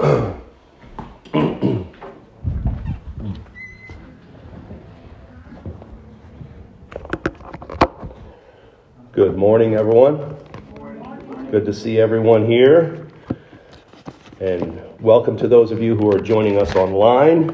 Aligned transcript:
Good 0.00 0.56
morning, 9.36 9.74
everyone. 9.74 10.36
Good 11.50 11.66
to 11.66 11.74
see 11.74 12.00
everyone 12.00 12.46
here. 12.46 13.08
And 14.40 14.80
welcome 15.00 15.36
to 15.36 15.46
those 15.46 15.70
of 15.70 15.82
you 15.82 15.96
who 15.96 16.10
are 16.10 16.18
joining 16.18 16.58
us 16.58 16.74
online. 16.76 17.50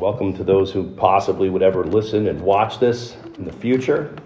Welcome 0.00 0.34
to 0.36 0.42
those 0.42 0.72
who 0.72 0.90
possibly 0.96 1.48
would 1.48 1.62
ever 1.62 1.84
listen 1.84 2.26
and 2.26 2.40
watch 2.40 2.80
this 2.80 3.16
in 3.38 3.44
the 3.44 3.52
future. 3.52 4.16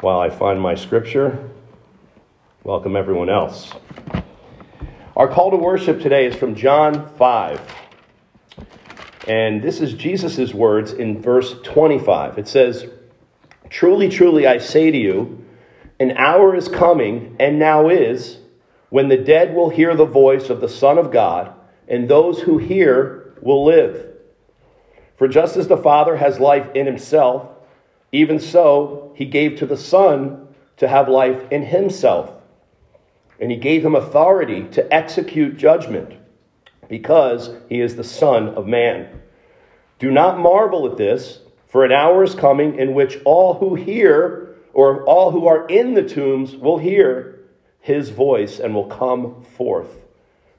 While 0.00 0.20
I 0.20 0.30
find 0.30 0.58
my 0.58 0.74
scripture, 0.74 1.50
welcome 2.62 2.96
everyone 2.96 3.28
else. 3.28 3.74
Our 5.16 5.28
call 5.28 5.52
to 5.52 5.56
worship 5.56 6.00
today 6.00 6.26
is 6.26 6.34
from 6.34 6.56
John 6.56 7.08
5. 7.14 7.60
And 9.28 9.62
this 9.62 9.80
is 9.80 9.94
Jesus' 9.94 10.52
words 10.52 10.92
in 10.92 11.22
verse 11.22 11.54
25. 11.62 12.36
It 12.36 12.48
says, 12.48 12.88
Truly, 13.70 14.08
truly, 14.08 14.48
I 14.48 14.58
say 14.58 14.90
to 14.90 14.98
you, 14.98 15.44
an 16.00 16.16
hour 16.16 16.56
is 16.56 16.66
coming, 16.66 17.36
and 17.38 17.60
now 17.60 17.90
is, 17.90 18.38
when 18.90 19.08
the 19.08 19.16
dead 19.16 19.54
will 19.54 19.70
hear 19.70 19.94
the 19.94 20.04
voice 20.04 20.50
of 20.50 20.60
the 20.60 20.68
Son 20.68 20.98
of 20.98 21.12
God, 21.12 21.54
and 21.86 22.08
those 22.08 22.40
who 22.40 22.58
hear 22.58 23.34
will 23.40 23.64
live. 23.64 24.16
For 25.16 25.28
just 25.28 25.56
as 25.56 25.68
the 25.68 25.76
Father 25.76 26.16
has 26.16 26.40
life 26.40 26.74
in 26.74 26.86
himself, 26.86 27.50
even 28.10 28.40
so 28.40 29.12
he 29.14 29.26
gave 29.26 29.58
to 29.58 29.66
the 29.66 29.76
Son 29.76 30.48
to 30.78 30.88
have 30.88 31.08
life 31.08 31.52
in 31.52 31.62
himself. 31.62 32.33
And 33.40 33.50
he 33.50 33.56
gave 33.56 33.84
him 33.84 33.94
authority 33.94 34.64
to 34.72 34.94
execute 34.94 35.56
judgment, 35.56 36.14
because 36.88 37.50
he 37.68 37.80
is 37.80 37.96
the 37.96 38.04
Son 38.04 38.48
of 38.48 38.66
Man. 38.66 39.22
Do 39.98 40.10
not 40.10 40.38
marvel 40.38 40.86
at 40.90 40.96
this. 40.96 41.40
For 41.66 41.84
an 41.84 41.90
hour 41.90 42.22
is 42.22 42.34
coming 42.34 42.78
in 42.78 42.94
which 42.94 43.18
all 43.24 43.54
who 43.54 43.74
hear, 43.74 44.54
or 44.72 45.04
all 45.04 45.32
who 45.32 45.48
are 45.48 45.66
in 45.66 45.94
the 45.94 46.08
tombs, 46.08 46.54
will 46.54 46.78
hear 46.78 47.40
his 47.80 48.10
voice 48.10 48.60
and 48.60 48.74
will 48.74 48.86
come 48.86 49.42
forth. 49.56 49.88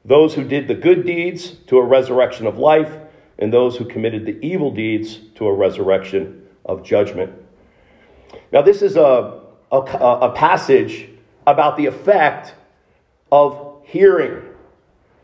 Those 0.04 0.34
who 0.34 0.44
did 0.44 0.68
the 0.68 0.76
good 0.76 1.06
deeds 1.06 1.52
to 1.68 1.78
a 1.78 1.84
resurrection 1.84 2.46
of 2.46 2.58
life, 2.58 2.92
and 3.40 3.54
those 3.54 3.78
who 3.78 3.86
committed 3.86 4.26
the 4.26 4.38
evil 4.46 4.72
deeds 4.72 5.20
to 5.36 5.48
a 5.48 5.54
resurrection 5.54 6.46
of 6.66 6.84
judgment. 6.84 7.34
Now, 8.52 8.62
this 8.62 8.82
is 8.82 8.98
a, 8.98 9.42
a, 9.72 9.78
a 9.78 10.34
passage 10.36 11.10
about 11.48 11.78
the 11.78 11.86
effect 11.86 12.54
of 13.32 13.82
hearing. 13.86 14.44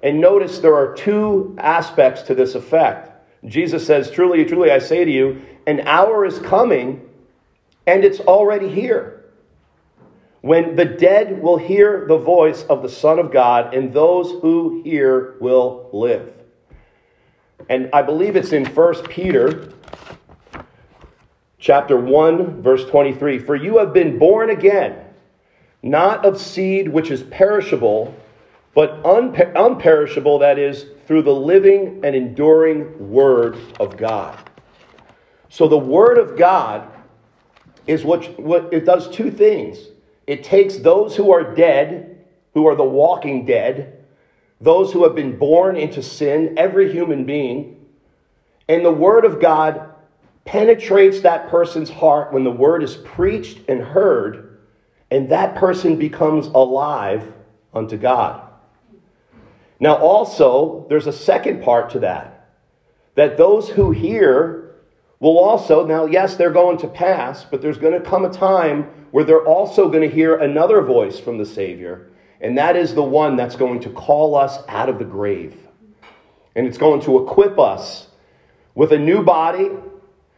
And 0.04 0.20
notice 0.20 0.60
there 0.60 0.76
are 0.76 0.96
two 0.96 1.56
aspects 1.60 2.24
to 2.24 2.36
this 2.36 2.56
effect. 2.56 3.10
Jesus 3.46 3.86
says, 3.86 4.10
Truly, 4.10 4.46
truly, 4.46 4.72
I 4.72 4.80
say 4.80 5.06
to 5.06 5.12
you, 5.12 5.42
an 5.68 5.82
hour 5.82 6.26
is 6.26 6.40
coming, 6.40 7.08
and 7.86 8.04
it's 8.04 8.20
already 8.20 8.70
here. 8.70 9.26
When 10.42 10.76
the 10.76 10.86
dead 10.86 11.42
will 11.42 11.58
hear 11.58 12.06
the 12.08 12.18
voice 12.18 12.64
of 12.64 12.82
the 12.82 12.90
Son 12.90 13.20
of 13.20 13.32
God, 13.32 13.76
and 13.76 13.94
those 13.94 14.32
who 14.42 14.82
hear 14.84 15.36
will 15.40 15.90
live. 15.94 16.34
And 17.70 17.90
I 17.94 18.02
believe 18.02 18.36
it's 18.36 18.54
in 18.54 18.66
1 18.66 19.04
Peter 19.04 19.72
chapter 21.62 21.96
1 21.96 22.64
verse 22.64 22.84
23 22.86 23.38
for 23.38 23.56
you 23.56 23.78
have 23.78 23.94
been 23.94 24.18
born 24.18 24.50
again 24.50 25.00
not 25.84 26.26
of 26.26 26.40
seed 26.40 26.88
which 26.90 27.12
is 27.12 27.24
perishable 27.24 28.16
but 28.74 29.04
unper- 29.04 29.54
unperishable 29.54 30.40
that 30.40 30.58
is 30.58 30.86
through 31.06 31.22
the 31.22 31.34
living 31.34 32.00
and 32.04 32.16
enduring 32.16 33.10
word 33.10 33.58
of 33.80 33.98
God 33.98 34.38
so 35.52 35.68
the 35.68 35.78
Word 35.78 36.18
of 36.18 36.38
God 36.38 36.88
is 37.86 38.06
what, 38.06 38.40
what 38.40 38.74
it 38.74 38.86
does 38.86 39.10
two 39.10 39.30
things. 39.30 39.80
It 40.26 40.46
takes 40.46 40.78
those 40.78 41.14
who 41.14 41.34
are 41.34 41.54
dead, 41.54 42.26
who 42.54 42.68
are 42.68 42.76
the 42.76 42.86
walking 42.86 43.46
dead, 43.46 44.06
those 44.62 44.94
who 44.94 45.04
have 45.04 45.14
been 45.14 45.38
born 45.38 45.76
into 45.76 46.02
sin, 46.02 46.54
every 46.56 46.90
human 46.90 47.26
being, 47.26 47.86
and 48.70 48.86
the 48.86 48.94
Word 48.94 49.26
of 49.26 49.42
God 49.42 49.94
penetrates 50.46 51.20
that 51.20 51.50
person's 51.50 51.90
heart 51.90 52.32
when 52.32 52.46
the 52.46 52.52
Word 52.52 52.82
is 52.82 52.96
preached 52.96 53.60
and 53.68 53.82
heard, 53.82 54.51
and 55.12 55.30
that 55.30 55.56
person 55.56 55.98
becomes 55.98 56.48
alive 56.48 57.32
unto 57.74 57.98
God. 57.98 58.48
Now, 59.80 59.98
also, 59.98 60.86
there's 60.90 61.08
a 61.08 61.14
second 61.14 61.62
part 61.62 61.92
to 61.92 62.00
that 62.00 62.38
that 63.16 63.36
those 63.36 63.68
who 63.68 63.92
hear 63.92 64.76
will 65.20 65.38
also, 65.38 65.86
now, 65.86 66.06
yes, 66.06 66.36
they're 66.36 66.50
going 66.50 66.78
to 66.78 66.88
pass, 66.88 67.44
but 67.44 67.62
there's 67.62 67.78
going 67.78 67.94
to 67.94 68.00
come 68.00 68.24
a 68.24 68.32
time 68.32 68.84
where 69.12 69.26
they're 69.26 69.46
also 69.46 69.90
going 69.90 70.08
to 70.08 70.16
hear 70.16 70.36
another 70.36 70.82
voice 70.82 71.20
from 71.20 71.38
the 71.38 71.46
Savior, 71.46 72.08
and 72.40 72.58
that 72.58 72.78
is 72.78 72.96
the 72.96 73.04
one 73.04 73.36
that's 73.36 73.58
going 73.58 73.82
to 73.82 73.90
call 73.90 74.36
us 74.36 74.60
out 74.70 74.88
of 74.88 74.98
the 74.98 75.06
grave. 75.06 75.58
And 76.56 76.66
it's 76.66 76.78
going 76.78 77.02
to 77.02 77.22
equip 77.22 77.60
us 77.60 78.08
with 78.74 78.94
a 78.94 78.98
new 78.98 79.24
body. 79.24 79.70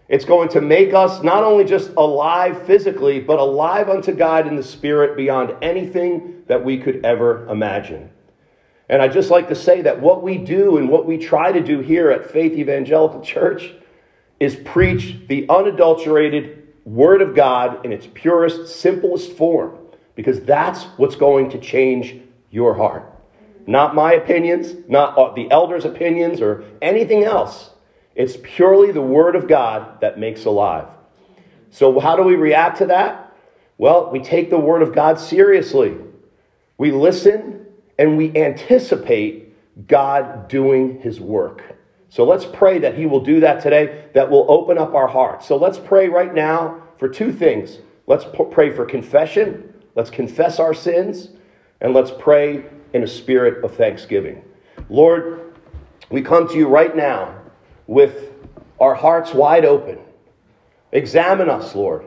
It's 0.10 0.26
going 0.26 0.50
to 0.50 0.62
make 0.62 0.94
us 0.94 1.24
not 1.24 1.44
only 1.44 1.64
just 1.64 1.92
alive 1.96 2.66
physically, 2.66 3.20
but 3.20 3.40
alive 3.40 3.90
unto 3.90 4.14
God 4.14 4.48
in 4.48 4.56
the 4.56 4.64
Spirit 4.64 5.16
beyond 5.16 5.56
anything 5.62 6.44
that 6.48 6.64
we 6.64 6.78
could 6.78 7.06
ever 7.06 7.48
imagine. 7.48 8.12
And 8.90 9.02
I'd 9.02 9.14
just 9.14 9.32
like 9.32 9.48
to 9.48 9.56
say 9.56 9.82
that 9.84 10.02
what 10.02 10.22
we 10.22 10.38
do 10.38 10.78
and 10.78 10.90
what 10.90 11.06
we 11.06 11.18
try 11.18 11.52
to 11.52 11.62
do 11.62 11.80
here 11.80 12.12
at 12.12 12.30
Faith 12.30 12.54
Evangelical 12.54 13.22
Church 13.26 13.74
is 14.40 14.56
preach 14.56 15.18
the 15.28 15.48
unadulterated 15.50 16.68
Word 16.86 17.22
of 17.22 17.34
God 17.34 17.86
in 17.86 17.94
its 17.94 18.08
purest, 18.14 18.68
simplest 18.68 19.32
form, 19.32 19.78
because 20.16 20.42
that's 20.42 20.84
what's 20.98 21.16
going 21.16 21.50
to 21.52 21.60
change 21.60 22.20
your 22.52 22.74
heart. 22.74 23.10
Not 23.66 23.96
my 23.96 24.14
opinions, 24.14 24.76
not 24.90 25.36
the 25.36 25.50
elders' 25.50 25.86
opinions, 25.86 26.42
or 26.42 26.66
anything 26.82 27.24
else. 27.24 27.70
It's 28.16 28.38
purely 28.42 28.92
the 28.92 29.02
Word 29.02 29.36
of 29.36 29.48
God 29.48 30.02
that 30.02 30.20
makes 30.20 30.46
alive. 30.46 30.88
So, 31.72 32.00
how 32.00 32.16
do 32.16 32.24
we 32.24 32.36
react 32.36 32.78
to 32.80 32.88
that? 32.88 33.36
Well, 33.78 34.12
we 34.12 34.20
take 34.20 34.50
the 34.50 34.60
Word 34.60 34.82
of 34.82 34.94
God 34.94 35.20
seriously. 35.20 35.98
We 36.78 36.92
listen 36.92 37.66
and 37.98 38.18
we 38.18 38.36
anticipate 38.36 39.56
God 39.88 40.48
doing 40.48 41.00
His 41.00 41.20
work. 41.20 41.64
So 42.10 42.24
let's 42.24 42.46
pray 42.46 42.78
that 42.80 42.96
He 42.96 43.08
will 43.08 43.22
do 43.22 43.40
that 43.40 43.62
today, 43.62 44.06
that 44.14 44.30
will 44.30 44.46
open 44.48 44.78
up 44.78 44.94
our 44.94 45.08
hearts. 45.08 45.48
So 45.48 45.58
let's 45.58 45.80
pray 45.80 46.10
right 46.10 46.34
now 46.34 46.84
for 47.00 47.10
two 47.10 47.34
things. 47.34 47.80
Let's 48.06 48.26
pray 48.52 48.70
for 48.70 48.86
confession, 48.86 49.74
let's 49.96 50.10
confess 50.10 50.60
our 50.60 50.74
sins, 50.74 51.30
and 51.82 51.94
let's 51.94 52.12
pray 52.20 52.66
in 52.94 53.04
a 53.04 53.08
spirit 53.08 53.64
of 53.64 53.76
thanksgiving. 53.76 54.44
Lord, 54.90 55.56
we 56.10 56.22
come 56.22 56.48
to 56.50 56.56
you 56.56 56.68
right 56.68 56.96
now 56.96 57.43
with 57.88 58.32
our 58.80 58.96
hearts 58.96 59.34
wide 59.34 59.66
open. 59.66 60.00
Examine 60.92 61.50
us, 61.50 61.76
Lord. 61.76 62.06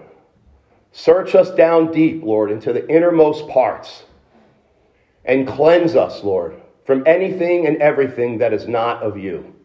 Search 0.92 1.34
us 1.34 1.50
down 1.50 1.92
deep, 1.92 2.22
Lord, 2.22 2.50
into 2.50 2.72
the 2.72 2.88
innermost 2.88 3.48
parts. 3.48 4.04
And 5.24 5.46
cleanse 5.46 5.96
us, 5.96 6.22
Lord, 6.22 6.60
from 6.84 7.02
anything 7.06 7.66
and 7.66 7.78
everything 7.78 8.38
that 8.38 8.52
is 8.52 8.66
not 8.68 9.02
of 9.02 9.18
you 9.18 9.56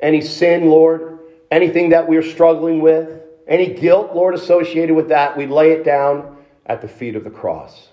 any 0.00 0.20
sin, 0.20 0.68
Lord, 0.68 1.18
anything 1.50 1.90
that 1.90 2.08
we're 2.08 2.22
struggling 2.22 2.80
with, 2.80 3.22
any 3.48 3.72
guilt, 3.72 4.14
Lord, 4.14 4.34
associated 4.34 4.94
with 4.94 5.08
that, 5.08 5.36
we 5.36 5.46
lay 5.46 5.72
it 5.72 5.84
down 5.84 6.36
at 6.66 6.82
the 6.82 6.88
feet 6.88 7.16
of 7.16 7.24
the 7.24 7.30
cross. 7.30 7.88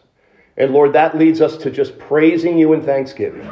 And 0.58 0.72
Lord, 0.72 0.94
that 0.94 1.18
leads 1.18 1.42
us 1.42 1.58
to 1.58 1.72
just 1.72 1.98
praising 1.98 2.58
you 2.58 2.74
in 2.74 2.82
thanksgiving. 2.82 3.50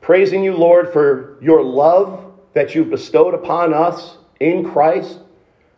Praising 0.00 0.42
you, 0.44 0.56
Lord, 0.56 0.92
for 0.92 1.36
your 1.40 1.62
love 1.62 2.27
that 2.54 2.74
you've 2.74 2.90
bestowed 2.90 3.34
upon 3.34 3.74
us 3.74 4.16
in 4.40 4.68
Christ 4.68 5.18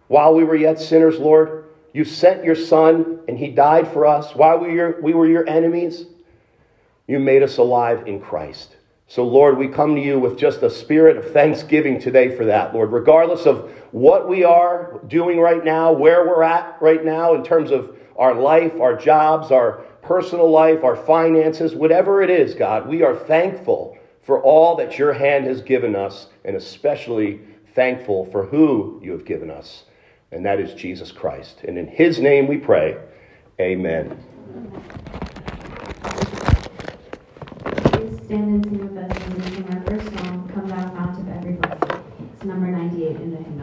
while 0.08 0.34
we 0.34 0.44
were 0.44 0.56
yet 0.56 0.80
sinners, 0.80 1.18
Lord. 1.18 1.64
You 1.92 2.04
sent 2.04 2.44
your 2.44 2.54
Son, 2.54 3.20
and 3.26 3.36
he 3.36 3.48
died 3.48 3.88
for 3.92 4.06
us. 4.06 4.34
While 4.34 4.58
we 4.58 4.68
were 4.68 4.74
your, 4.74 5.00
we 5.00 5.14
were 5.14 5.26
your 5.26 5.48
enemies, 5.48 6.04
you 7.06 7.18
made 7.18 7.42
us 7.42 7.58
alive 7.58 8.06
in 8.06 8.20
Christ. 8.20 8.76
So, 9.08 9.24
Lord, 9.24 9.58
we 9.58 9.66
come 9.66 9.96
to 9.96 10.00
you 10.00 10.20
with 10.20 10.38
just 10.38 10.62
a 10.62 10.70
spirit 10.70 11.16
of 11.16 11.32
thanksgiving 11.32 12.00
today 12.00 12.36
for 12.36 12.44
that, 12.44 12.72
Lord. 12.72 12.92
Regardless 12.92 13.44
of 13.44 13.72
what 13.90 14.28
we 14.28 14.44
are 14.44 15.00
doing 15.08 15.40
right 15.40 15.64
now, 15.64 15.92
where 15.92 16.28
we're 16.28 16.44
at 16.44 16.80
right 16.80 17.04
now 17.04 17.34
in 17.34 17.42
terms 17.42 17.72
of 17.72 17.96
our 18.16 18.34
life, 18.34 18.80
our 18.80 18.94
jobs, 18.94 19.50
our 19.50 19.82
personal 20.02 20.48
life, 20.48 20.84
our 20.84 20.94
finances, 20.94 21.74
whatever 21.74 22.22
it 22.22 22.30
is, 22.30 22.54
God, 22.54 22.86
we 22.86 23.02
are 23.02 23.16
thankful 23.16 23.98
for 24.30 24.40
all 24.42 24.76
that 24.76 24.96
your 24.96 25.12
hand 25.12 25.44
has 25.44 25.60
given 25.60 25.96
us, 25.96 26.28
and 26.44 26.54
especially 26.54 27.40
thankful 27.74 28.26
for 28.26 28.46
who 28.46 29.00
you 29.02 29.10
have 29.10 29.24
given 29.24 29.50
us, 29.50 29.86
and 30.30 30.46
that 30.46 30.60
is 30.60 30.72
Jesus 30.72 31.10
Christ. 31.10 31.62
And 31.64 31.76
in 31.76 31.88
his 31.88 32.20
name 32.20 32.46
we 32.46 32.56
pray, 32.56 32.96
amen. 33.60 34.16
stand 38.24 38.30
and 38.30 38.64
sing 38.64 38.78
with 38.78 38.96
us 38.96 39.52
sing 39.52 39.68
our 39.74 39.80
first 39.82 40.06
song, 40.18 40.48
Come 40.54 40.68
Thou 40.68 40.90
Fount 40.90 41.18
of 41.18 41.28
Every 41.28 41.54
Blessing. 41.54 42.04
It's 42.32 42.44
number 42.44 42.68
98 42.68 43.16
in 43.16 43.30
the 43.32 43.36
hymnal. 43.38 43.59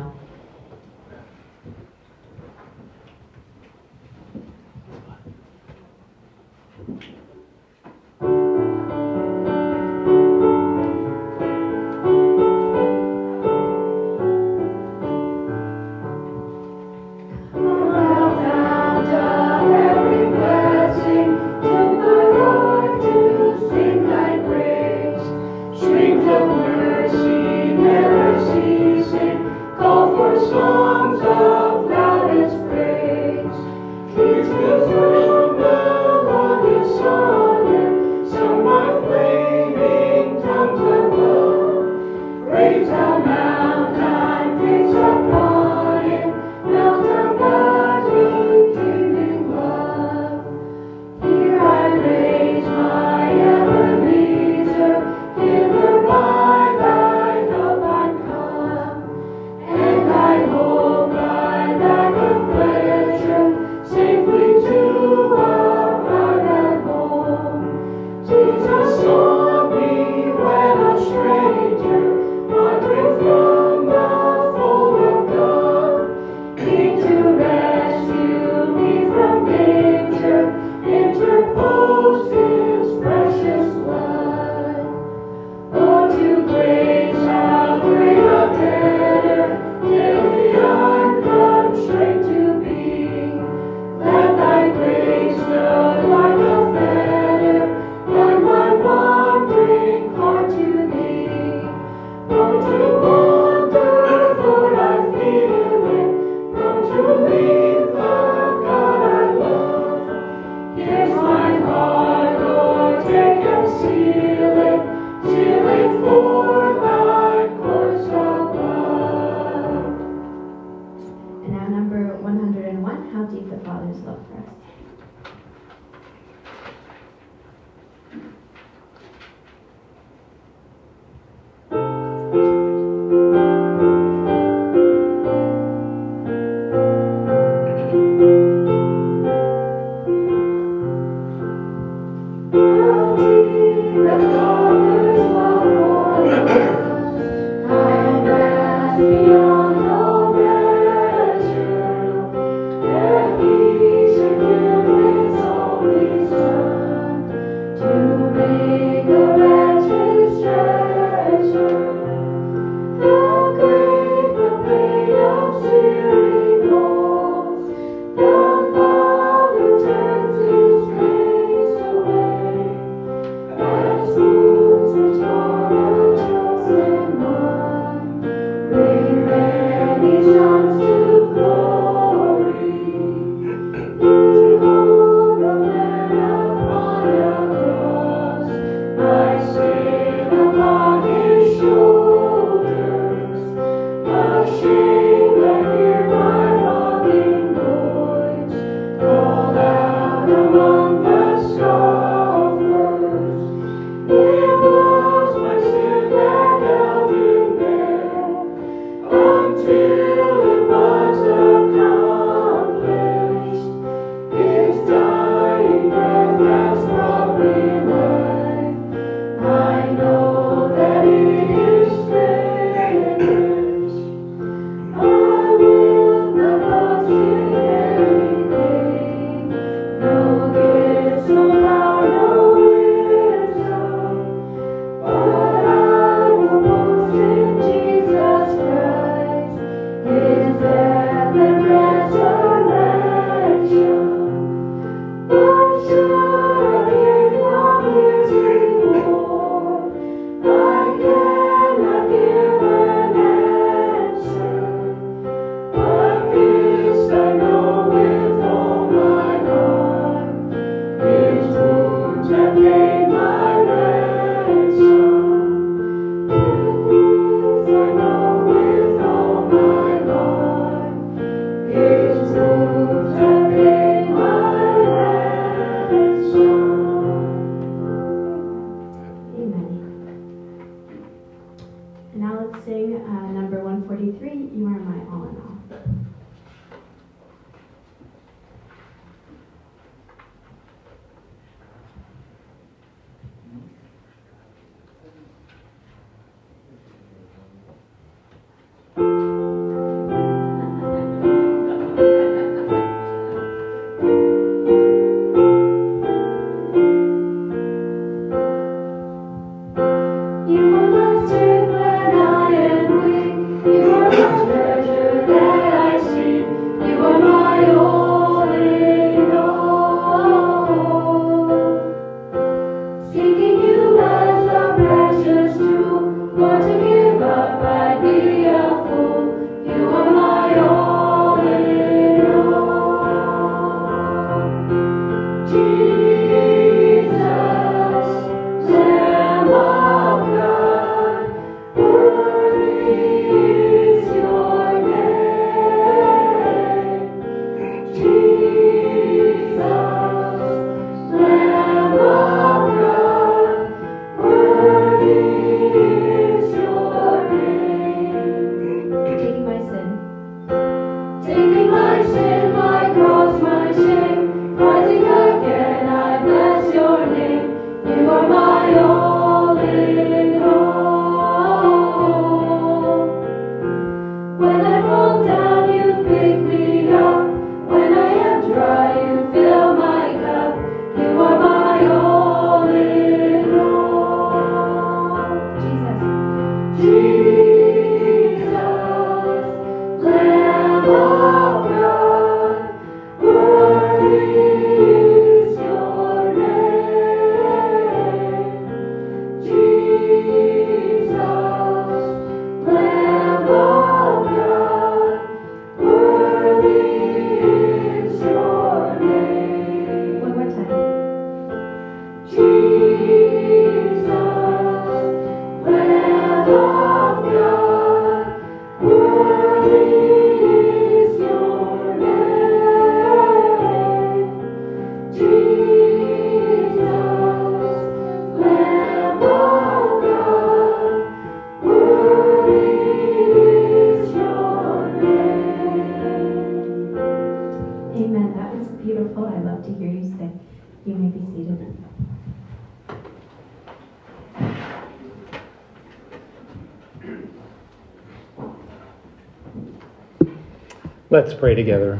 Let's 451.28 451.38
pray 451.38 451.56
together. 451.56 452.00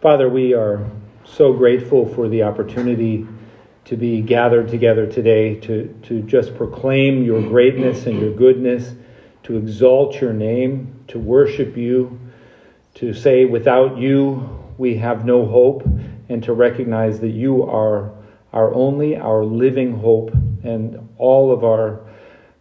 Father, 0.00 0.28
we 0.28 0.54
are 0.54 0.88
so 1.24 1.52
grateful 1.52 2.06
for 2.06 2.28
the 2.28 2.44
opportunity 2.44 3.26
to 3.86 3.96
be 3.96 4.20
gathered 4.20 4.68
together 4.68 5.08
today 5.08 5.56
to, 5.56 5.88
to 6.04 6.22
just 6.22 6.54
proclaim 6.54 7.24
your 7.24 7.42
greatness 7.42 8.06
and 8.06 8.20
your 8.20 8.32
goodness, 8.32 8.94
to 9.42 9.56
exalt 9.56 10.20
your 10.20 10.32
name, 10.32 11.04
to 11.08 11.18
worship 11.18 11.76
you, 11.76 12.20
to 12.94 13.12
say, 13.12 13.44
without 13.44 13.98
you, 13.98 14.48
we 14.78 14.98
have 14.98 15.24
no 15.24 15.44
hope, 15.44 15.84
and 16.28 16.40
to 16.44 16.52
recognize 16.52 17.18
that 17.18 17.32
you 17.32 17.64
are 17.64 18.12
our 18.52 18.72
only, 18.72 19.16
our 19.16 19.44
living 19.44 19.98
hope, 19.98 20.32
and 20.62 21.08
all 21.18 21.50
of 21.50 21.64
our 21.64 22.08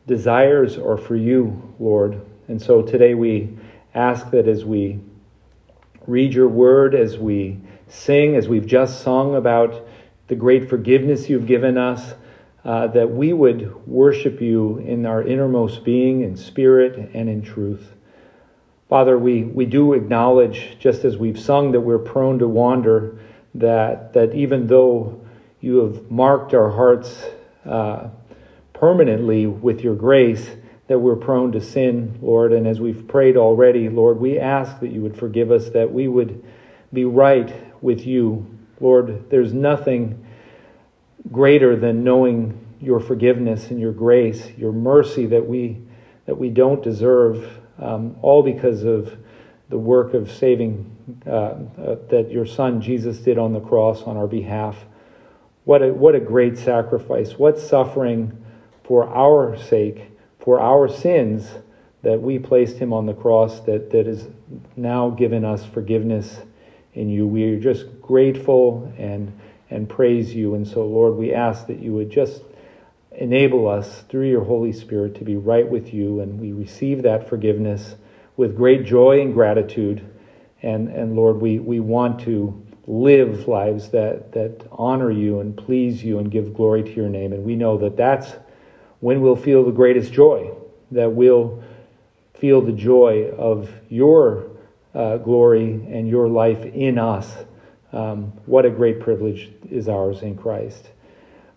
desires 0.07 0.75
are 0.75 0.97
for 0.97 1.15
you, 1.15 1.75
Lord. 1.77 2.19
And 2.47 2.59
so 2.59 2.81
today 2.81 3.13
we 3.13 3.55
ask 3.93 4.31
that 4.31 4.47
as 4.47 4.65
we 4.65 4.99
read 6.07 6.33
your 6.33 6.47
word, 6.47 6.95
as 6.95 7.17
we 7.17 7.59
sing, 7.87 8.35
as 8.35 8.47
we've 8.47 8.65
just 8.65 9.01
sung 9.01 9.35
about 9.35 9.85
the 10.27 10.35
great 10.35 10.69
forgiveness 10.69 11.29
you've 11.29 11.45
given 11.45 11.77
us, 11.77 12.13
uh, 12.65 12.87
that 12.87 13.09
we 13.11 13.33
would 13.33 13.85
worship 13.87 14.41
you 14.41 14.77
in 14.79 15.05
our 15.05 15.21
innermost 15.21 15.83
being, 15.83 16.21
in 16.21 16.35
spirit, 16.35 17.11
and 17.13 17.29
in 17.29 17.41
truth. 17.41 17.93
Father, 18.89 19.17
we, 19.17 19.43
we 19.43 19.65
do 19.65 19.93
acknowledge, 19.93 20.77
just 20.79 21.03
as 21.03 21.17
we've 21.17 21.39
sung, 21.39 21.71
that 21.71 21.81
we're 21.81 21.99
prone 21.99 22.39
to 22.39 22.47
wander, 22.47 23.19
that, 23.55 24.13
that 24.13 24.33
even 24.33 24.67
though 24.67 25.21
you 25.59 25.77
have 25.77 26.11
marked 26.11 26.53
our 26.53 26.69
hearts 26.69 27.25
uh, 27.65 28.09
permanently 28.73 29.47
with 29.47 29.81
your 29.81 29.95
grace, 29.95 30.49
that 30.93 30.99
we're 30.99 31.15
prone 31.15 31.51
to 31.51 31.59
sin, 31.59 32.19
Lord. 32.21 32.53
And 32.53 32.67
as 32.67 32.79
we've 32.79 33.07
prayed 33.07 33.35
already, 33.35 33.89
Lord, 33.89 34.19
we 34.19 34.37
ask 34.37 34.79
that 34.81 34.91
you 34.91 35.01
would 35.01 35.17
forgive 35.17 35.49
us, 35.49 35.69
that 35.69 35.91
we 35.91 36.07
would 36.07 36.45
be 36.93 37.03
right 37.03 37.51
with 37.81 38.05
you. 38.05 38.45
Lord, 38.79 39.27
there's 39.31 39.53
nothing 39.53 40.23
greater 41.31 41.75
than 41.75 42.03
knowing 42.03 42.75
your 42.79 42.99
forgiveness 42.99 43.71
and 43.71 43.79
your 43.79 43.91
grace, 43.91 44.51
your 44.55 44.71
mercy 44.71 45.25
that 45.25 45.47
we 45.47 45.81
that 46.27 46.37
we 46.37 46.51
don't 46.51 46.83
deserve, 46.83 47.59
um, 47.79 48.15
all 48.21 48.43
because 48.43 48.83
of 48.83 49.17
the 49.69 49.79
work 49.79 50.13
of 50.13 50.31
saving 50.31 50.95
uh, 51.25 51.29
uh, 51.31 51.55
that 52.11 52.29
your 52.29 52.45
Son 52.45 52.81
Jesus 52.81 53.17
did 53.17 53.39
on 53.39 53.51
the 53.51 53.61
cross 53.61 54.03
on 54.03 54.15
our 54.15 54.27
behalf. 54.27 54.77
What 55.63 55.81
a 55.81 55.91
what 55.91 56.13
a 56.13 56.19
great 56.19 56.55
sacrifice! 56.55 57.31
What 57.31 57.57
suffering 57.57 58.45
for 58.83 59.07
our 59.07 59.57
sake, 59.57 60.12
for 60.43 60.59
our 60.59 60.87
sins, 60.87 61.49
that 62.03 62.21
we 62.21 62.37
placed 62.37 62.77
him 62.77 62.91
on 62.91 63.05
the 63.05 63.13
cross. 63.13 63.61
That 63.61 63.91
that 63.91 64.07
is 64.07 64.27
now 64.75 65.09
given 65.09 65.45
us 65.45 65.65
forgiveness 65.65 66.41
in 66.93 67.09
you. 67.09 67.25
We 67.25 67.55
are 67.55 67.59
just 67.59 68.01
grateful 68.01 68.91
and 68.97 69.39
and 69.69 69.89
praise 69.89 70.35
you. 70.35 70.53
And 70.53 70.67
so, 70.67 70.85
Lord, 70.85 71.15
we 71.15 71.33
ask 71.33 71.67
that 71.67 71.79
you 71.79 71.93
would 71.93 72.11
just 72.11 72.43
enable 73.15 73.67
us 73.67 74.03
through 74.09 74.27
your 74.27 74.43
Holy 74.43 74.71
Spirit 74.71 75.15
to 75.15 75.23
be 75.23 75.35
right 75.35 75.67
with 75.67 75.93
you, 75.93 76.19
and 76.19 76.39
we 76.39 76.51
receive 76.51 77.03
that 77.03 77.27
forgiveness 77.27 77.95
with 78.37 78.55
great 78.55 78.83
joy 78.83 79.21
and 79.21 79.33
gratitude. 79.33 80.05
And, 80.61 80.89
and 80.89 81.15
Lord, 81.15 81.41
we, 81.41 81.59
we 81.59 81.79
want 81.79 82.21
to 82.21 82.59
live 82.87 83.47
lives 83.47 83.89
that, 83.89 84.31
that 84.33 84.67
honor 84.71 85.11
you 85.11 85.39
and 85.39 85.55
please 85.55 86.03
you 86.03 86.19
and 86.19 86.31
give 86.31 86.53
glory 86.53 86.83
to 86.83 86.91
your 86.91 87.09
name. 87.09 87.33
And 87.33 87.43
we 87.43 87.55
know 87.55 87.77
that 87.77 87.95
that's 87.95 88.33
when 89.03 89.19
we'll 89.19 89.35
feel 89.35 89.65
the 89.65 89.71
greatest 89.71 90.13
joy, 90.13 90.49
that 90.89 91.11
we'll 91.11 91.61
feel 92.35 92.61
the 92.61 92.71
joy 92.71 93.29
of 93.37 93.69
your 93.89 94.49
uh, 94.95 95.17
glory 95.17 95.73
and 95.91 96.07
your 96.07 96.29
life 96.29 96.63
in 96.63 96.97
us 96.97 97.35
um, 97.91 98.31
what 98.45 98.65
a 98.65 98.69
great 98.69 99.01
privilege 99.01 99.51
is 99.69 99.89
ours 99.89 100.21
in 100.21 100.37
Christ. 100.37 100.89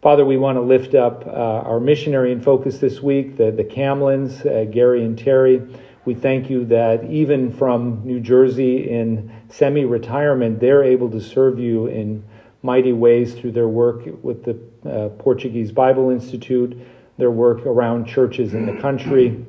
Father, 0.03 0.25
we 0.25 0.37
want 0.37 0.57
to 0.57 0.61
lift 0.61 0.97
up 0.97 1.25
uh, 1.25 1.31
our 1.31 1.79
missionary 1.79 2.33
in 2.33 2.41
focus 2.41 2.79
this 2.79 3.01
week, 3.01 3.37
the, 3.37 3.53
the 3.53 3.63
Camlins, 3.63 4.45
uh, 4.45 4.65
Gary 4.65 5.05
and 5.05 5.17
Terry. 5.17 5.63
We 6.05 6.15
thank 6.15 6.51
you 6.51 6.65
that 6.65 7.05
even 7.05 7.53
from 7.53 8.05
New 8.05 8.19
Jersey 8.19 8.91
in 8.91 9.33
semi 9.51 9.85
retirement, 9.85 10.59
they're 10.59 10.83
able 10.83 11.13
to 11.13 11.21
serve 11.21 11.61
you 11.61 11.87
in 11.87 12.25
mighty 12.63 12.93
ways 12.93 13.35
through 13.35 13.53
their 13.53 13.69
work 13.69 14.03
with 14.25 14.43
the 14.43 14.59
uh, 14.89 15.11
Portuguese 15.11 15.71
Bible 15.71 16.11
Institute, 16.11 16.77
their 17.19 17.31
work 17.31 17.65
around 17.67 18.07
churches 18.07 18.55
in 18.55 18.67
the 18.67 18.81
country, 18.81 19.45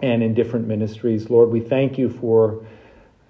and 0.00 0.22
in 0.22 0.34
different 0.34 0.66
ministries. 0.66 1.28
Lord, 1.30 1.50
we 1.50 1.60
thank 1.60 1.98
you 1.98 2.08
for 2.08 2.64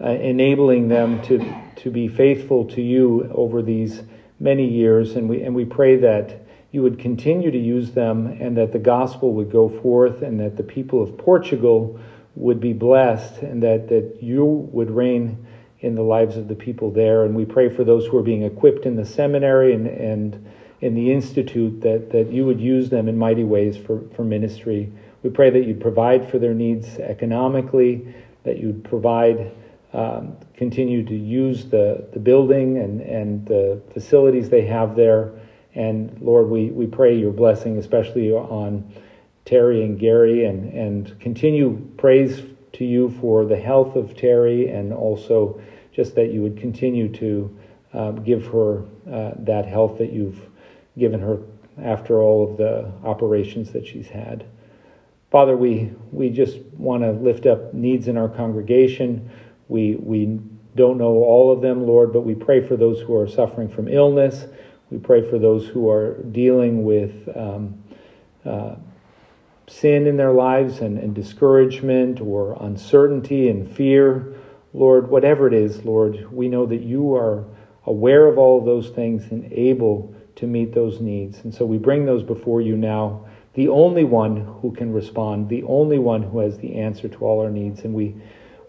uh, 0.00 0.11
enabling 0.11 0.88
them 0.88 1.23
to, 1.23 1.54
to 1.76 1.90
be 1.90 2.09
faithful 2.09 2.66
to 2.66 2.83
you 2.83 3.30
over 3.35 3.62
these 3.62 4.02
many 4.38 4.68
years. 4.68 5.16
And 5.16 5.28
we, 5.28 5.42
and 5.42 5.54
we 5.54 5.64
pray 5.64 5.97
that 5.97 6.42
you 6.71 6.83
would 6.83 6.99
continue 6.99 7.50
to 7.50 7.59
use 7.59 7.92
them 7.92 8.26
and 8.26 8.57
that 8.59 8.73
the 8.73 8.78
gospel 8.78 9.33
would 9.35 9.50
go 9.50 9.68
forth 9.68 10.23
and 10.23 10.38
that 10.40 10.57
the 10.57 10.62
people 10.62 11.02
of 11.02 11.16
Portugal 11.16 11.99
would 12.37 12.61
be 12.61 12.73
blessed 12.73 13.38
and 13.38 13.62
that, 13.62 13.88
that 13.88 14.18
you 14.23 14.45
would 14.45 14.90
reign 14.90 15.47
in 15.80 15.95
the 15.95 16.02
lives 16.02 16.37
of 16.37 16.49
the 16.49 16.54
people 16.54 16.90
there. 16.90 17.25
And 17.25 17.35
we 17.35 17.45
pray 17.45 17.68
for 17.68 17.85
those 17.85 18.07
who 18.07 18.18
are 18.18 18.23
being 18.23 18.42
equipped 18.42 18.85
in 18.85 18.97
the 18.97 19.07
seminary 19.07 19.73
and, 19.73 19.87
and 19.87 20.47
in 20.80 20.94
the 20.94 21.12
institute 21.12 21.80
that, 21.80 22.11
that 22.11 22.30
you 22.30 22.47
would 22.47 22.61
use 22.61 22.88
them 22.88 23.08
in 23.08 23.16
mighty 23.16 23.44
ways 23.44 23.76
for, 23.76 24.02
for 24.14 24.25
ministry. 24.25 24.92
We 25.23 25.30
pray 25.30 25.50
that 25.50 25.64
you'd 25.64 25.80
provide 25.80 26.30
for 26.30 26.38
their 26.38 26.54
needs 26.54 26.99
economically, 26.99 28.14
that 28.44 28.58
you'd 28.58 28.85
provide 28.85 29.52
um, 29.92 30.37
continue 30.54 31.04
to 31.04 31.14
use 31.16 31.64
the, 31.66 32.06
the 32.12 32.18
building 32.18 32.78
and, 32.78 33.00
and 33.00 33.47
the 33.47 33.80
facilities 33.92 34.50
they 34.50 34.66
have 34.66 34.94
there. 34.94 35.32
And 35.75 36.16
Lord, 36.20 36.49
we, 36.49 36.66
we 36.70 36.87
pray 36.87 37.16
your 37.16 37.32
blessing, 37.32 37.78
especially 37.78 38.30
on 38.32 38.92
Terry 39.44 39.82
and 39.82 39.99
Gary, 39.99 40.44
and, 40.44 40.73
and 40.73 41.18
continue 41.20 41.85
praise 41.97 42.42
to 42.75 42.85
you 42.85 43.11
for 43.20 43.44
the 43.44 43.56
health 43.56 43.97
of 43.97 44.16
Terry 44.16 44.68
and 44.68 44.92
also 44.92 45.61
just 45.92 46.14
that 46.14 46.30
you 46.30 46.42
would 46.42 46.56
continue 46.58 47.08
to 47.14 47.58
um, 47.92 48.23
give 48.23 48.47
her 48.47 48.85
uh, 49.11 49.32
that 49.38 49.66
health 49.66 49.99
that 49.99 50.12
you've 50.12 50.48
given 50.99 51.21
her 51.21 51.38
after 51.83 52.21
all 52.23 52.50
of 52.50 52.57
the 52.57 52.90
operations 53.05 53.71
that 53.73 53.87
she's 53.87 54.09
had. 54.09 54.45
Father, 55.31 55.57
we, 55.57 55.93
we 56.11 56.31
just 56.31 56.59
want 56.76 57.02
to 57.02 57.12
lift 57.12 57.47
up 57.47 57.75
needs 57.75 58.09
in 58.09 58.17
our 58.17 58.28
congregation. 58.28 59.31
We, 59.69 59.97
we 59.97 60.40
don't 60.75 60.97
know 60.97 61.17
all 61.17 61.52
of 61.52 61.61
them, 61.61 61.87
Lord, 61.87 62.12
but 62.12 62.23
we 62.23 62.35
pray 62.35 62.67
for 62.67 62.76
those 62.76 63.00
who 63.00 63.14
are 63.17 63.28
suffering 63.28 63.69
from 63.69 63.88
illness. 63.88 64.47
We 64.90 64.99
pray 64.99 65.28
for 65.28 65.38
those 65.38 65.67
who 65.67 65.90
are 65.90 66.14
dealing 66.33 66.85
with 66.85 67.28
um, 67.37 67.83
uh, 68.45 68.76
sin 69.67 70.07
in 70.07 70.17
their 70.17 70.33
lives 70.33 70.81
and, 70.81 70.99
and 70.99 71.14
discouragement 71.14 72.21
or 72.21 72.57
uncertainty 72.62 73.50
and 73.50 73.71
fear. 73.71 74.35
Lord, 74.73 75.09
whatever 75.09 75.47
it 75.47 75.52
is, 75.52 75.85
Lord, 75.85 76.31
we 76.33 76.49
know 76.49 76.64
that 76.67 76.81
you 76.81 77.14
are 77.14 77.45
aware 77.85 78.26
of 78.26 78.38
all 78.38 78.59
of 78.59 78.64
those 78.64 78.88
things 78.90 79.31
and 79.31 79.52
able 79.52 80.14
to 80.38 80.47
meet 80.47 80.75
those 80.75 81.00
needs. 81.00 81.45
And 81.45 81.54
so 81.54 81.64
we 81.64 81.78
bring 81.78 82.04
those 82.04 82.23
before 82.23 82.61
you 82.61 82.76
now, 82.76 83.26
the 83.54 83.68
only 83.68 84.04
one 84.04 84.37
who 84.61 84.73
can 84.73 84.92
respond, 84.92 85.49
the 85.49 85.62
only 85.64 85.99
one 85.99 86.23
who 86.23 86.40
has 86.40 86.59
the 86.59 86.76
answer 86.76 87.09
to 87.09 87.18
all 87.25 87.40
our 87.40 87.50
needs. 87.50 87.83
And 87.83 87.95
we 87.95 88.14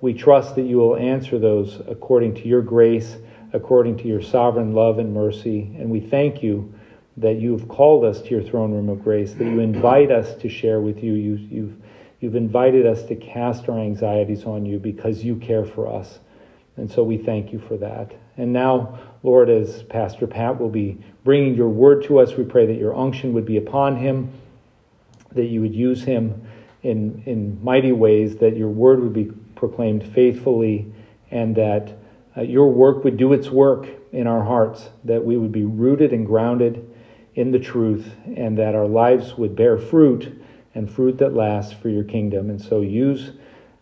we 0.01 0.13
trust 0.13 0.55
that 0.55 0.61
you 0.63 0.77
will 0.77 0.95
answer 0.95 1.38
those 1.38 1.81
according 1.88 2.35
to 2.35 2.47
your 2.47 2.61
grace, 2.61 3.17
according 3.51 3.97
to 3.97 4.07
your 4.07 4.21
sovereign 4.21 4.73
love 4.73 4.97
and 4.99 5.13
mercy. 5.13 5.75
And 5.77 5.89
we 5.89 5.99
thank 5.99 6.41
you 6.41 6.73
that 7.17 7.35
you've 7.35 7.67
called 7.67 8.05
us 8.05 8.21
to 8.21 8.29
your 8.29 8.41
throne 8.41 8.71
room 8.71 8.88
of 8.88 9.03
grace, 9.03 9.33
that 9.33 9.43
you 9.43 9.59
invite 9.59 10.09
us 10.09 10.35
to 10.35 10.47
share 10.47 10.79
with 10.79 11.03
you. 11.03 11.13
you 11.13 11.35
you've, 11.35 11.75
you've 12.21 12.35
invited 12.35 12.85
us 12.85 13.03
to 13.03 13.15
cast 13.15 13.67
our 13.67 13.77
anxieties 13.77 14.45
on 14.45 14.65
you 14.65 14.79
because 14.79 15.23
you 15.23 15.35
care 15.35 15.65
for 15.65 15.88
us. 15.88 16.19
And 16.77 16.89
so 16.89 17.03
we 17.03 17.17
thank 17.17 17.51
you 17.51 17.59
for 17.59 17.75
that. 17.77 18.13
And 18.38 18.53
now, 18.53 18.97
Lord, 19.21 19.49
as 19.49 19.83
Pastor 19.83 20.27
Pat 20.27 20.61
will 20.61 20.69
be 20.69 20.97
bringing 21.23 21.55
your 21.55 21.69
word 21.69 22.03
to 22.05 22.19
us, 22.19 22.35
we 22.35 22.43
pray 22.43 22.65
that 22.65 22.77
your 22.77 22.95
unction 22.95 23.33
would 23.33 23.45
be 23.45 23.57
upon 23.57 23.97
him, 23.97 24.31
that 25.33 25.45
you 25.45 25.61
would 25.61 25.75
use 25.75 26.03
him 26.03 26.47
in, 26.83 27.23
in 27.25 27.63
mighty 27.63 27.91
ways, 27.91 28.37
that 28.37 28.55
your 28.55 28.70
word 28.70 29.01
would 29.01 29.13
be 29.13 29.25
proclaimed 29.55 30.03
faithfully, 30.13 30.91
and 31.31 31.55
that 31.55 31.98
uh, 32.37 32.41
your 32.41 32.72
work 32.72 33.03
would 33.03 33.17
do 33.17 33.33
its 33.33 33.50
work 33.50 33.87
in 34.11 34.27
our 34.27 34.44
hearts, 34.44 34.89
that 35.03 35.24
we 35.24 35.37
would 35.37 35.51
be 35.51 35.65
rooted 35.65 36.13
and 36.13 36.25
grounded 36.25 36.89
in 37.35 37.51
the 37.51 37.59
truth, 37.59 38.11
and 38.25 38.57
that 38.57 38.75
our 38.75 38.87
lives 38.87 39.37
would 39.37 39.55
bear 39.55 39.77
fruit 39.77 40.41
and 40.74 40.89
fruit 40.89 41.17
that 41.17 41.33
lasts 41.33 41.74
for 41.74 41.89
your 41.89 42.03
kingdom. 42.03 42.50
And 42.50 42.61
so 42.61 42.81
use 42.81 43.31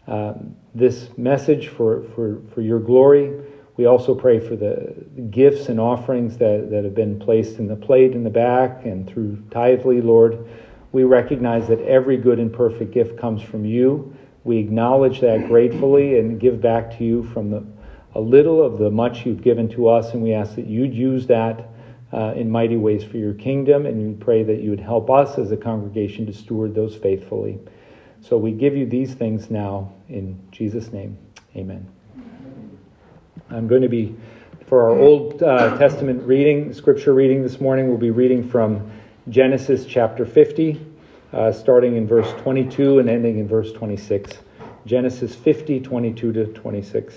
uh, 0.07 0.33
this 0.73 1.09
message 1.17 1.67
for, 1.67 2.03
for, 2.15 2.41
for 2.53 2.61
your 2.61 2.79
glory. 2.79 3.33
We 3.77 3.85
also 3.85 4.15
pray 4.15 4.39
for 4.39 4.55
the 4.55 4.93
gifts 5.29 5.69
and 5.69 5.79
offerings 5.79 6.37
that, 6.37 6.69
that 6.71 6.83
have 6.83 6.95
been 6.95 7.19
placed 7.19 7.59
in 7.59 7.67
the 7.67 7.75
plate 7.75 8.13
in 8.13 8.23
the 8.23 8.29
back 8.29 8.85
and 8.85 9.07
through 9.07 9.37
Tithely, 9.49 10.03
Lord. 10.03 10.47
We 10.91 11.03
recognize 11.03 11.67
that 11.67 11.79
every 11.81 12.17
good 12.17 12.39
and 12.39 12.51
perfect 12.51 12.91
gift 12.91 13.17
comes 13.17 13.41
from 13.41 13.65
you 13.65 14.15
we 14.47 14.59
acknowledge 14.59 15.19
that 15.19 15.45
gratefully 15.45 16.19
and 16.19 16.39
give 16.39 16.61
back 16.61 16.97
to 16.97 17.03
you 17.03 17.21
from 17.21 17.51
the, 17.51 17.65
a 18.15 18.21
little 18.21 18.63
of 18.63 18.77
the 18.77 18.89
much 18.89 19.25
you've 19.25 19.41
given 19.41 19.67
to 19.67 19.89
us, 19.89 20.13
and 20.13 20.23
we 20.23 20.31
ask 20.31 20.55
that 20.55 20.67
you'd 20.67 20.93
use 20.93 21.27
that 21.27 21.67
uh, 22.13 22.33
in 22.33 22.49
mighty 22.49 22.77
ways 22.77 23.03
for 23.03 23.17
your 23.17 23.33
kingdom, 23.33 23.85
and 23.85 24.07
we 24.07 24.13
pray 24.13 24.43
that 24.43 24.61
you 24.61 24.69
would 24.69 24.79
help 24.79 25.09
us 25.09 25.37
as 25.37 25.51
a 25.51 25.57
congregation 25.57 26.25
to 26.25 26.31
steward 26.31 26.73
those 26.73 26.95
faithfully. 26.95 27.59
So 28.21 28.37
we 28.37 28.53
give 28.53 28.73
you 28.73 28.85
these 28.85 29.13
things 29.13 29.51
now 29.51 29.91
in 30.07 30.39
Jesus' 30.49 30.93
name. 30.93 31.17
Amen. 31.57 31.96
I'm 33.49 33.65
going 33.65 33.81
to 33.81 33.87
be, 33.87 34.13
for 34.65 34.83
our 34.83 34.99
Old 34.99 35.41
uh, 35.41 35.77
Testament 35.77 36.21
reading, 36.23 36.73
scripture 36.73 37.13
reading 37.13 37.43
this 37.43 37.61
morning, 37.61 37.87
we'll 37.87 37.97
be 37.97 38.11
reading 38.11 38.47
from 38.47 38.91
Genesis 39.29 39.85
chapter 39.85 40.25
50, 40.25 40.85
uh, 41.31 41.53
starting 41.53 41.95
in 41.95 42.05
verse 42.05 42.29
22 42.41 42.99
and 42.99 43.09
ending 43.09 43.39
in 43.39 43.47
verse 43.47 43.71
26. 43.71 44.39
Genesis 44.85 45.33
50, 45.33 45.79
22 45.79 46.33
to 46.33 46.45
26. 46.47 47.15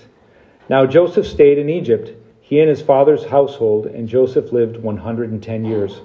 Now 0.69 0.87
Joseph 0.87 1.27
stayed 1.27 1.59
in 1.59 1.69
Egypt, 1.69 2.13
he 2.41 2.61
and 2.61 2.69
his 2.69 2.81
father's 2.81 3.25
household, 3.25 3.87
and 3.87 4.09
Joseph 4.09 4.53
lived 4.53 4.77
110 4.77 5.65
years. 5.65 6.01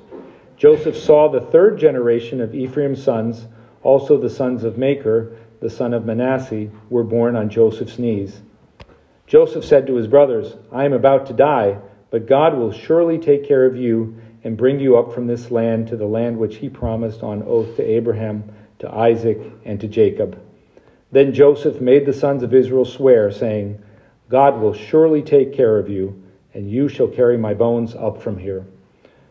Joseph 0.58 0.98
saw 0.98 1.30
the 1.30 1.42
third 1.42 1.78
generation 1.78 2.42
of 2.42 2.56
Ephraim's 2.56 3.04
sons, 3.04 3.46
also 3.84 4.18
the 4.18 4.30
sons 4.30 4.64
of 4.64 4.80
Machir, 4.80 5.38
the 5.60 5.70
son 5.70 5.94
of 5.94 6.06
Manasseh, 6.06 6.70
were 6.90 7.04
born 7.04 7.36
on 7.36 7.48
Joseph's 7.48 8.00
knees. 8.00 8.42
Joseph 9.28 9.66
said 9.66 9.88
to 9.88 9.96
his 9.96 10.08
brothers, 10.08 10.56
I 10.72 10.86
am 10.86 10.94
about 10.94 11.26
to 11.28 11.34
die, 11.34 11.80
but 12.12 12.28
God 12.28 12.58
will 12.58 12.72
surely 12.72 13.18
take 13.18 13.48
care 13.48 13.66
of 13.66 13.76
you 13.76 14.16
and 14.44 14.56
bring 14.56 14.80
you 14.80 14.98
up 14.98 15.14
from 15.14 15.26
this 15.26 15.50
land 15.50 15.88
to 15.88 15.98
the 15.98 16.06
land 16.06 16.38
which 16.38 16.58
he 16.58 16.70
promised 16.70 17.24
on 17.24 17.42
oath 17.44 17.76
to 17.78 17.84
Abraham, 17.84 18.44
to 18.80 18.90
Isaac, 18.90 19.40
and 19.66 19.80
to 19.82 19.88
Jacob. 19.88 20.40
Then 21.12 21.34
Joseph 21.34 21.82
made 21.82 22.06
the 22.06 22.14
sons 22.14 22.44
of 22.44 22.54
Israel 22.54 22.86
swear, 22.86 23.32
saying, 23.32 23.82
God 24.30 24.60
will 24.60 24.74
surely 24.74 25.22
take 25.22 25.54
care 25.54 25.80
of 25.80 25.90
you, 25.90 26.24
and 26.54 26.70
you 26.70 26.88
shall 26.88 27.08
carry 27.08 27.38
my 27.38 27.54
bones 27.54 27.96
up 27.96 28.22
from 28.22 28.38
here. 28.38 28.66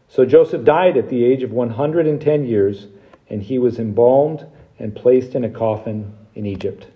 So 0.08 0.24
Joseph 0.24 0.64
died 0.64 0.96
at 0.96 1.08
the 1.08 1.24
age 1.24 1.42
of 1.42 1.52
110 1.52 2.44
years, 2.44 2.88
and 3.28 3.42
he 3.42 3.58
was 3.58 3.78
embalmed 3.78 4.46
and 4.78 4.94
placed 4.94 5.34
in 5.34 5.44
a 5.44 5.50
coffin 5.50 6.14
in 6.34 6.46
Egypt. 6.46 6.86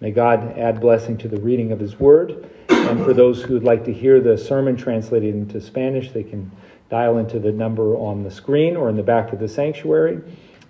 May 0.00 0.12
God 0.12 0.56
add 0.56 0.80
blessing 0.80 1.18
to 1.18 1.28
the 1.28 1.40
reading 1.40 1.72
of 1.72 1.80
his 1.80 1.98
word. 1.98 2.48
And 2.68 3.04
for 3.04 3.12
those 3.12 3.42
who 3.42 3.54
would 3.54 3.64
like 3.64 3.84
to 3.86 3.92
hear 3.92 4.20
the 4.20 4.38
sermon 4.38 4.76
translated 4.76 5.34
into 5.34 5.60
Spanish, 5.60 6.12
they 6.12 6.22
can 6.22 6.50
dial 6.88 7.18
into 7.18 7.38
the 7.38 7.50
number 7.50 7.96
on 7.96 8.22
the 8.22 8.30
screen 8.30 8.76
or 8.76 8.88
in 8.88 8.96
the 8.96 9.02
back 9.02 9.32
of 9.32 9.40
the 9.40 9.48
sanctuary. 9.48 10.20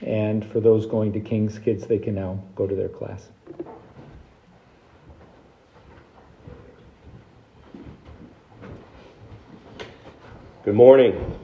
And 0.00 0.44
for 0.46 0.60
those 0.60 0.86
going 0.86 1.12
to 1.12 1.20
King's 1.20 1.58
Kids, 1.58 1.86
they 1.86 1.98
can 1.98 2.14
now 2.14 2.42
go 2.54 2.66
to 2.66 2.74
their 2.74 2.88
class. 2.88 3.28
Good 10.64 10.74
morning. 10.74 11.38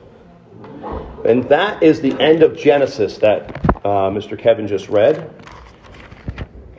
And 1.24 1.44
that 1.44 1.82
is 1.82 2.00
the 2.00 2.18
end 2.20 2.42
of 2.42 2.56
Genesis 2.56 3.18
that 3.18 3.64
uh, 3.84 4.10
Mr. 4.10 4.38
Kevin 4.38 4.68
just 4.68 4.88
read. 4.88 5.30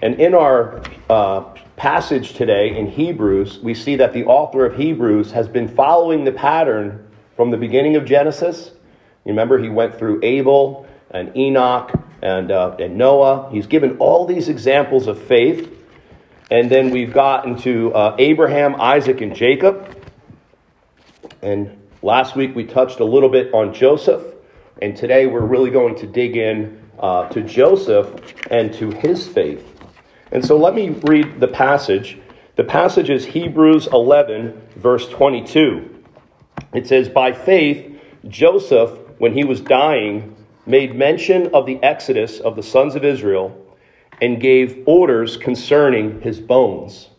And 0.02 0.22
in 0.22 0.36
our 0.36 0.84
uh, 1.10 1.42
passage 1.76 2.34
today 2.34 2.78
in 2.78 2.88
Hebrews, 2.88 3.60
we 3.60 3.74
see 3.74 3.96
that 3.98 4.14
the 4.14 4.26
author 4.26 4.66
of 4.66 4.76
Hebrews 4.76 5.32
has 5.32 5.48
been 5.48 5.68
following 5.68 6.24
the 6.24 6.32
pattern 6.32 7.08
from 7.36 7.52
the 7.52 7.58
beginning 7.58 7.96
of 7.96 8.06
Genesis. 8.06 8.72
You 9.24 9.32
remember, 9.32 9.60
he 9.60 9.70
went 9.70 9.98
through 9.98 10.20
Abel 10.24 10.88
and 11.12 11.36
Enoch 11.36 11.92
and, 12.22 12.52
uh, 12.52 12.76
and 12.80 12.98
Noah. 12.98 13.50
He's 13.52 13.68
given 13.68 13.98
all 13.98 14.26
these 14.26 14.50
examples 14.50 15.08
of 15.08 15.22
faith. 15.22 15.72
And 16.50 16.70
then 16.70 16.92
we've 16.92 17.14
gotten 17.14 17.58
to 17.60 17.94
uh, 17.94 18.16
Abraham, 18.20 18.80
Isaac, 18.80 19.22
and 19.22 19.36
Jacob. 19.36 20.04
And 21.42 21.78
last 22.02 22.36
week 22.36 22.56
we 22.56 22.66
touched 22.66 23.00
a 23.00 23.06
little 23.06 23.30
bit 23.30 23.54
on 23.54 23.74
Joseph. 23.74 24.24
And 24.82 24.96
today 24.96 25.26
we're 25.26 25.46
really 25.46 25.72
going 25.72 25.96
to 25.96 26.08
dig 26.08 26.36
in 26.38 26.82
uh, 27.00 27.30
to 27.30 27.42
Joseph 27.42 28.36
and 28.50 28.74
to 28.76 28.92
his 28.92 29.28
faith. 29.28 29.75
And 30.36 30.44
so 30.44 30.58
let 30.58 30.76
me 30.76 30.90
read 30.90 31.40
the 31.40 31.48
passage. 31.48 32.18
The 32.58 32.66
passage 32.66 33.10
is 33.10 33.24
Hebrews 33.24 33.88
11, 33.88 34.62
verse 34.76 35.08
22. 35.08 36.04
It 36.74 36.86
says, 36.86 37.08
By 37.08 37.32
faith, 37.32 37.98
Joseph, 38.28 39.00
when 39.18 39.32
he 39.32 39.46
was 39.46 39.62
dying, 39.62 40.36
made 40.66 40.94
mention 40.94 41.56
of 41.56 41.66
the 41.66 41.82
exodus 41.82 42.42
of 42.42 42.58
the 42.58 42.64
sons 42.64 42.96
of 42.96 43.06
Israel 43.06 43.58
and 44.22 44.42
gave 44.42 44.84
orders 44.86 45.38
concerning 45.38 46.20
his 46.20 46.42
bones. 46.42 47.12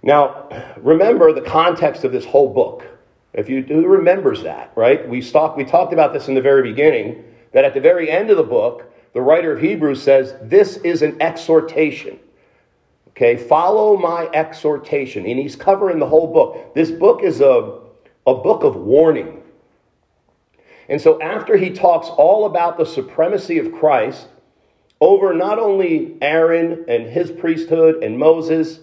Now, 0.00 0.48
remember 0.76 1.32
the 1.32 1.40
context 1.40 2.04
of 2.04 2.12
this 2.12 2.26
whole 2.26 2.54
book. 2.54 2.86
If 3.32 3.48
you 3.48 3.62
who 3.62 3.88
remembers 3.88 4.44
that, 4.44 4.70
right? 4.76 5.08
We 5.08 5.20
talked, 5.20 5.56
we 5.56 5.64
talked 5.64 5.92
about 5.92 6.12
this 6.12 6.28
in 6.28 6.34
the 6.34 6.42
very 6.42 6.62
beginning, 6.62 7.24
that 7.50 7.64
at 7.64 7.74
the 7.74 7.80
very 7.80 8.08
end 8.08 8.30
of 8.30 8.36
the 8.36 8.44
book, 8.44 8.93
the 9.14 9.22
writer 9.22 9.52
of 9.52 9.60
Hebrews 9.60 10.02
says, 10.02 10.34
This 10.42 10.76
is 10.78 11.00
an 11.00 11.22
exhortation. 11.22 12.18
Okay, 13.10 13.36
follow 13.36 13.96
my 13.96 14.28
exhortation. 14.34 15.24
And 15.24 15.38
he's 15.38 15.56
covering 15.56 16.00
the 16.00 16.06
whole 16.06 16.32
book. 16.32 16.74
This 16.74 16.90
book 16.90 17.22
is 17.22 17.40
a, 17.40 17.78
a 18.26 18.34
book 18.34 18.64
of 18.64 18.74
warning. 18.74 19.40
And 20.88 21.00
so, 21.00 21.22
after 21.22 21.56
he 21.56 21.70
talks 21.70 22.08
all 22.08 22.44
about 22.44 22.76
the 22.76 22.84
supremacy 22.84 23.58
of 23.58 23.72
Christ 23.72 24.26
over 25.00 25.32
not 25.32 25.58
only 25.58 26.16
Aaron 26.20 26.84
and 26.88 27.06
his 27.06 27.30
priesthood 27.30 28.02
and 28.02 28.18
Moses, 28.18 28.80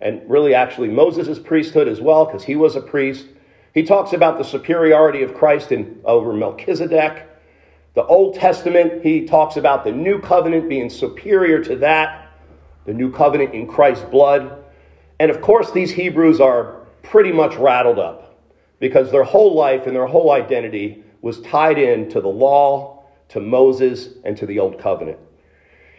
and 0.00 0.22
really 0.28 0.54
actually 0.54 0.88
Moses' 0.88 1.38
priesthood 1.38 1.88
as 1.88 2.00
well, 2.00 2.24
because 2.24 2.42
he 2.42 2.56
was 2.56 2.74
a 2.74 2.80
priest, 2.80 3.26
he 3.74 3.82
talks 3.82 4.14
about 4.14 4.38
the 4.38 4.44
superiority 4.44 5.22
of 5.22 5.34
Christ 5.34 5.72
in, 5.72 6.00
over 6.04 6.32
Melchizedek. 6.32 7.28
The 7.94 8.04
Old 8.04 8.34
Testament, 8.34 9.04
he 9.04 9.24
talks 9.24 9.56
about 9.56 9.84
the 9.84 9.92
new 9.92 10.20
covenant 10.20 10.68
being 10.68 10.90
superior 10.90 11.62
to 11.62 11.76
that, 11.76 12.32
the 12.86 12.92
new 12.92 13.10
covenant 13.10 13.54
in 13.54 13.68
Christ's 13.68 14.04
blood. 14.04 14.64
And 15.20 15.30
of 15.30 15.40
course, 15.40 15.70
these 15.70 15.92
Hebrews 15.92 16.40
are 16.40 16.80
pretty 17.04 17.30
much 17.30 17.54
rattled 17.54 18.00
up 18.00 18.40
because 18.80 19.12
their 19.12 19.22
whole 19.22 19.54
life 19.54 19.86
and 19.86 19.94
their 19.94 20.08
whole 20.08 20.32
identity 20.32 21.04
was 21.22 21.40
tied 21.42 21.78
in 21.78 22.10
to 22.10 22.20
the 22.20 22.28
law, 22.28 23.04
to 23.28 23.40
Moses, 23.40 24.08
and 24.24 24.36
to 24.36 24.44
the 24.44 24.58
Old 24.58 24.78
Covenant. 24.80 25.18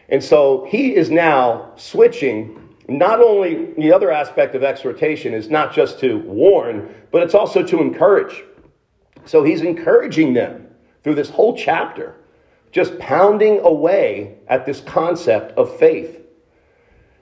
And 0.10 0.22
so 0.22 0.68
he 0.70 0.94
is 0.96 1.10
now 1.10 1.72
switching. 1.78 2.76
Not 2.90 3.22
only 3.22 3.74
the 3.74 3.94
other 3.94 4.12
aspect 4.12 4.54
of 4.54 4.64
exhortation 4.64 5.34
is 5.34 5.50
not 5.50 5.74
just 5.74 6.00
to 6.02 6.20
warn, 6.20 6.94
but 7.12 7.24
it's 7.24 7.34
also 7.34 7.64
to 7.64 7.80
encourage. 7.82 8.44
So 9.24 9.44
he's 9.44 9.62
encouraging 9.62 10.34
them 10.34 10.65
through 11.06 11.14
this 11.14 11.30
whole 11.30 11.56
chapter, 11.56 12.16
just 12.72 12.98
pounding 12.98 13.60
away 13.60 14.40
at 14.48 14.66
this 14.66 14.82
concept 14.82 15.56
of 15.56 15.78
faith. 15.78 16.20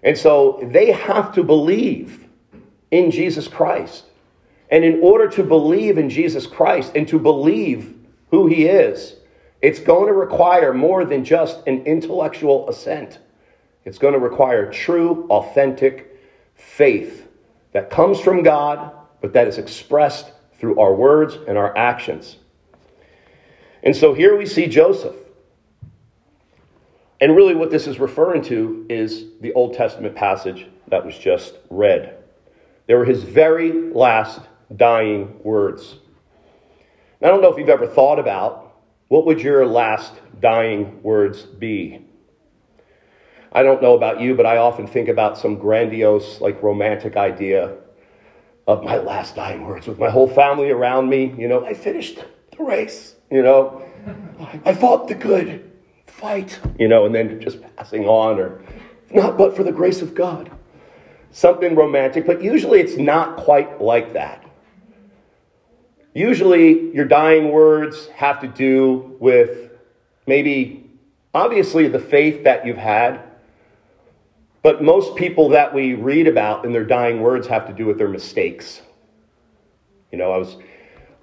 And 0.04 0.18
so 0.18 0.66
they 0.72 0.94
have 0.94 1.36
to 1.36 1.44
believe 1.44 2.26
in 2.92 3.12
Jesus 3.12 3.46
Christ. 3.46 4.06
And 4.72 4.86
in 4.86 5.02
order 5.02 5.28
to 5.32 5.44
believe 5.44 5.98
in 5.98 6.10
Jesus 6.10 6.48
Christ 6.48 6.94
and 6.96 7.06
to 7.10 7.20
believe 7.20 7.94
who 8.32 8.48
he 8.48 8.68
is, 8.68 9.18
it's 9.62 9.82
going 9.82 10.08
to 10.08 10.14
require 10.14 10.74
more 10.74 11.04
than 11.04 11.26
just 11.26 11.68
an 11.68 11.84
intellectual 11.86 12.70
assent. 12.70 13.20
It's 13.84 13.98
going 13.98 14.14
to 14.14 14.20
require 14.20 14.72
true, 14.72 15.28
authentic 15.30 16.22
faith 16.56 17.28
that 17.74 17.90
comes 17.90 18.22
from 18.22 18.44
God, 18.44 18.94
but 19.20 19.34
that 19.34 19.50
is 19.50 19.58
expressed 19.58 20.32
through 20.58 20.80
our 20.80 20.96
words 20.96 21.38
and 21.50 21.58
our 21.58 21.76
actions. 21.78 22.38
And 23.84 23.96
so 23.96 24.14
here 24.14 24.38
we 24.38 24.46
see 24.46 24.68
Joseph. 24.68 25.16
And 27.20 27.36
really, 27.36 27.54
what 27.54 27.70
this 27.70 27.88
is 27.88 28.00
referring 28.00 28.42
to 28.44 28.86
is 28.90 29.26
the 29.42 29.54
Old 29.54 29.76
Testament 29.76 30.16
passage 30.16 30.68
that 30.88 31.06
was 31.06 31.18
just 31.18 31.56
read. 31.70 32.18
They 32.88 32.96
were 32.96 33.06
his 33.06 33.24
very 33.24 33.72
last 33.72 34.42
dying 34.76 35.40
words. 35.44 35.96
I 37.22 37.28
don't 37.28 37.42
know 37.42 37.52
if 37.52 37.58
you've 37.58 37.70
ever 37.70 37.88
thought 37.88 38.20
about 38.20 38.74
what 39.08 39.26
would 39.26 39.42
your 39.42 39.66
last 39.66 40.14
dying 40.42 41.02
words 41.04 41.44
be? 41.44 42.06
I 43.52 43.64
don't 43.64 43.82
know 43.82 43.96
about 43.96 44.20
you, 44.20 44.34
but 44.36 44.46
I 44.46 44.58
often 44.58 44.88
think 44.88 45.08
about 45.08 45.38
some 45.38 45.56
grandiose, 45.58 46.42
like 46.42 46.64
romantic 46.64 47.16
idea 47.16 47.76
of 48.68 48.84
my 48.84 48.98
last 48.98 49.36
dying 49.36 49.66
words 49.66 49.88
with 49.88 50.00
my 50.00 50.10
whole 50.10 50.28
family 50.28 50.72
around 50.72 51.10
me. 51.10 51.34
You 51.38 51.48
know, 51.48 51.64
I 51.66 51.74
finished 51.74 52.20
the 52.58 52.64
race. 52.64 53.16
You 53.32 53.44
know, 53.44 53.82
I 54.66 54.74
fought 54.74 55.08
the 55.08 55.16
good 55.16 55.72
fight, 56.08 56.60
you 56.80 56.88
know, 56.88 57.06
and 57.06 57.14
then 57.16 57.42
just 57.42 57.60
passing 57.76 58.06
on, 58.06 58.40
or 58.40 58.62
not 59.12 59.38
but 59.38 59.56
for 59.56 59.64
the 59.64 59.72
grace 59.72 60.02
of 60.02 60.14
God. 60.14 60.52
Something 61.32 61.76
romantic, 61.76 62.26
but 62.26 62.44
usually 62.44 62.80
it's 62.80 62.98
not 62.98 63.38
quite 63.38 63.82
like 63.82 64.14
that. 64.14 64.46
Usually 66.14 66.94
your 66.94 67.06
dying 67.06 67.52
words 67.52 68.08
have 68.10 68.40
to 68.42 68.48
do 68.48 69.18
with 69.20 69.72
maybe, 70.28 70.88
obviously, 71.34 71.88
the 71.88 71.98
faith 71.98 72.44
that 72.44 72.68
you've 72.68 72.78
had, 72.78 73.20
But 74.64 74.82
most 74.82 75.18
people 75.18 75.50
that 75.50 75.74
we 75.74 75.94
read 75.94 76.26
about 76.26 76.66
in 76.66 76.72
their 76.72 76.86
dying 76.86 77.22
words 77.22 77.48
have 77.48 77.68
to 77.68 77.74
do 77.74 77.86
with 77.86 77.98
their 77.98 78.08
mistakes. 78.08 78.82
You 80.12 80.18
know, 80.18 80.32
I 80.32 80.38
was 80.38 80.56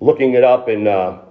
looking 0.00 0.34
it 0.34 0.42
up 0.42 0.68
in 0.68 0.88
uh, 0.88 1.22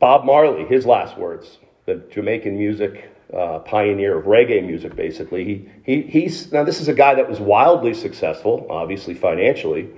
Bob 0.00 0.24
Marley, 0.24 0.64
his 0.64 0.86
last 0.86 1.16
words, 1.16 1.58
the 1.84 1.96
Jamaican 2.10 2.56
music 2.56 3.10
uh, 3.32 3.58
pioneer 3.60 4.18
of 4.18 4.24
reggae 4.24 4.64
music, 4.64 4.96
basically. 4.96 5.44
He, 5.44 5.68
he, 5.84 6.02
he's, 6.02 6.52
now, 6.52 6.64
this 6.64 6.80
is 6.80 6.88
a 6.88 6.94
guy 6.94 7.14
that 7.14 7.28
was 7.28 7.40
wildly 7.40 7.94
successful, 7.94 8.66
obviously 8.70 9.14
financially. 9.14 9.88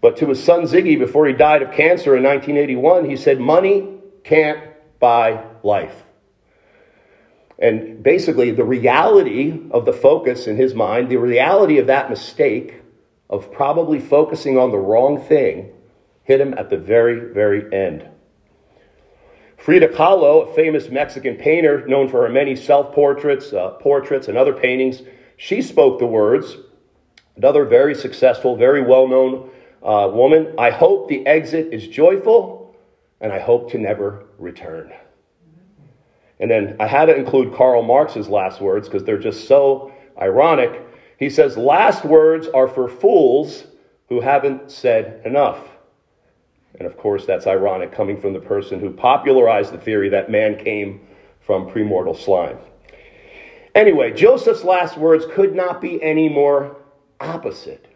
But 0.00 0.16
to 0.18 0.26
his 0.26 0.42
son 0.42 0.62
Ziggy, 0.62 0.98
before 0.98 1.26
he 1.26 1.32
died 1.32 1.62
of 1.62 1.72
cancer 1.72 2.16
in 2.16 2.24
1981, 2.24 3.08
he 3.08 3.16
said, 3.16 3.38
Money 3.38 3.98
can't 4.24 4.58
buy 4.98 5.44
life. 5.62 6.02
And 7.58 8.02
basically, 8.02 8.50
the 8.50 8.64
reality 8.64 9.60
of 9.70 9.84
the 9.84 9.92
focus 9.92 10.48
in 10.48 10.56
his 10.56 10.74
mind, 10.74 11.08
the 11.10 11.16
reality 11.16 11.78
of 11.78 11.86
that 11.86 12.10
mistake 12.10 12.80
of 13.30 13.52
probably 13.52 14.00
focusing 14.00 14.58
on 14.58 14.72
the 14.72 14.78
wrong 14.78 15.20
thing, 15.20 15.72
hit 16.24 16.40
him 16.40 16.54
at 16.54 16.70
the 16.70 16.76
very, 16.76 17.32
very 17.32 17.72
end. 17.72 18.08
Frida 19.58 19.88
Kahlo, 19.88 20.50
a 20.50 20.54
famous 20.54 20.88
Mexican 20.88 21.36
painter 21.36 21.86
known 21.86 22.08
for 22.08 22.22
her 22.22 22.28
many 22.28 22.56
self 22.56 22.92
portraits, 22.94 23.52
uh, 23.52 23.70
portraits, 23.80 24.28
and 24.28 24.36
other 24.36 24.52
paintings, 24.52 25.02
she 25.36 25.62
spoke 25.62 25.98
the 25.98 26.06
words. 26.06 26.56
Another 27.36 27.64
very 27.64 27.94
successful, 27.94 28.56
very 28.56 28.82
well 28.82 29.06
known 29.08 29.50
uh, 29.82 30.08
woman 30.12 30.54
I 30.58 30.70
hope 30.70 31.08
the 31.08 31.26
exit 31.26 31.72
is 31.72 31.88
joyful, 31.88 32.76
and 33.20 33.32
I 33.32 33.38
hope 33.38 33.70
to 33.72 33.78
never 33.78 34.26
return. 34.38 34.92
And 36.38 36.50
then 36.50 36.76
I 36.80 36.86
had 36.86 37.06
to 37.06 37.14
include 37.14 37.54
Karl 37.54 37.82
Marx's 37.82 38.28
last 38.28 38.60
words 38.60 38.88
because 38.88 39.04
they're 39.04 39.18
just 39.18 39.46
so 39.46 39.92
ironic. 40.20 40.82
He 41.18 41.30
says, 41.30 41.56
Last 41.56 42.04
words 42.04 42.48
are 42.48 42.66
for 42.66 42.88
fools 42.88 43.64
who 44.08 44.20
haven't 44.20 44.70
said 44.70 45.22
enough. 45.24 45.58
And 46.78 46.86
of 46.86 46.96
course, 46.96 47.26
that's 47.26 47.46
ironic 47.46 47.92
coming 47.92 48.20
from 48.20 48.32
the 48.32 48.40
person 48.40 48.80
who 48.80 48.90
popularized 48.90 49.72
the 49.72 49.78
theory 49.78 50.08
that 50.10 50.30
man 50.30 50.56
came 50.56 51.00
from 51.40 51.70
primordial 51.70 52.14
slime. 52.14 52.58
Anyway, 53.74 54.12
Joseph's 54.12 54.64
last 54.64 54.96
words 54.96 55.24
could 55.32 55.54
not 55.54 55.80
be 55.80 56.02
any 56.02 56.28
more 56.28 56.76
opposite 57.20 57.86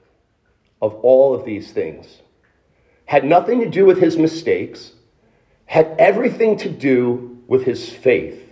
of 0.81 0.95
all 0.97 1.35
of 1.35 1.45
these 1.45 1.73
things. 1.73 2.23
Had 3.05 3.25
nothing 3.25 3.61
to 3.61 3.69
do 3.69 3.85
with 3.85 3.99
his 3.99 4.17
mistakes, 4.17 4.93
had 5.67 5.95
everything 5.99 6.57
to 6.59 6.69
do 6.69 7.43
with 7.47 7.65
his 7.65 7.89
faith. 7.89 8.43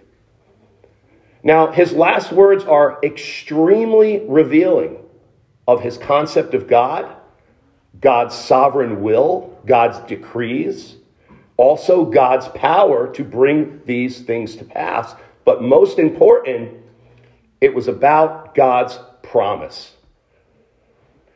Now, 1.42 1.72
his 1.72 1.92
last 1.92 2.32
words 2.32 2.64
are 2.64 2.98
extremely 3.02 4.24
revealing 4.26 4.98
of 5.66 5.82
his 5.82 5.98
concept 5.98 6.54
of 6.54 6.66
God, 6.66 7.14
God's 8.00 8.34
sovereign 8.34 9.02
will, 9.02 9.58
God's 9.66 9.98
decrees, 10.08 10.96
also 11.56 12.04
God's 12.04 12.48
power 12.48 13.12
to 13.14 13.24
bring 13.24 13.80
these 13.84 14.20
things 14.20 14.56
to 14.56 14.64
pass. 14.64 15.14
But 15.44 15.62
most 15.62 15.98
important, 15.98 16.74
it 17.60 17.74
was 17.74 17.88
about 17.88 18.54
God's 18.54 18.98
promise. 19.22 19.94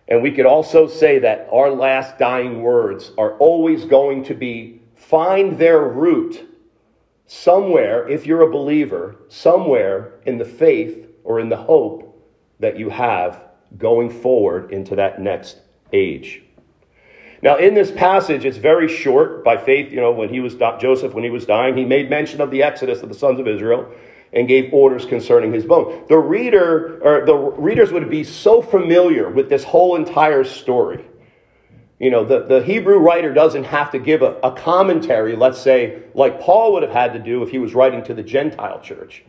And 0.09 0.23
we 0.23 0.33
could 0.33 0.47
also 0.47 0.87
say 0.87 1.19
that 1.21 1.49
our 1.53 1.71
last 1.71 2.19
dying 2.19 2.63
words 2.63 3.13
are 3.19 3.37
always 3.39 3.85
going 3.85 4.25
to 4.25 4.35
be 4.35 4.81
find 4.97 5.59
their 5.59 5.81
root 5.81 6.45
somewhere, 7.27 8.09
if 8.09 8.27
you're 8.27 8.43
a 8.43 8.51
believer, 8.51 9.17
somewhere 9.29 10.15
in 10.25 10.39
the 10.39 10.45
faith 10.45 11.07
or 11.25 11.41
in 11.41 11.51
the 11.51 11.57
hope 11.57 12.27
that 12.59 12.79
you 12.79 12.89
have 12.89 13.43
going 13.77 14.11
forward 14.11 14.73
into 14.73 14.97
that 14.97 15.21
next 15.21 15.59
age. 15.93 16.43
Now, 17.43 17.57
in 17.57 17.75
this 17.75 17.91
passage, 17.91 18.45
it's 18.45 18.57
very 18.57 18.89
short. 18.89 19.45
By 19.45 19.57
faith, 19.57 19.93
you 19.93 20.01
know, 20.01 20.13
when 20.13 20.29
he 20.29 20.41
was 20.41 20.55
Joseph, 20.55 21.15
when 21.15 21.25
he 21.25 21.31
was 21.31 21.47
dying, 21.47 21.77
he 21.77 21.85
made 21.85 22.11
mention 22.11 22.41
of 22.41 22.51
the 22.51 22.63
exodus 22.63 23.03
of 23.03 23.09
the 23.09 23.15
sons 23.15 23.39
of 23.39 23.47
Israel 23.47 23.91
and 24.33 24.47
gave 24.47 24.73
orders 24.75 25.07
concerning 25.07 25.53
his 25.53 25.65
bone. 25.65 26.05
The 26.09 26.19
reader 26.19 27.01
or 27.03 27.25
the 27.25 27.35
readers 27.35 27.93
would 27.93 28.11
be 28.11 28.25
so 28.25 28.61
familiar 28.61 29.31
with 29.31 29.49
this 29.49 29.65
whole 29.65 29.97
entire 29.97 30.45
story 30.45 31.05
you 31.99 32.11
know, 32.11 32.25
the, 32.25 32.45
the 32.45 32.63
Hebrew 32.63 32.99
writer 32.99 33.35
doesn't 33.35 33.65
have 33.65 33.91
to 33.91 33.99
give 33.99 34.23
a, 34.23 34.39
a 34.43 34.53
commentary, 34.53 35.35
let's 35.35 35.61
say, 35.61 36.03
like 36.15 36.41
Paul 36.41 36.73
would 36.75 36.83
have 36.83 36.93
had 36.93 37.13
to 37.15 37.19
do 37.19 37.43
if 37.43 37.51
he 37.51 37.59
was 37.59 37.75
writing 37.75 38.05
to 38.05 38.15
the 38.15 38.23
Gentile 38.23 38.81
church. 38.81 39.25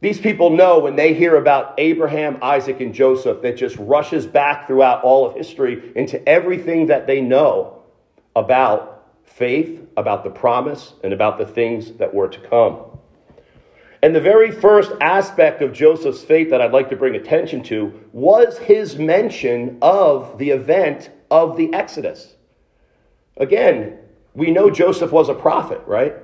These 0.00 0.20
people 0.20 0.50
know 0.50 0.78
when 0.78 0.94
they 0.94 1.12
hear 1.12 1.36
about 1.36 1.74
Abraham, 1.78 2.38
Isaac, 2.40 2.80
and 2.80 2.94
Joseph 2.94 3.42
that 3.42 3.56
just 3.56 3.76
rushes 3.78 4.26
back 4.26 4.66
throughout 4.66 5.02
all 5.02 5.26
of 5.26 5.34
history 5.34 5.92
into 5.96 6.26
everything 6.28 6.86
that 6.86 7.06
they 7.06 7.20
know 7.20 7.82
about 8.36 9.06
faith, 9.24 9.84
about 9.96 10.22
the 10.22 10.30
promise, 10.30 10.94
and 11.02 11.12
about 11.12 11.36
the 11.38 11.46
things 11.46 11.92
that 11.94 12.14
were 12.14 12.28
to 12.28 12.40
come. 12.48 12.84
And 14.00 14.14
the 14.14 14.20
very 14.20 14.52
first 14.52 14.92
aspect 15.00 15.60
of 15.62 15.72
Joseph's 15.72 16.22
faith 16.22 16.50
that 16.50 16.60
I'd 16.60 16.72
like 16.72 16.88
to 16.90 16.96
bring 16.96 17.16
attention 17.16 17.64
to 17.64 17.92
was 18.12 18.56
his 18.58 18.96
mention 18.96 19.78
of 19.82 20.38
the 20.38 20.50
event 20.50 21.10
of 21.32 21.56
the 21.56 21.74
Exodus. 21.74 22.36
Again, 23.36 23.98
we 24.34 24.52
know 24.52 24.70
Joseph 24.70 25.10
was 25.10 25.28
a 25.28 25.34
prophet, 25.34 25.80
right? 25.86 26.14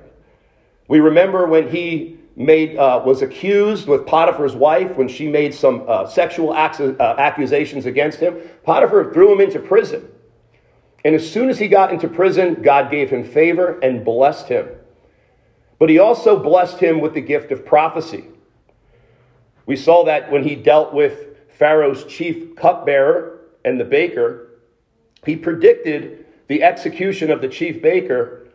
We 0.87 1.01
remember 1.01 1.47
when 1.47 1.69
he 1.69 2.14
made 2.35 2.77
uh, 2.77 3.01
was 3.05 3.21
accused 3.21 3.87
with 3.87 4.05
Potiphar's 4.05 4.55
wife 4.55 4.95
when 4.97 5.07
she 5.07 5.27
made 5.27 5.53
some 5.53 5.85
uh, 5.87 6.05
sexual 6.05 6.51
uh, 6.51 7.15
accusations 7.17 7.85
against 7.85 8.19
him. 8.19 8.37
Potiphar 8.63 9.13
threw 9.13 9.31
him 9.31 9.41
into 9.41 9.59
prison. 9.59 10.09
And 11.05 11.15
as 11.15 11.29
soon 11.29 11.49
as 11.49 11.59
he 11.59 11.67
got 11.67 11.93
into 11.93 12.07
prison, 12.07 12.61
God 12.61 12.91
gave 12.91 13.09
him 13.09 13.23
favor 13.23 13.79
and 13.79 14.03
blessed 14.03 14.49
him. 14.49 14.67
But 15.79 15.89
he 15.89 15.99
also 15.99 16.41
blessed 16.41 16.79
him 16.79 16.99
with 16.99 17.13
the 17.13 17.21
gift 17.21 17.51
of 17.51 17.65
prophecy. 17.65 18.25
We 19.65 19.75
saw 19.75 20.03
that 20.05 20.31
when 20.31 20.43
he 20.43 20.55
dealt 20.55 20.93
with 20.93 21.49
Pharaoh's 21.57 22.05
chief 22.05 22.55
cupbearer 22.55 23.41
and 23.63 23.79
the 23.79 23.85
baker, 23.85 24.59
he 25.25 25.35
predicted 25.35 26.25
the 26.47 26.63
execution 26.63 27.31
of 27.31 27.41
the 27.41 27.47
chief 27.47 27.81
baker 27.81 28.47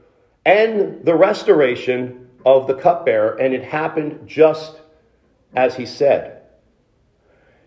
and 0.45 1.05
the 1.05 1.14
restoration 1.14 2.30
of 2.44 2.66
the 2.66 2.74
cupbearer, 2.74 3.37
and 3.37 3.55
it 3.55 3.64
happened 3.64 4.26
just 4.26 4.81
as 5.55 5.76
he 5.76 5.87
said. 5.87 6.42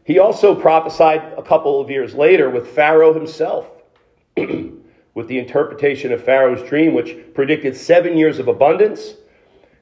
He 0.04 0.20
also 0.20 0.56
prophesied 0.56 1.34
a 1.38 1.44
couple 1.44 1.80
of 1.80 1.90
years 1.90 2.14
later 2.14 2.50
with 2.50 2.68
Pharaoh 2.68 3.14
himself, 3.14 3.70
with 4.38 5.28
the 5.28 5.40
interpretation 5.40 6.12
of 6.12 6.24
Pharaoh's 6.24 6.68
dream, 6.68 6.94
which 6.94 7.16
predicted 7.34 7.76
seven 7.76 8.18
years 8.18 8.40
of 8.40 8.48
abundance 8.48 9.16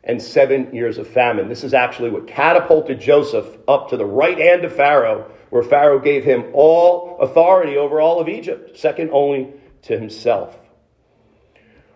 and 0.04 0.22
seven 0.22 0.74
years 0.74 0.98
of 0.98 1.08
famine. 1.08 1.48
This 1.48 1.64
is 1.64 1.74
actually 1.74 2.10
what 2.10 2.28
catapulted 2.28 3.00
Joseph 3.00 3.58
up 3.68 3.90
to 3.90 3.98
the 3.98 4.06
right 4.06 4.38
hand 4.38 4.66
of 4.66 4.76
Pharaoh 4.76 5.32
where 5.52 5.64
Pharaoh 5.64 6.00
gave 6.00 6.24
him 6.24 6.46
all 6.54 7.18
authority 7.20 7.78
over 7.78 8.02
all 8.02 8.20
of 8.20 8.28
Egypt, 8.28 8.78
second 8.78 9.12
only 9.12 9.54
to 9.84 10.00
himself. 10.00 10.58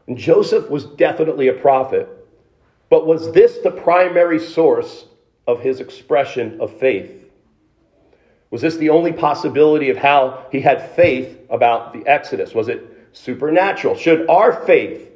And 0.08 0.18
Joseph 0.18 0.70
was 0.70 0.86
definitely 0.86 1.48
a 1.48 1.54
prophet, 1.54 2.08
but 2.90 3.08
was 3.08 3.32
this 3.32 3.58
the 3.60 3.72
primary 3.72 4.40
source 4.40 5.06
of 5.48 5.60
his 5.60 5.80
expression 5.80 6.60
of 6.62 6.78
faith? 6.80 7.30
Was 8.52 8.62
this 8.62 8.78
the 8.78 8.90
only 8.90 9.12
possibility 9.12 9.90
of 9.90 9.98
how 9.98 10.46
he 10.52 10.62
had 10.62 10.92
faith 10.92 11.38
about 11.50 11.94
the 11.94 12.08
Exodus? 12.08 12.54
Was 12.54 12.68
it 12.68 13.10
supernatural? 13.12 13.96
Should 13.96 14.30
our 14.30 14.54
faith 14.66 15.12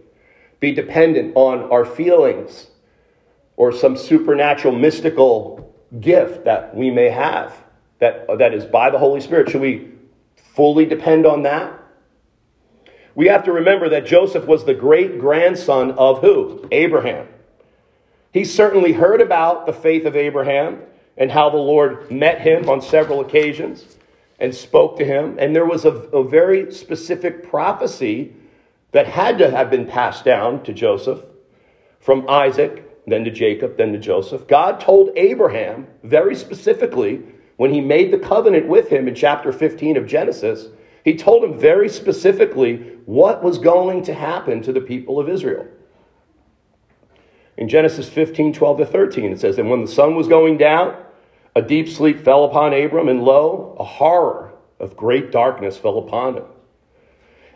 be 0.59 0.73
dependent 0.73 1.33
on 1.35 1.71
our 1.71 1.85
feelings 1.85 2.67
or 3.55 3.71
some 3.71 3.95
supernatural 3.95 4.75
mystical 4.75 5.73
gift 5.99 6.45
that 6.45 6.75
we 6.75 6.91
may 6.91 7.09
have? 7.09 7.55
that, 7.99 8.25
that 8.37 8.53
is 8.53 8.65
by 8.65 8.89
the 8.89 8.97
Holy 8.97 9.21
Spirit, 9.21 9.49
should 9.49 9.61
we 9.61 9.91
fully 10.55 10.85
depend 10.85 11.25
on 11.25 11.43
that? 11.43 11.73
We 13.15 13.27
have 13.27 13.43
to 13.43 13.51
remember 13.51 13.89
that 13.89 14.05
Joseph 14.05 14.45
was 14.45 14.65
the 14.65 14.73
great 14.73 15.19
grandson 15.19 15.91
of 15.91 16.21
who? 16.21 16.67
Abraham. 16.71 17.27
He 18.31 18.45
certainly 18.45 18.93
heard 18.93 19.21
about 19.21 19.65
the 19.65 19.73
faith 19.73 20.05
of 20.05 20.15
Abraham 20.15 20.81
and 21.17 21.31
how 21.31 21.49
the 21.49 21.57
Lord 21.57 22.11
met 22.11 22.41
him 22.41 22.69
on 22.69 22.81
several 22.81 23.21
occasions 23.21 23.97
and 24.39 24.53
spoke 24.53 24.97
to 24.97 25.05
him. 25.05 25.37
And 25.39 25.55
there 25.55 25.65
was 25.65 25.85
a, 25.85 25.91
a 25.91 26.23
very 26.23 26.71
specific 26.71 27.49
prophecy 27.49 28.33
that 28.91 29.07
had 29.07 29.37
to 29.39 29.51
have 29.51 29.69
been 29.69 29.85
passed 29.85 30.23
down 30.23 30.63
to 30.63 30.73
Joseph 30.73 31.23
from 31.99 32.29
Isaac, 32.29 32.85
then 33.07 33.23
to 33.25 33.31
Jacob, 33.31 33.77
then 33.77 33.91
to 33.91 33.99
Joseph. 33.99 34.47
God 34.47 34.79
told 34.79 35.11
Abraham 35.15 35.87
very 36.03 36.35
specifically 36.35 37.21
when 37.57 37.73
he 37.73 37.81
made 37.81 38.11
the 38.11 38.19
covenant 38.19 38.67
with 38.67 38.87
him 38.87 39.07
in 39.07 39.15
chapter 39.15 39.51
15 39.51 39.97
of 39.97 40.07
Genesis, 40.07 40.67
he 41.03 41.15
told 41.15 41.43
him 41.43 41.59
very 41.59 41.89
specifically 41.89 42.77
what 43.05 43.43
was 43.43 43.57
going 43.57 44.03
to 44.03 44.13
happen 44.13 44.61
to 44.61 44.71
the 44.71 44.81
people 44.81 45.19
of 45.19 45.27
Israel. 45.27 45.67
In 47.59 47.67
Genesis 47.67 48.07
15, 48.07 48.53
12 48.53 48.77
to 48.77 48.85
13, 48.85 49.33
it 49.33 49.41
says, 49.41 49.59
And 49.59 49.69
when 49.69 49.81
the 49.81 49.91
sun 49.91 50.15
was 50.15 50.29
going 50.29 50.57
down, 50.57 50.95
A 51.57 51.61
deep 51.61 51.89
sleep 51.89 52.21
fell 52.21 52.45
upon 52.45 52.73
Abram, 52.73 53.09
and 53.09 53.21
lo, 53.21 53.75
a 53.77 53.83
horror 53.83 54.53
of 54.79 54.95
great 54.95 55.29
darkness 55.29 55.77
fell 55.77 55.97
upon 55.97 56.37
him. 56.37 56.45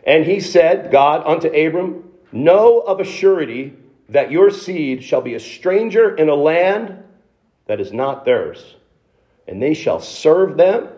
And 0.06 0.26
he 0.26 0.40
said, 0.40 0.92
God 0.92 1.22
unto 1.24 1.48
Abram, 1.48 2.12
Know 2.32 2.80
of 2.80 3.00
a 3.00 3.04
surety 3.04 3.72
that 4.10 4.30
your 4.30 4.50
seed 4.50 5.02
shall 5.02 5.22
be 5.22 5.36
a 5.36 5.40
stranger 5.40 6.14
in 6.14 6.28
a 6.28 6.34
land 6.34 7.02
that 7.64 7.80
is 7.80 7.90
not 7.90 8.26
theirs, 8.26 8.76
and 9.48 9.62
they 9.62 9.72
shall 9.72 10.00
serve 10.00 10.58
them, 10.58 10.88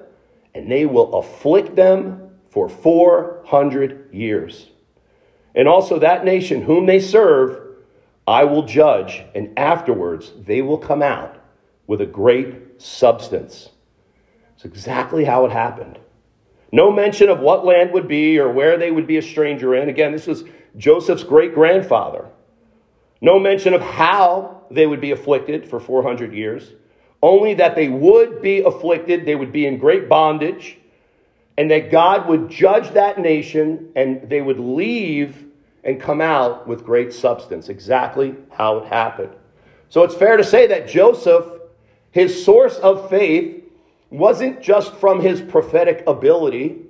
and 0.53 0.69
they 0.69 0.85
will 0.85 1.15
afflict 1.15 1.77
them 1.77 2.31
for 2.51 2.69
400 2.69 4.13
years. 4.13 4.69
And 5.55 5.69
also 5.69 6.01
that 6.01 6.25
nation 6.25 6.63
whom 6.63 6.87
they 6.87 6.99
serve, 6.99 7.66
I 8.27 8.45
will 8.45 8.65
judge, 8.65 9.23
and 9.35 9.59
afterwards 9.59 10.33
they 10.37 10.63
will 10.63 10.79
come 10.79 11.03
out 11.03 11.39
with 11.87 12.01
a 12.01 12.07
great 12.07 12.81
substance. 12.83 13.69
It's 14.55 14.65
exactly 14.65 15.25
how 15.25 15.45
it 15.45 15.53
happened. 15.53 15.99
No 16.73 16.91
mention 16.91 17.29
of 17.29 17.41
what 17.41 17.65
land 17.65 17.93
would 17.93 18.09
be 18.09 18.39
or 18.39 18.51
where 18.51 18.77
they 18.77 18.91
would 18.91 19.07
be 19.07 19.19
a 19.19 19.23
stranger 19.23 19.75
in. 19.77 19.89
Again, 19.89 20.13
this 20.13 20.27
was 20.27 20.45
Joseph's 20.77 21.23
great 21.23 21.55
grandfather. 21.55 22.27
No 23.21 23.39
mention 23.39 23.73
of 23.73 23.81
how 23.81 24.63
they 24.71 24.87
would 24.87 25.01
be 25.01 25.13
afflicted 25.13 25.69
for 25.69 25.79
400 25.79 26.35
years, 26.35 26.73
only 27.23 27.55
that 27.55 27.77
they 27.77 27.89
would 27.89 28.43
be 28.43 28.63
afflicted, 28.63 29.25
they 29.25 29.37
would 29.37 29.53
be 29.53 29.67
in 29.67 29.79
great 29.79 30.09
bondage, 30.09 30.79
and 31.57 31.71
that 31.71 31.91
God 31.91 32.29
would 32.29 32.51
judge 32.51 32.91
that 32.91 33.19
nation 33.19 33.93
and 33.97 34.29
they 34.29 34.43
would 34.43 34.59
leave 34.59 35.46
and 35.87 36.01
come 36.01 36.21
out 36.21 36.67
with 36.67 36.85
great 36.85 37.13
substance. 37.13 37.69
Exactly 37.69 38.35
how 38.51 38.79
it 38.79 38.87
happened. 38.87 39.33
So 39.89 40.03
it's 40.03 40.17
fair 40.17 40.37
to 40.37 40.45
say 40.45 40.67
that 40.67 40.89
Joseph, 40.89 41.47
his 42.11 42.45
source 42.45 42.77
of 42.79 43.09
faith, 43.09 43.63
wasn't 44.11 44.61
just 44.61 44.95
from 44.97 45.21
his 45.21 45.41
prophetic 45.41 46.03
ability, 46.07 46.83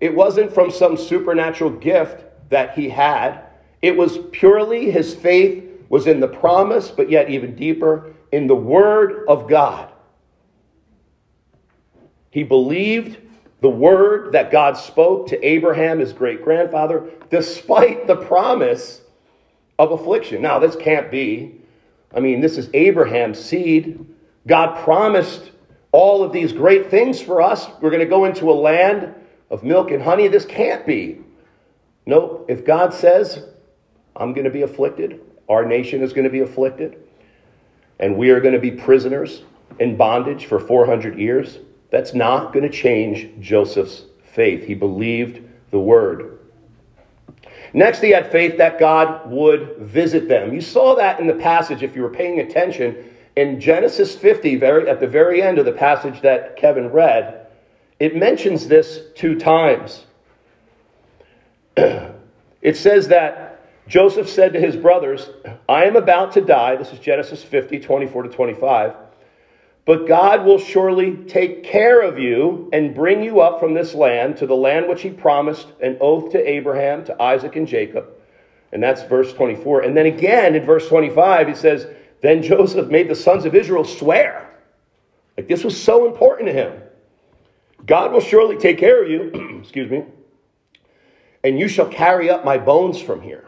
it 0.00 0.14
wasn't 0.14 0.52
from 0.52 0.70
some 0.70 0.98
supernatural 0.98 1.70
gift 1.70 2.24
that 2.50 2.74
he 2.74 2.90
had. 2.90 3.40
It 3.80 3.96
was 3.96 4.18
purely 4.32 4.90
his 4.90 5.14
faith 5.14 5.64
was 5.88 6.06
in 6.06 6.20
the 6.20 6.28
promise, 6.28 6.90
but 6.90 7.10
yet 7.10 7.30
even 7.30 7.56
deeper, 7.56 8.12
in 8.32 8.46
the 8.46 8.54
word 8.54 9.24
of 9.28 9.48
God. 9.48 9.90
He 12.30 12.42
believed 12.42 13.16
the 13.60 13.70
word 13.70 14.32
that 14.32 14.50
God 14.50 14.76
spoke 14.76 15.28
to 15.28 15.46
Abraham, 15.46 15.98
his 15.98 16.12
great 16.12 16.42
grandfather, 16.44 17.10
despite 17.30 18.06
the 18.06 18.16
promise 18.16 19.00
of 19.78 19.92
affliction. 19.92 20.42
Now, 20.42 20.58
this 20.58 20.76
can't 20.76 21.10
be. 21.10 21.60
I 22.14 22.20
mean, 22.20 22.40
this 22.40 22.58
is 22.58 22.68
Abraham's 22.74 23.42
seed. 23.42 24.06
God 24.46 24.82
promised 24.84 25.50
all 25.92 26.22
of 26.22 26.32
these 26.32 26.52
great 26.52 26.90
things 26.90 27.20
for 27.20 27.40
us. 27.40 27.66
We're 27.80 27.90
going 27.90 28.00
to 28.00 28.06
go 28.06 28.26
into 28.26 28.50
a 28.50 28.52
land 28.52 29.14
of 29.50 29.64
milk 29.64 29.90
and 29.90 30.02
honey. 30.02 30.28
This 30.28 30.44
can't 30.44 30.86
be. 30.86 31.20
No, 32.04 32.44
if 32.48 32.64
God 32.64 32.94
says, 32.94 33.42
I'm 34.14 34.32
going 34.32 34.44
to 34.44 34.50
be 34.50 34.62
afflicted, 34.62 35.20
our 35.48 35.64
nation 35.64 36.02
is 36.02 36.12
going 36.12 36.24
to 36.24 36.30
be 36.30 36.40
afflicted, 36.40 36.98
and 37.98 38.16
we 38.16 38.30
are 38.30 38.40
going 38.40 38.54
to 38.54 38.60
be 38.60 38.70
prisoners 38.70 39.42
in 39.80 39.96
bondage 39.96 40.46
for 40.46 40.58
400 40.60 41.18
years, 41.18 41.58
that's 41.90 42.14
not 42.14 42.52
going 42.52 42.64
to 42.64 42.74
change 42.74 43.28
Joseph's 43.40 44.04
faith. 44.32 44.64
He 44.64 44.74
believed 44.74 45.42
the 45.70 45.78
word. 45.78 46.38
Next, 47.72 48.00
he 48.00 48.10
had 48.10 48.30
faith 48.30 48.58
that 48.58 48.78
God 48.78 49.30
would 49.30 49.76
visit 49.78 50.28
them. 50.28 50.54
You 50.54 50.60
saw 50.60 50.94
that 50.96 51.20
in 51.20 51.26
the 51.26 51.34
passage 51.34 51.82
if 51.82 51.94
you 51.94 52.02
were 52.02 52.10
paying 52.10 52.40
attention 52.40 53.12
in 53.36 53.60
Genesis 53.60 54.16
50, 54.16 54.56
very 54.56 54.88
at 54.88 55.00
the 55.00 55.06
very 55.06 55.42
end 55.42 55.58
of 55.58 55.66
the 55.66 55.72
passage 55.72 56.22
that 56.22 56.56
Kevin 56.56 56.90
read. 56.90 57.46
It 57.98 58.16
mentions 58.16 58.68
this 58.68 59.00
two 59.14 59.38
times. 59.38 60.04
it 61.76 62.76
says 62.76 63.08
that 63.08 63.46
Joseph 63.88 64.28
said 64.28 64.52
to 64.54 64.60
his 64.60 64.76
brothers, 64.76 65.28
I 65.68 65.84
am 65.84 65.96
about 65.96 66.32
to 66.32 66.40
die. 66.40 66.76
This 66.76 66.92
is 66.92 66.98
Genesis 66.98 67.42
50, 67.42 67.80
24 67.80 68.24
to 68.24 68.28
25. 68.30 68.94
But 69.86 70.08
God 70.08 70.44
will 70.44 70.58
surely 70.58 71.14
take 71.28 71.62
care 71.62 72.02
of 72.02 72.18
you 72.18 72.68
and 72.72 72.92
bring 72.92 73.22
you 73.22 73.40
up 73.40 73.60
from 73.60 73.72
this 73.72 73.94
land 73.94 74.36
to 74.38 74.46
the 74.46 74.56
land 74.56 74.88
which 74.88 75.00
he 75.00 75.10
promised 75.10 75.68
an 75.80 75.96
oath 76.00 76.32
to 76.32 76.50
Abraham, 76.50 77.04
to 77.04 77.22
Isaac, 77.22 77.54
and 77.54 77.68
Jacob. 77.68 78.08
And 78.72 78.82
that's 78.82 79.04
verse 79.04 79.32
24. 79.32 79.82
And 79.82 79.96
then 79.96 80.06
again 80.06 80.56
in 80.56 80.64
verse 80.64 80.88
25, 80.88 81.46
he 81.46 81.54
says, 81.54 81.86
Then 82.20 82.42
Joseph 82.42 82.88
made 82.88 83.08
the 83.08 83.14
sons 83.14 83.44
of 83.44 83.54
Israel 83.54 83.84
swear. 83.84 84.50
Like 85.36 85.46
this 85.46 85.62
was 85.62 85.80
so 85.80 86.04
important 86.04 86.48
to 86.48 86.52
him. 86.52 86.82
God 87.86 88.10
will 88.10 88.20
surely 88.20 88.56
take 88.56 88.78
care 88.78 89.04
of 89.04 89.08
you, 89.08 89.58
excuse 89.60 89.88
me, 89.88 90.02
and 91.44 91.60
you 91.60 91.68
shall 91.68 91.88
carry 91.88 92.28
up 92.28 92.44
my 92.44 92.58
bones 92.58 93.00
from 93.00 93.22
here. 93.22 93.46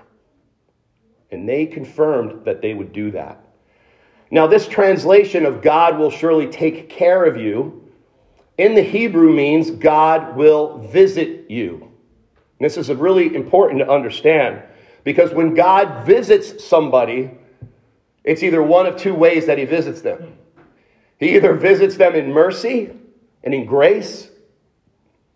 And 1.33 1.49
they 1.49 1.67
confirmed 1.67 2.45
that 2.45 2.63
they 2.63 2.75
would 2.75 2.93
do 2.93 3.11
that. 3.11 3.45
Now, 4.31 4.47
this 4.47 4.69
translation 4.69 5.47
of 5.47 5.63
God 5.63 5.99
will 5.99 6.11
surely 6.11 6.47
take 6.47 6.89
care 6.89 7.25
of 7.25 7.37
you 7.37 7.89
in 8.59 8.75
the 8.75 8.83
Hebrew 8.83 9.33
means 9.33 9.71
God 9.71 10.37
will 10.37 10.79
visit 10.79 11.49
you. 11.49 11.75
And 12.59 12.67
this 12.67 12.77
is 12.77 12.91
really 12.91 13.35
important 13.35 13.79
to 13.79 13.89
understand 13.89 14.63
because 15.05 15.33
when 15.33 15.55
God 15.55 16.05
visits 16.05 16.65
somebody, 16.65 17.31
it's 18.25 18.43
either 18.43 18.63
one 18.63 18.87
of 18.87 18.97
two 18.97 19.15
ways 19.15 19.47
that 19.47 19.59
he 19.59 19.65
visits 19.65 20.01
them. 20.01 20.37
He 21.21 21.37
either 21.37 21.55
visits 21.55 21.97
them 21.97 22.15
in 22.15 22.33
mercy 22.33 22.91
and 23.45 23.55
in 23.55 23.65
grace, 23.65 24.29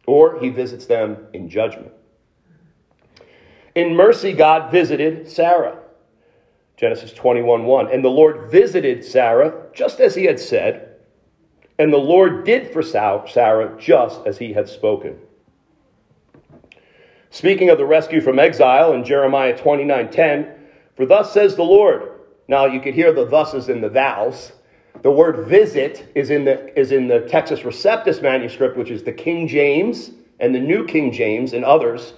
or 0.07 0.40
he 0.40 0.48
visits 0.48 0.87
them 0.87 1.28
in 1.33 1.48
judgment. 1.48 1.92
In 3.76 3.94
mercy, 3.94 4.33
God 4.33 4.70
visited 4.70 5.31
Sarah. 5.31 5.78
Genesis 6.83 7.12
21 7.12 7.64
1. 7.64 7.92
And 7.92 8.05
the 8.05 8.09
Lord 8.09 8.51
visited 8.51 9.05
Sarah 9.05 9.68
just 9.73 10.01
as 10.01 10.16
he 10.16 10.25
had 10.25 10.40
said, 10.40 10.97
and 11.79 11.92
the 11.92 11.97
Lord 11.97 12.45
did 12.45 12.73
for 12.73 12.83
Sarah 12.83 13.77
just 13.79 14.27
as 14.27 14.37
he 14.37 14.53
had 14.53 14.68
spoken. 14.68 15.16
Speaking 17.31 17.71
of 17.71 17.79
the 17.79 17.87
rescue 17.87 18.21
from 18.21 18.40
exile 18.40 18.95
in 18.95 19.05
Jeremiah 19.05 19.57
29 19.57 20.11
10, 20.11 20.55
for 20.97 21.07
thus 21.07 21.33
says 21.33 21.55
the 21.55 21.62
Lord. 21.62 22.18
Now 22.49 22.66
you 22.66 22.81
could 22.81 22.95
hear 22.95 23.12
the 23.12 23.27
thuses 23.27 23.68
in 23.68 23.81
the 23.81 23.88
thous. 23.88 24.51
The 25.03 25.11
word 25.12 25.47
visit 25.47 26.11
is 26.16 26.31
in 26.31 26.45
the, 26.45 26.77
is 26.77 26.90
in 26.90 27.07
the 27.07 27.21
Textus 27.21 27.62
Receptus 27.62 28.21
manuscript, 28.21 28.77
which 28.77 28.90
is 28.90 29.05
the 29.05 29.12
King 29.12 29.47
James 29.47 30.11
and 30.40 30.53
the 30.53 30.59
New 30.59 30.85
King 30.85 31.12
James 31.12 31.53
and 31.53 31.64
others. 31.64 32.14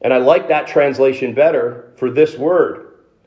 And 0.00 0.12
I 0.12 0.16
like 0.16 0.48
that 0.48 0.66
translation 0.66 1.32
better 1.32 1.92
for 1.96 2.10
this 2.10 2.36
word. 2.36 2.83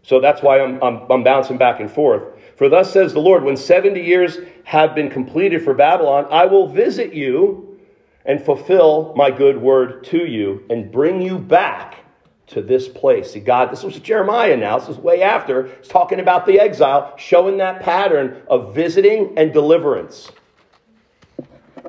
So 0.08 0.22
that's 0.22 0.42
why 0.42 0.62
I'm, 0.62 0.82
I'm, 0.82 1.02
I'm, 1.12 1.22
bouncing 1.22 1.58
back 1.58 1.82
and 1.82 1.92
forth. 1.92 2.24
For 2.56 2.70
thus 2.70 2.94
says 2.94 3.12
the 3.12 3.20
Lord, 3.20 3.44
when 3.44 3.58
70 3.58 4.00
years 4.00 4.38
have 4.64 4.96
been 4.96 5.10
completed 5.10 5.66
for 5.66 5.74
Babylon, 5.74 6.28
I 6.32 6.46
will 6.46 6.66
visit 6.66 7.14
you 7.14 7.78
and 8.24 8.42
fulfill 8.42 9.14
my 9.18 9.32
good 9.32 9.62
word 9.62 10.06
to 10.06 10.26
you 10.26 10.64
and 10.70 10.90
bring 10.90 11.22
you 11.22 11.38
back 11.38 12.06
to 12.48 12.62
this 12.62 12.88
place. 12.88 13.34
See, 13.34 13.42
God, 13.42 13.70
this 13.70 13.84
was 13.84 14.00
Jeremiah 14.00 14.56
now. 14.56 14.80
This 14.80 14.88
is 14.88 14.98
way 14.98 15.24
after. 15.24 15.66
It's 15.66 15.90
talking 15.90 16.22
about 16.22 16.46
the 16.46 16.58
exile, 16.58 17.14
showing 17.18 17.58
that 17.58 17.82
pattern 17.82 18.42
of 18.50 18.74
visiting 18.74 19.38
and 19.38 19.52
deliverance. 19.52 20.32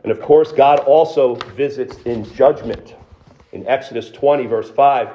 And 0.02 0.10
of 0.10 0.20
course, 0.20 0.50
God 0.50 0.80
also 0.80 1.36
visits 1.54 1.98
in 1.98 2.24
judgment. 2.34 2.96
In 3.52 3.64
Exodus 3.68 4.10
20, 4.10 4.46
verse 4.46 4.70
5, 4.70 5.08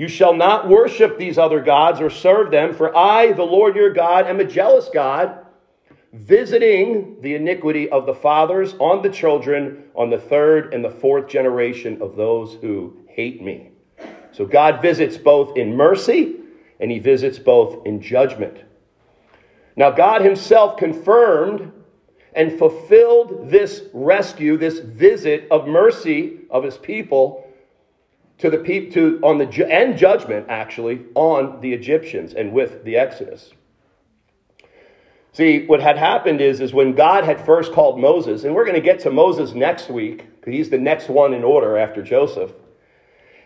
you 0.00 0.08
shall 0.08 0.32
not 0.32 0.66
worship 0.66 1.18
these 1.18 1.36
other 1.36 1.60
gods 1.60 2.00
or 2.00 2.08
serve 2.08 2.50
them, 2.50 2.72
for 2.72 2.96
I, 2.96 3.32
the 3.32 3.42
Lord 3.42 3.76
your 3.76 3.92
God, 3.92 4.26
am 4.26 4.40
a 4.40 4.44
jealous 4.46 4.88
God, 4.88 5.44
visiting 6.14 7.20
the 7.20 7.34
iniquity 7.34 7.90
of 7.90 8.06
the 8.06 8.14
fathers 8.14 8.74
on 8.78 9.02
the 9.02 9.10
children, 9.10 9.84
on 9.94 10.08
the 10.08 10.16
third 10.16 10.72
and 10.72 10.82
the 10.82 10.90
fourth 10.90 11.28
generation 11.28 12.00
of 12.00 12.16
those 12.16 12.54
who 12.62 12.96
hate 13.08 13.42
me. 13.42 13.72
So 14.32 14.46
God 14.46 14.80
visits 14.80 15.18
both 15.18 15.58
in 15.58 15.76
mercy 15.76 16.36
and 16.80 16.90
he 16.90 16.98
visits 16.98 17.38
both 17.38 17.86
in 17.86 18.00
judgment. 18.00 18.56
Now, 19.76 19.90
God 19.90 20.22
himself 20.22 20.78
confirmed 20.78 21.72
and 22.32 22.58
fulfilled 22.58 23.50
this 23.50 23.82
rescue, 23.92 24.56
this 24.56 24.78
visit 24.78 25.46
of 25.50 25.68
mercy 25.68 26.38
of 26.48 26.64
his 26.64 26.78
people 26.78 27.46
to 28.40 28.50
the 28.50 28.58
people 28.58 28.92
to 28.92 29.20
on 29.22 29.38
the 29.38 29.70
and 29.70 29.96
judgment 29.96 30.46
actually 30.48 31.02
on 31.14 31.60
the 31.60 31.72
Egyptians 31.72 32.34
and 32.34 32.52
with 32.52 32.84
the 32.84 32.96
Exodus. 32.96 33.52
See, 35.32 35.66
what 35.66 35.80
had 35.80 35.96
happened 35.96 36.40
is 36.40 36.60
is 36.60 36.72
when 36.72 36.94
God 36.94 37.24
had 37.24 37.44
first 37.44 37.72
called 37.72 38.00
Moses, 38.00 38.44
and 38.44 38.54
we're 38.54 38.64
going 38.64 38.74
to 38.74 38.80
get 38.80 39.00
to 39.00 39.10
Moses 39.10 39.54
next 39.54 39.88
week 39.88 40.26
because 40.36 40.54
he's 40.54 40.70
the 40.70 40.78
next 40.78 41.08
one 41.08 41.34
in 41.34 41.44
order 41.44 41.76
after 41.76 42.02
Joseph. 42.02 42.52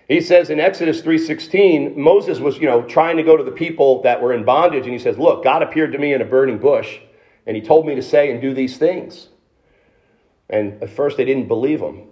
He 0.09 0.21
says 0.21 0.51
in 0.51 0.61
Exodus 0.61 1.03
3:16, 1.03 1.97
Moses 1.97 2.39
was, 2.39 2.59
you 2.59 2.67
know, 2.67 2.83
trying 2.83 3.17
to 3.17 3.23
go 3.23 3.37
to 3.37 3.45
the 3.45 3.51
people 3.51 4.03
that 4.03 4.23
were 4.23 4.33
in 4.33 4.45
bondage 4.45 4.85
and 4.85 4.93
he 4.93 4.99
says, 4.99 5.19
"Look, 5.19 5.43
God 5.43 5.63
appeared 5.63 5.93
to 5.93 5.99
me 5.99 6.13
in 6.13 6.23
a 6.23 6.27
burning 6.27 6.59
bush 6.59 6.99
and 7.47 7.57
he 7.57 7.63
told 7.63 7.87
me 7.87 7.95
to 7.95 8.03
say 8.03 8.31
and 8.31 8.41
do 8.41 8.55
these 8.55 8.79
things." 8.79 9.29
And 10.49 10.83
at 10.83 10.91
first 10.91 11.17
they 11.17 11.25
didn't 11.25 11.49
believe 11.49 11.81
him. 11.81 12.03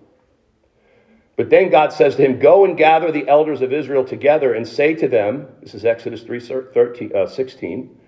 But 1.36 1.50
then 1.50 1.70
God 1.70 1.92
says 1.92 2.16
to 2.16 2.24
him, 2.24 2.38
Go 2.38 2.64
and 2.64 2.76
gather 2.76 3.10
the 3.10 3.26
elders 3.28 3.62
of 3.62 3.72
Israel 3.72 4.04
together 4.04 4.54
and 4.54 4.66
say 4.66 4.94
to 4.94 5.08
them, 5.08 5.48
this 5.62 5.74
is 5.74 5.84
Exodus 5.84 6.22
3 6.22 6.40
13, 6.40 7.12
uh, 7.14 7.26
16, 7.26 7.98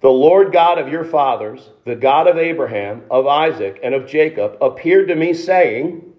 the 0.00 0.10
Lord 0.10 0.52
God 0.52 0.78
of 0.78 0.88
your 0.88 1.04
fathers, 1.04 1.70
the 1.84 1.96
God 1.96 2.26
of 2.26 2.38
Abraham, 2.38 3.02
of 3.10 3.26
Isaac, 3.26 3.80
and 3.82 3.94
of 3.94 4.06
Jacob, 4.06 4.56
appeared 4.60 5.08
to 5.08 5.14
me, 5.14 5.32
saying, 5.34 6.12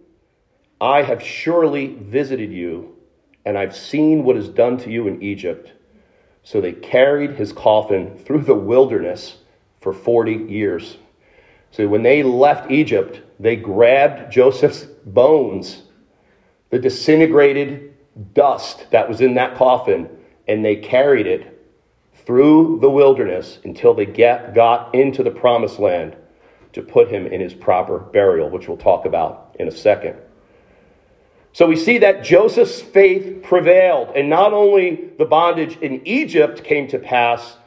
I 0.80 1.04
have 1.04 1.22
surely 1.22 1.96
visited 1.96 2.52
you, 2.52 2.96
and 3.46 3.58
I've 3.58 3.76
seen 3.76 4.24
what 4.24 4.38
is 4.38 4.50
done 4.50 4.78
to 4.80 4.92
you 4.92 5.08
in 5.08 5.22
Egypt. 5.22 5.74
So 6.44 6.60
they 6.60 6.74
carried 6.74 7.32
his 7.32 7.54
coffin 7.54 8.18
through 8.18 8.42
the 8.42 8.56
wilderness 8.56 9.38
for 9.80 9.94
40 9.94 10.34
years. 10.52 10.98
So 11.72 11.88
when 11.88 12.04
they 12.04 12.24
left 12.24 12.72
Egypt, 12.72 13.22
they 13.40 13.56
grabbed 13.56 14.32
Joseph's 14.32 14.84
bones, 15.06 15.84
the 16.72 16.80
disintegrated 16.80 17.94
dust 18.34 18.90
that 18.92 19.08
was 19.08 19.22
in 19.22 19.36
that 19.36 19.56
coffin, 19.56 20.10
and 20.48 20.66
they 20.66 20.76
carried 20.76 21.28
it 21.28 21.60
through 22.26 22.80
the 22.82 22.90
wilderness 22.90 23.60
until 23.64 23.94
they 23.94 24.06
get, 24.06 24.56
got 24.56 24.94
into 24.96 25.22
the 25.22 25.32
promised 25.32 25.80
land 25.80 26.16
to 26.74 26.82
put 26.82 27.10
him 27.10 27.28
in 27.28 27.42
his 27.42 27.54
proper 27.54 28.00
burial, 28.00 28.50
which 28.50 28.68
we'll 28.68 28.78
talk 28.78 29.06
about 29.06 29.56
in 29.60 29.68
a 29.68 29.72
second. 29.72 30.16
So 31.54 31.68
we 31.68 31.76
see 31.76 31.98
that 31.98 32.24
Joseph's 32.24 32.82
faith 32.82 33.44
prevailed, 33.44 34.16
and 34.16 34.30
not 34.30 34.54
only 34.54 35.10
the 35.18 35.26
bondage 35.26 35.78
in 35.78 36.08
Egypt 36.08 36.64
came 36.64 36.88
to 36.88 37.00
pass, 37.00 37.58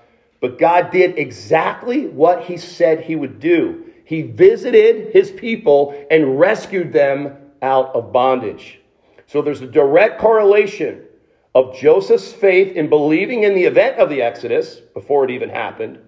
but 0.41 0.59
God 0.59 0.91
did 0.91 1.19
exactly 1.19 2.07
what 2.07 2.45
he 2.45 2.57
said 2.57 3.01
he 3.01 3.17
would 3.17 3.41
do. 3.41 3.85
He 4.07 4.23
visited 4.23 5.13
his 5.13 5.31
people 5.31 6.07
and 6.11 6.39
rescued 6.39 6.93
them 6.93 7.37
out 7.61 7.95
of 7.95 8.13
bondage. 8.13 8.81
So 9.27 9.43
there's 9.43 9.63
a 9.63 9.67
direct 9.67 10.21
correlation 10.21 11.05
of 11.55 11.77
Joseph's 11.77 12.33
faith 12.33 12.77
in 12.77 12.89
believing 12.89 13.45
in 13.45 13.55
the 13.55 13.65
event 13.65 13.99
of 13.99 14.11
the 14.11 14.23
Exodus 14.23 14.81
before 14.93 15.25
it 15.25 15.31
even 15.31 15.49
happened, 15.49 15.99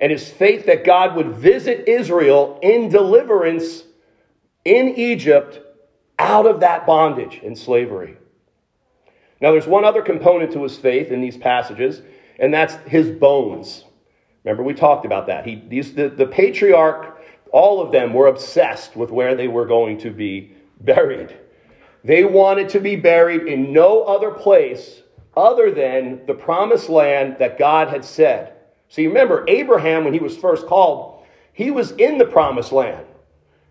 and 0.00 0.10
his 0.10 0.28
faith 0.28 0.66
that 0.66 0.84
God 0.84 1.14
would 1.16 1.34
visit 1.36 1.88
Israel 1.88 2.58
in 2.62 2.88
deliverance 2.88 3.84
in 4.64 4.94
Egypt 4.96 5.60
out 6.18 6.46
of 6.46 6.60
that 6.60 6.86
bondage 6.86 7.40
and 7.44 7.56
slavery. 7.56 8.16
Now, 9.40 9.52
there's 9.52 9.66
one 9.66 9.84
other 9.84 10.02
component 10.02 10.52
to 10.52 10.62
his 10.62 10.76
faith 10.76 11.10
in 11.10 11.20
these 11.20 11.36
passages, 11.36 12.02
and 12.38 12.52
that's 12.52 12.74
his 12.88 13.10
bones. 13.10 13.84
Remember, 14.44 14.62
we 14.62 14.74
talked 14.74 15.06
about 15.06 15.26
that. 15.26 15.46
He, 15.46 15.62
these, 15.68 15.94
the, 15.94 16.08
the 16.08 16.26
patriarch, 16.26 17.22
all 17.52 17.80
of 17.80 17.92
them 17.92 18.14
were 18.14 18.26
obsessed 18.26 18.96
with 18.96 19.10
where 19.10 19.34
they 19.34 19.48
were 19.48 19.66
going 19.66 19.98
to 19.98 20.10
be 20.10 20.54
buried. 20.80 21.36
They 22.04 22.24
wanted 22.24 22.70
to 22.70 22.80
be 22.80 22.96
buried 22.96 23.46
in 23.46 23.72
no 23.72 24.02
other 24.02 24.30
place 24.30 25.02
other 25.36 25.70
than 25.70 26.26
the 26.26 26.34
promised 26.34 26.88
land 26.88 27.36
that 27.38 27.58
God 27.58 27.88
had 27.88 28.04
said. 28.04 28.54
See, 28.88 29.06
remember, 29.06 29.44
Abraham, 29.48 30.04
when 30.04 30.12
he 30.12 30.20
was 30.20 30.36
first 30.36 30.66
called, 30.66 31.24
he 31.52 31.70
was 31.70 31.92
in 31.92 32.18
the 32.18 32.24
promised 32.24 32.72
land. 32.72 33.06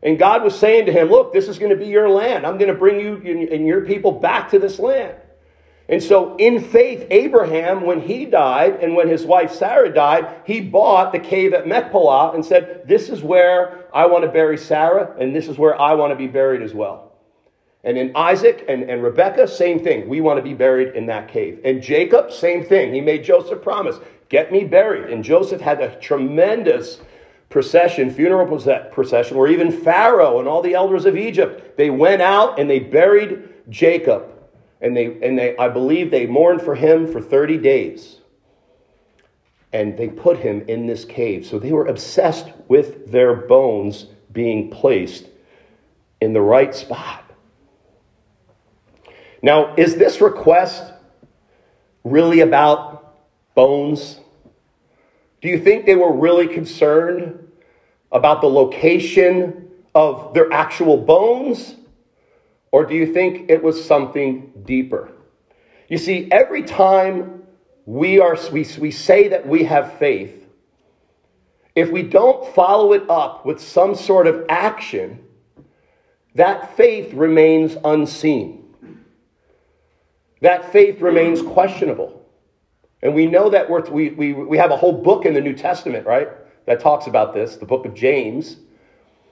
And 0.01 0.18
God 0.18 0.43
was 0.43 0.58
saying 0.58 0.86
to 0.86 0.93
him, 0.93 1.10
Look, 1.10 1.34
this 1.34 1.47
is 1.47 1.60
going 1.60 1.72
to 1.72 1.76
be 1.76 1.88
your 1.88 2.10
land. 2.10 2.45
I'm 2.45 2.58
going 2.58 2.72
to 2.72 2.80
bring 2.80 2.99
you 2.99 3.49
and 3.51 3.68
your 3.68 3.86
people 3.86 4.12
back 4.12 4.49
to 4.51 4.60
this 4.60 4.80
land. 4.80 5.16
And 5.89 6.01
so, 6.01 6.38
in 6.38 6.64
faith, 6.64 7.08
Abraham, 7.10 7.82
when 7.82 7.99
he 7.99 8.26
died 8.26 8.84
and 8.84 8.95
when 8.95 9.10
his 9.10 9.26
wife 9.26 9.51
Sarah 9.51 9.91
died, 9.91 10.43
he 10.45 10.62
bought 10.62 11.12
the 11.12 11.20
cave 11.20 11.54
at 11.54 11.68
Machpelah 11.68 12.34
and 12.34 12.45
said, 12.45 12.84
This 12.88 13.10
is 13.10 13.24
where 13.24 13.86
I 13.93 14.06
want 14.06 14.24
to 14.24 14.32
bury 14.32 14.58
Sarah, 14.58 15.16
and 15.20 15.36
this 15.36 15.47
is 15.47 15.58
where 15.58 15.80
I 15.82 15.95
want 15.95 16.12
to 16.12 16.16
be 16.16 16.28
buried 16.28 16.62
as 16.62 16.76
well. 16.76 17.09
And 17.84 17.98
in 17.98 18.12
Isaac 18.16 18.66
and, 18.68 18.84
and 18.90 19.02
Rebekah, 19.02 19.48
same 19.48 19.80
thing. 19.80 20.10
We 20.10 20.22
want 20.22 20.38
to 20.38 20.44
be 20.44 20.54
buried 20.54 20.96
in 20.96 21.06
that 21.06 21.30
cave. 21.30 21.62
And 21.64 21.82
Jacob, 21.82 22.32
same 22.32 22.64
thing. 22.64 22.94
He 22.94 23.00
made 23.00 23.24
Joseph 23.24 23.62
promise, 23.62 23.98
get 24.28 24.52
me 24.52 24.66
buried. 24.66 25.10
And 25.10 25.24
Joseph 25.24 25.62
had 25.62 25.82
a 25.82 25.98
tremendous 26.00 27.00
procession, 27.50 28.12
funeral 28.12 28.46
procession, 28.92 29.38
where 29.38 29.48
even 29.48 29.72
Pharaoh 29.72 30.40
and 30.40 30.48
all 30.48 30.62
the 30.62 30.76
elders 30.76 31.06
of 31.06 31.18
Egypt, 31.18 31.78
they 31.78 31.90
went 31.90 32.22
out 32.22 32.60
and 32.60 32.70
they 32.70 32.80
buried 32.80 33.50
Jacob. 33.70 34.30
And 34.82 34.96
they, 34.96 35.18
and 35.22 35.38
they, 35.38 35.58
I 35.58 35.70
believe 35.70 36.12
they 36.12 36.26
mourned 36.26 36.62
for 36.62 36.76
him 36.76 37.12
for 37.12 37.22
30 37.22 37.58
days. 37.58 38.18
And 39.72 39.98
they 39.98 40.08
put 40.08 40.38
him 40.38 40.66
in 40.68 40.86
this 40.86 41.06
cave. 41.06 41.46
So 41.46 41.60
they 41.60 41.72
were 41.72 41.86
obsessed 41.86 42.48
with 42.68 43.12
their 43.12 43.36
bones 43.36 44.08
being 44.32 44.70
placed 44.70 45.28
in 46.22 46.34
the 46.34 46.42
right 46.42 46.74
spot. 46.74 47.29
Now, 49.42 49.76
is 49.76 49.96
this 49.96 50.20
request 50.22 50.84
really 52.04 52.42
about 52.42 53.16
bones? 53.56 54.20
Do 55.42 55.48
you 55.48 55.60
think 55.60 55.86
they 55.86 55.96
were 55.96 56.14
really 56.14 56.48
concerned 56.48 57.48
about 58.12 58.42
the 58.42 58.48
location 58.48 59.70
of 59.96 60.34
their 60.34 60.52
actual 60.52 60.98
bones? 60.98 61.76
Or 62.72 62.86
do 62.86 62.96
you 62.96 63.14
think 63.14 63.50
it 63.50 63.64
was 63.64 63.84
something 63.84 64.52
deeper? 64.66 65.12
You 65.88 65.98
see, 65.98 66.28
every 66.32 66.64
time 66.64 67.44
we, 67.86 68.20
are, 68.20 68.38
we, 68.52 68.68
we 68.80 68.92
say 68.92 69.30
that 69.30 69.48
we 69.48 69.64
have 69.64 69.98
faith, 69.98 70.46
if 71.76 71.90
we 71.90 72.04
don't 72.04 72.54
follow 72.54 72.94
it 72.94 73.10
up 73.10 73.46
with 73.46 73.62
some 73.62 73.96
sort 73.96 74.28
of 74.28 74.46
action, 74.50 75.24
that 76.36 76.76
faith 76.76 77.14
remains 77.14 77.78
unseen 77.84 78.59
that 80.42 80.72
faith 80.72 81.02
remains 81.02 81.42
questionable. 81.42 82.26
And 83.02 83.14
we 83.14 83.26
know 83.26 83.50
that 83.50 83.70
we're, 83.70 83.90
we, 83.90 84.10
we, 84.10 84.34
we 84.34 84.58
have 84.58 84.72
a 84.72 84.78
whole 84.78 84.94
book 84.94 85.26
in 85.26 85.34
the 85.34 85.42
New 85.42 85.54
Testament, 85.54 86.06
right, 86.06 86.30
that 86.66 86.80
talks 86.80 87.08
about 87.08 87.34
this, 87.34 87.56
the 87.56 87.66
book 87.66 87.86
of 87.86 87.94
James, 87.94 88.58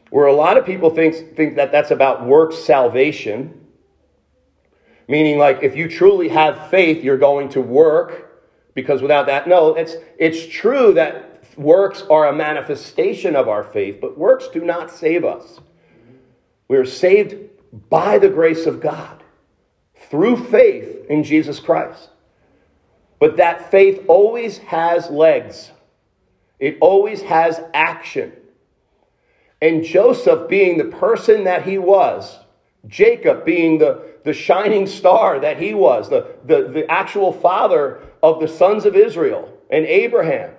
where 0.09 0.27
a 0.27 0.33
lot 0.33 0.57
of 0.57 0.65
people 0.65 0.89
think, 0.89 1.35
think 1.35 1.55
that 1.57 1.71
that's 1.71 1.91
about 1.91 2.25
works 2.25 2.57
salvation, 2.57 3.65
meaning 5.07 5.37
like 5.37 5.63
if 5.63 5.75
you 5.75 5.89
truly 5.89 6.29
have 6.29 6.69
faith, 6.69 7.03
you're 7.03 7.17
going 7.17 7.49
to 7.49 7.61
work, 7.61 8.43
because 8.73 9.01
without 9.01 9.25
that, 9.25 9.47
no, 9.47 9.75
it's, 9.75 9.95
it's 10.17 10.47
true 10.47 10.93
that 10.93 11.43
works 11.57 12.03
are 12.09 12.27
a 12.27 12.33
manifestation 12.33 13.35
of 13.35 13.49
our 13.49 13.63
faith, 13.63 13.99
but 13.99 14.17
works 14.17 14.47
do 14.47 14.63
not 14.63 14.91
save 14.91 15.25
us. 15.25 15.59
We 16.69 16.77
are 16.77 16.85
saved 16.85 17.35
by 17.89 18.17
the 18.17 18.29
grace 18.29 18.65
of 18.65 18.79
God 18.79 19.23
through 20.09 20.45
faith 20.45 21.05
in 21.09 21.23
Jesus 21.23 21.59
Christ. 21.59 22.09
But 23.19 23.37
that 23.37 23.71
faith 23.71 24.03
always 24.07 24.57
has 24.59 25.09
legs, 25.09 25.71
it 26.59 26.77
always 26.81 27.21
has 27.21 27.59
action. 27.73 28.33
And 29.59 29.83
Joseph, 29.83 30.47
being 30.49 30.77
the 30.77 30.85
person 30.85 31.45
that 31.45 31.63
he 31.63 31.79
was, 31.79 32.37
Jacob 32.87 33.43
being 33.43 33.79
the, 33.79 34.03
the 34.23 34.33
shining 34.33 34.85
star 34.85 35.39
that 35.39 35.59
he 35.59 35.73
was, 35.73 36.09
the, 36.09 36.35
the, 36.45 36.67
the 36.67 36.91
actual 36.91 37.33
father 37.33 38.01
of 38.21 38.39
the 38.39 38.47
sons 38.47 38.85
of 38.85 38.95
Israel, 38.95 39.51
and 39.69 39.85
Abraham, 39.85 40.51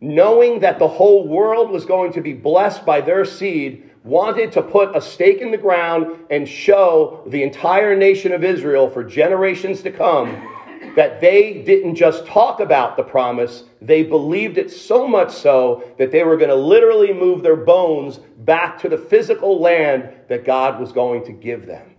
knowing 0.00 0.60
that 0.60 0.78
the 0.78 0.88
whole 0.88 1.26
world 1.26 1.70
was 1.70 1.84
going 1.84 2.12
to 2.12 2.20
be 2.20 2.32
blessed 2.32 2.86
by 2.86 3.00
their 3.00 3.24
seed, 3.24 3.90
wanted 4.04 4.52
to 4.52 4.62
put 4.62 4.96
a 4.96 5.00
stake 5.00 5.40
in 5.40 5.50
the 5.50 5.58
ground 5.58 6.18
and 6.30 6.48
show 6.48 7.22
the 7.26 7.42
entire 7.42 7.96
nation 7.96 8.32
of 8.32 8.42
Israel 8.42 8.90
for 8.90 9.04
generations 9.04 9.82
to 9.82 9.90
come 9.92 10.48
that 10.96 11.20
they 11.20 11.62
didn't 11.62 11.94
just 11.94 12.26
talk 12.26 12.60
about 12.60 12.96
the 12.96 13.02
promise, 13.02 13.64
they 13.80 14.02
believed 14.02 14.58
it 14.58 14.70
so 14.70 15.06
much 15.08 15.32
so 15.32 15.82
that 15.98 16.10
they 16.10 16.22
were 16.22 16.36
going 16.36 16.50
to 16.50 16.54
literally 16.54 17.12
move 17.12 17.42
their 17.42 17.56
bones 17.56 18.18
back 18.38 18.78
to 18.80 18.88
the 18.88 18.98
physical 18.98 19.60
land 19.60 20.10
that 20.28 20.44
God 20.44 20.78
was 20.78 20.92
going 20.92 21.24
to 21.24 21.32
give 21.32 21.66
them. 21.66 21.94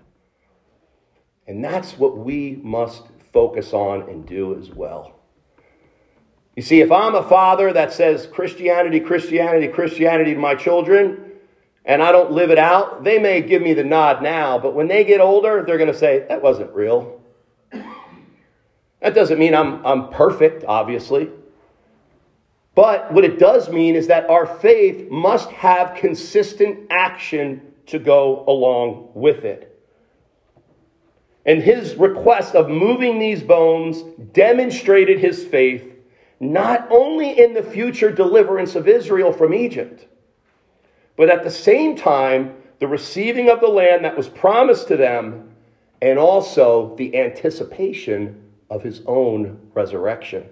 And 1.47 1.63
that's 1.63 1.97
what 1.97 2.17
we 2.17 2.59
must 2.61 3.03
focus 3.33 3.73
on 3.73 4.09
and 4.09 4.25
do 4.25 4.57
as 4.59 4.69
well. 4.69 5.19
You 6.55 6.61
see, 6.61 6.81
if 6.81 6.91
I'm 6.91 7.15
a 7.15 7.23
father 7.23 7.73
that 7.73 7.91
says 7.91 8.27
Christianity, 8.27 8.99
Christianity, 8.99 9.67
Christianity 9.67 10.35
to 10.35 10.39
my 10.39 10.53
children, 10.53 11.31
and 11.85 12.01
I 12.01 12.11
don't 12.11 12.31
live 12.31 12.49
it 12.49 12.57
out, 12.57 13.03
they 13.03 13.19
may 13.19 13.41
give 13.41 13.61
me 13.61 13.73
the 13.73 13.83
nod 13.83 14.21
now, 14.23 14.57
but 14.57 14.73
when 14.73 14.87
they 14.87 15.03
get 15.03 15.19
older, 15.19 15.63
they're 15.65 15.77
going 15.77 15.91
to 15.91 15.97
say, 15.97 16.25
that 16.29 16.41
wasn't 16.41 16.73
real. 16.73 17.21
That 19.01 19.13
doesn't 19.13 19.37
mean 19.37 19.53
I'm, 19.53 19.85
I'm 19.85 20.09
perfect, 20.09 20.63
obviously. 20.63 21.29
But 22.73 23.13
what 23.13 23.25
it 23.25 23.37
does 23.37 23.69
mean 23.69 23.95
is 23.95 24.07
that 24.07 24.29
our 24.29 24.45
faith 24.45 25.11
must 25.11 25.49
have 25.51 25.95
consistent 25.95 26.87
action 26.89 27.73
to 27.87 27.99
go 27.99 28.45
along 28.47 29.09
with 29.13 29.43
it. 29.43 29.69
And 31.45 31.61
his 31.61 31.95
request 31.95 32.55
of 32.55 32.69
moving 32.69 33.19
these 33.19 33.43
bones 33.43 34.01
demonstrated 34.31 35.19
his 35.19 35.43
faith 35.45 35.89
not 36.39 36.87
only 36.89 37.37
in 37.39 37.53
the 37.53 37.63
future 37.63 38.11
deliverance 38.11 38.75
of 38.75 38.87
Israel 38.87 39.31
from 39.31 39.53
Egypt, 39.53 40.07
but 41.15 41.29
at 41.29 41.43
the 41.43 41.51
same 41.51 41.95
time, 41.95 42.55
the 42.79 42.87
receiving 42.87 43.49
of 43.49 43.59
the 43.59 43.67
land 43.67 44.03
that 44.05 44.17
was 44.17 44.27
promised 44.27 44.87
to 44.89 44.97
them, 44.97 45.51
and 46.01 46.19
also 46.19 46.95
the 46.97 47.17
anticipation 47.17 48.43
of 48.69 48.83
his 48.83 49.01
own 49.05 49.59
resurrection. 49.73 50.49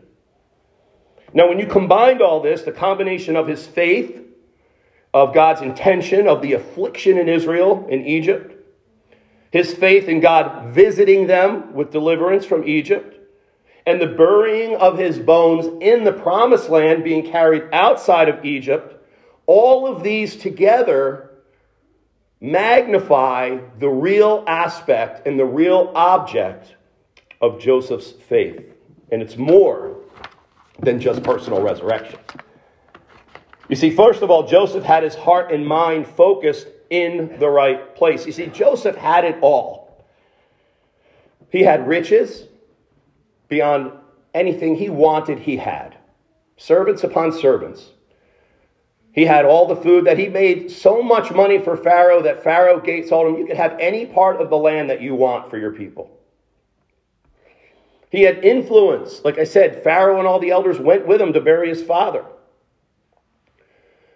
Now, 1.33 1.49
when 1.49 1.59
you 1.59 1.65
combined 1.65 2.21
all 2.21 2.41
this, 2.41 2.61
the 2.61 2.71
combination 2.71 3.35
of 3.35 3.47
his 3.47 3.65
faith, 3.65 4.21
of 5.13 5.33
God's 5.33 5.61
intention, 5.61 6.27
of 6.27 6.41
the 6.41 6.53
affliction 6.53 7.17
in 7.17 7.27
Israel, 7.27 7.85
in 7.89 8.05
Egypt, 8.05 8.55
his 9.51 9.73
faith 9.73 10.07
in 10.07 10.21
God 10.21 10.73
visiting 10.73 11.27
them 11.27 11.73
with 11.73 11.91
deliverance 11.91 12.45
from 12.45 12.65
Egypt, 12.65 13.17
and 13.85 13.99
the 13.99 14.07
burying 14.07 14.75
of 14.77 14.97
his 14.97 15.19
bones 15.19 15.65
in 15.81 16.03
the 16.03 16.13
promised 16.13 16.69
land 16.69 17.03
being 17.03 17.29
carried 17.29 17.63
outside 17.73 18.29
of 18.29 18.45
Egypt, 18.45 19.00
all 19.51 19.85
of 19.85 20.01
these 20.01 20.37
together 20.37 21.29
magnify 22.39 23.57
the 23.79 23.89
real 23.89 24.45
aspect 24.47 25.27
and 25.27 25.37
the 25.37 25.43
real 25.43 25.91
object 25.93 26.73
of 27.41 27.59
Joseph's 27.59 28.11
faith. 28.11 28.63
And 29.11 29.21
it's 29.21 29.35
more 29.35 29.97
than 30.79 31.01
just 31.01 31.21
personal 31.23 31.61
resurrection. 31.61 32.17
You 33.67 33.75
see, 33.75 33.89
first 33.89 34.21
of 34.21 34.31
all, 34.31 34.47
Joseph 34.47 34.85
had 34.85 35.03
his 35.03 35.15
heart 35.15 35.51
and 35.51 35.67
mind 35.67 36.07
focused 36.07 36.67
in 36.89 37.37
the 37.37 37.49
right 37.49 37.93
place. 37.93 38.25
You 38.25 38.31
see, 38.31 38.47
Joseph 38.47 38.95
had 38.95 39.25
it 39.25 39.37
all. 39.41 40.05
He 41.49 41.61
had 41.61 41.89
riches 41.89 42.45
beyond 43.49 43.91
anything 44.33 44.75
he 44.75 44.87
wanted, 44.87 45.39
he 45.39 45.57
had. 45.57 45.97
Servants 46.55 47.03
upon 47.03 47.33
servants. 47.33 47.89
He 49.13 49.25
had 49.25 49.45
all 49.45 49.67
the 49.67 49.75
food 49.75 50.05
that 50.05 50.17
he 50.17 50.29
made 50.29 50.71
so 50.71 51.01
much 51.01 51.31
money 51.31 51.59
for 51.59 51.75
Pharaoh 51.75 52.21
that 52.21 52.43
Pharaoh 52.43 52.79
Gates 52.79 53.09
told 53.09 53.27
him, 53.27 53.39
You 53.39 53.45
can 53.45 53.57
have 53.57 53.77
any 53.79 54.05
part 54.05 54.39
of 54.39 54.49
the 54.49 54.57
land 54.57 54.89
that 54.89 55.01
you 55.01 55.15
want 55.15 55.49
for 55.49 55.57
your 55.57 55.71
people. 55.71 56.17
He 58.09 58.21
had 58.21 58.43
influence. 58.43 59.21
Like 59.23 59.37
I 59.37 59.43
said, 59.43 59.83
Pharaoh 59.83 60.19
and 60.19 60.27
all 60.27 60.39
the 60.39 60.51
elders 60.51 60.79
went 60.79 61.07
with 61.07 61.21
him 61.21 61.33
to 61.33 61.41
bury 61.41 61.69
his 61.69 61.83
father. 61.83 62.25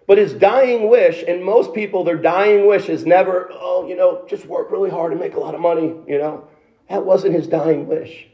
But 0.06 0.18
his 0.18 0.32
dying 0.32 0.88
wish, 0.88 1.24
and 1.26 1.44
most 1.44 1.74
people, 1.74 2.04
their 2.04 2.16
dying 2.16 2.66
wish 2.66 2.88
is 2.88 3.04
never, 3.04 3.50
oh, 3.52 3.86
you 3.88 3.96
know, 3.96 4.24
just 4.28 4.46
work 4.46 4.70
really 4.70 4.90
hard 4.90 5.12
and 5.12 5.20
make 5.20 5.34
a 5.34 5.40
lot 5.40 5.54
of 5.54 5.60
money, 5.60 5.94
you 6.06 6.18
know. 6.18 6.46
That 6.88 7.04
wasn't 7.04 7.34
his 7.34 7.48
dying 7.48 7.88
wish. 7.88 8.28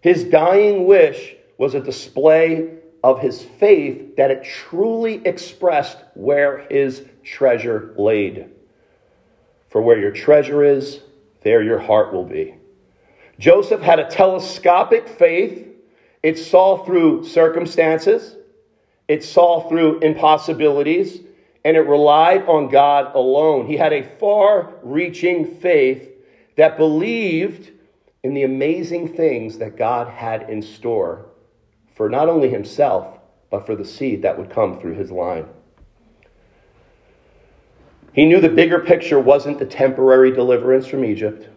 His 0.00 0.24
dying 0.24 0.86
wish 0.86 1.34
was 1.58 1.74
a 1.74 1.80
display 1.80 2.77
of 3.02 3.20
his 3.20 3.42
faith 3.42 4.16
that 4.16 4.30
it 4.30 4.44
truly 4.44 5.20
expressed 5.24 5.98
where 6.14 6.66
his 6.70 7.04
treasure 7.22 7.94
laid. 7.96 8.50
For 9.70 9.80
where 9.80 9.98
your 9.98 10.10
treasure 10.10 10.64
is, 10.64 11.00
there 11.42 11.62
your 11.62 11.78
heart 11.78 12.12
will 12.12 12.24
be. 12.24 12.54
Joseph 13.38 13.80
had 13.80 14.00
a 14.00 14.08
telescopic 14.08 15.08
faith. 15.08 15.66
It 16.22 16.36
saw 16.36 16.84
through 16.84 17.24
circumstances, 17.24 18.34
it 19.06 19.22
saw 19.22 19.68
through 19.68 20.00
impossibilities, 20.00 21.20
and 21.64 21.76
it 21.76 21.82
relied 21.82 22.46
on 22.46 22.68
God 22.68 23.14
alone. 23.14 23.66
He 23.66 23.76
had 23.76 23.92
a 23.92 24.02
far 24.18 24.74
reaching 24.82 25.54
faith 25.60 26.10
that 26.56 26.76
believed 26.76 27.70
in 28.24 28.34
the 28.34 28.42
amazing 28.42 29.14
things 29.14 29.58
that 29.58 29.76
God 29.76 30.08
had 30.08 30.50
in 30.50 30.60
store 30.60 31.27
for 31.98 32.08
not 32.08 32.28
only 32.28 32.48
himself, 32.48 33.18
but 33.50 33.66
for 33.66 33.74
the 33.74 33.84
seed 33.84 34.22
that 34.22 34.38
would 34.38 34.48
come 34.48 34.80
through 34.80 34.94
his 34.94 35.10
line. 35.10 35.44
He 38.12 38.24
knew 38.24 38.40
the 38.40 38.48
bigger 38.48 38.78
picture 38.78 39.18
wasn't 39.18 39.58
the 39.58 39.66
temporary 39.66 40.30
deliverance 40.30 40.86
from 40.86 41.04
Egypt 41.04 41.48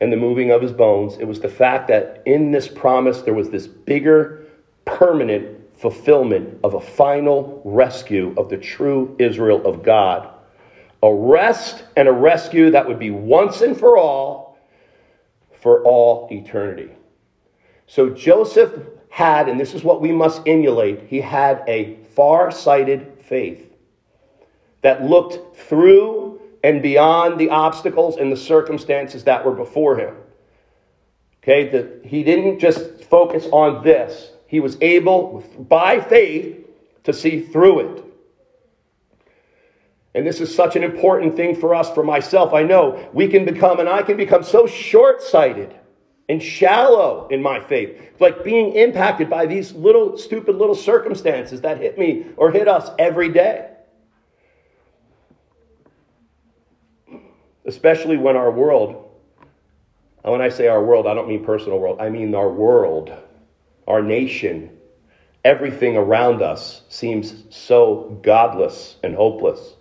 and 0.00 0.10
the 0.10 0.16
moving 0.16 0.50
of 0.50 0.62
his 0.62 0.72
bones. 0.72 1.18
It 1.18 1.26
was 1.26 1.40
the 1.40 1.50
fact 1.50 1.88
that 1.88 2.22
in 2.24 2.50
this 2.50 2.66
promise 2.66 3.20
there 3.20 3.34
was 3.34 3.50
this 3.50 3.66
bigger, 3.66 4.46
permanent 4.86 5.58
fulfillment 5.76 6.60
of 6.64 6.72
a 6.72 6.80
final 6.80 7.60
rescue 7.62 8.32
of 8.38 8.48
the 8.48 8.56
true 8.56 9.14
Israel 9.18 9.66
of 9.66 9.82
God. 9.82 10.30
A 11.02 11.12
rest 11.14 11.84
and 11.94 12.08
a 12.08 12.12
rescue 12.12 12.70
that 12.70 12.88
would 12.88 12.98
be 12.98 13.10
once 13.10 13.60
and 13.60 13.78
for 13.78 13.98
all, 13.98 14.58
for 15.60 15.84
all 15.84 16.26
eternity. 16.30 16.90
So 17.86 18.08
Joseph 18.08 18.72
had, 19.10 19.48
and 19.48 19.58
this 19.58 19.74
is 19.74 19.82
what 19.82 20.00
we 20.00 20.12
must 20.12 20.42
emulate, 20.46 21.02
he 21.08 21.20
had 21.20 21.62
a 21.66 21.96
far 22.14 22.50
sighted 22.50 23.18
faith 23.20 23.72
that 24.82 25.02
looked 25.02 25.56
through 25.56 26.40
and 26.62 26.82
beyond 26.82 27.38
the 27.38 27.50
obstacles 27.50 28.16
and 28.16 28.30
the 28.30 28.36
circumstances 28.36 29.24
that 29.24 29.44
were 29.44 29.54
before 29.54 29.96
him. 29.96 30.14
Okay, 31.42 31.68
that 31.70 32.04
he 32.04 32.22
didn't 32.22 32.58
just 32.58 33.04
focus 33.04 33.46
on 33.52 33.82
this, 33.82 34.32
he 34.46 34.60
was 34.60 34.76
able, 34.80 35.44
by 35.58 36.00
faith, 36.00 36.66
to 37.04 37.12
see 37.12 37.40
through 37.40 37.80
it. 37.80 38.04
And 40.14 40.26
this 40.26 40.40
is 40.40 40.54
such 40.54 40.74
an 40.74 40.82
important 40.82 41.36
thing 41.36 41.54
for 41.54 41.74
us, 41.74 41.90
for 41.90 42.02
myself. 42.02 42.52
I 42.52 42.62
know 42.62 43.08
we 43.12 43.28
can 43.28 43.44
become, 43.44 43.78
and 43.78 43.88
I 43.88 44.02
can 44.02 44.16
become 44.16 44.42
so 44.42 44.66
short 44.66 45.22
sighted 45.22 45.74
and 46.28 46.42
shallow 46.42 47.26
in 47.28 47.42
my 47.42 47.60
faith. 47.60 47.98
Like 48.20 48.44
being 48.44 48.74
impacted 48.74 49.30
by 49.30 49.46
these 49.46 49.72
little, 49.72 50.18
stupid 50.18 50.56
little 50.56 50.74
circumstances 50.74 51.62
that 51.62 51.78
hit 51.78 51.98
me 51.98 52.26
or 52.36 52.50
hit 52.50 52.68
us 52.68 52.90
every 52.98 53.30
day. 53.30 53.70
Especially 57.64 58.16
when 58.16 58.36
our 58.36 58.50
world, 58.50 59.10
and 60.24 60.32
when 60.32 60.42
I 60.42 60.48
say 60.48 60.68
our 60.68 60.82
world, 60.82 61.06
I 61.06 61.14
don't 61.14 61.28
mean 61.28 61.44
personal 61.44 61.78
world, 61.78 62.00
I 62.00 62.08
mean 62.08 62.34
our 62.34 62.50
world, 62.50 63.12
our 63.86 64.02
nation, 64.02 64.70
everything 65.44 65.96
around 65.96 66.42
us 66.42 66.82
seems 66.88 67.44
so 67.50 68.18
godless 68.22 68.96
and 69.02 69.14
hopeless. 69.14 69.74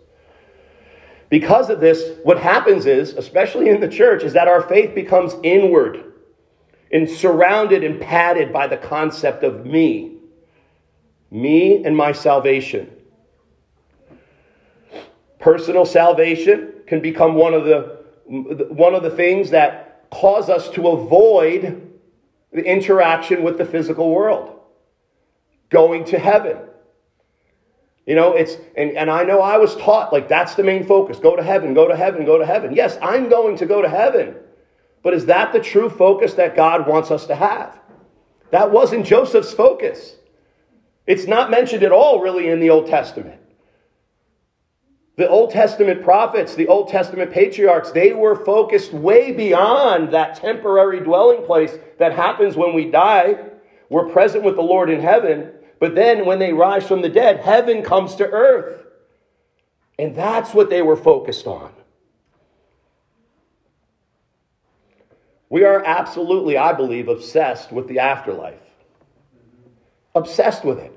Because 1.30 1.70
of 1.70 1.82
this, 1.82 2.18
what 2.24 2.40
happens 2.40 2.86
is, 2.86 3.14
especially 3.14 3.68
in 3.68 3.82
the 3.82 3.88
church, 3.90 4.24
is 4.24 4.32
that 4.34 4.48
our 4.48 4.62
faith 4.62 4.96
becomes 4.96 5.36
inward 5.44 6.07
and 6.92 7.10
surrounded 7.10 7.84
and 7.84 8.00
padded 8.00 8.54
by 8.54 8.68
the 8.68 8.78
concept 8.78 9.44
of 9.44 9.66
me. 9.66 10.18
Me 11.30 11.84
and 11.84 11.96
my 11.96 12.12
salvation. 12.12 12.92
Personal 15.40 15.86
salvation 15.86 16.74
can 16.88 17.02
become 17.02 17.36
one 17.36 17.54
of 17.54 17.66
the, 17.66 18.04
one 18.26 18.96
of 18.96 19.04
the 19.04 19.10
things 19.10 19.50
that 19.52 20.10
cause 20.10 20.50
us 20.50 20.70
to 20.72 20.88
avoid 20.88 21.84
the 22.52 22.64
interaction 22.64 23.44
with 23.44 23.58
the 23.58 23.66
physical 23.66 24.10
world. 24.10 24.60
Going 25.70 26.06
to 26.06 26.18
heaven. 26.18 26.58
You 28.06 28.16
know, 28.16 28.34
it's, 28.34 28.56
and, 28.78 28.92
and 28.92 29.12
I 29.12 29.24
know 29.24 29.42
I 29.42 29.58
was 29.58 29.76
taught, 29.76 30.14
like, 30.14 30.30
that's 30.30 30.56
the 30.56 30.64
main 30.64 30.86
focus. 30.86 31.20
Go 31.20 31.36
to 31.36 31.44
heaven, 31.44 31.74
go 31.74 31.90
to 31.90 31.96
heaven, 31.96 32.26
go 32.26 32.38
to 32.38 32.46
heaven. 32.46 32.74
Yes, 32.74 32.98
I'm 33.02 33.28
going 33.28 33.58
to 33.58 33.66
go 33.66 33.82
to 33.82 33.90
heaven. 33.90 34.38
But 35.08 35.14
is 35.14 35.28
that 35.28 35.54
the 35.54 35.62
true 35.62 35.90
focus 35.90 36.34
that 36.34 36.54
God 36.54 36.86
wants 36.86 37.12
us 37.12 37.28
to 37.28 37.36
have? 37.36 37.80
That 38.52 38.72
wasn't 38.72 39.06
Joseph's 39.06 39.54
focus. 39.54 40.18
It's 41.06 41.26
not 41.26 41.50
mentioned 41.50 41.84
at 41.84 41.94
all, 41.94 42.20
really, 42.20 42.50
in 42.50 42.60
the 42.60 42.72
Old 42.72 42.88
Testament. 42.88 43.40
The 45.16 45.30
Old 45.30 45.52
Testament 45.52 46.04
prophets, 46.04 46.56
the 46.56 46.68
Old 46.68 46.90
Testament 46.90 47.32
patriarchs, 47.32 47.92
they 47.94 48.12
were 48.12 48.36
focused 48.36 48.92
way 48.92 49.32
beyond 49.32 50.14
that 50.14 50.36
temporary 50.36 51.00
dwelling 51.00 51.46
place 51.46 51.72
that 52.00 52.12
happens 52.12 52.58
when 52.58 52.74
we 52.74 52.92
die. 52.92 53.38
We're 53.88 54.10
present 54.10 54.44
with 54.44 54.58
the 54.58 54.62
Lord 54.62 54.90
in 54.90 55.00
heaven, 55.00 55.54
but 55.80 55.96
then 55.96 56.26
when 56.26 56.40
they 56.40 56.52
rise 56.52 56.86
from 56.86 57.02
the 57.02 57.08
dead, 57.08 57.40
heaven 57.40 57.82
comes 57.82 58.16
to 58.16 58.30
earth. 58.30 58.86
And 59.98 60.18
that's 60.18 60.54
what 60.54 60.70
they 60.70 60.82
were 60.82 60.98
focused 60.98 61.48
on. 61.48 61.72
We 65.50 65.64
are 65.64 65.84
absolutely, 65.86 66.58
I 66.58 66.74
believe, 66.74 67.08
obsessed 67.08 67.72
with 67.72 67.88
the 67.88 68.00
afterlife. 68.00 68.60
Obsessed 70.14 70.66
with 70.66 70.80
it. 70.80 70.94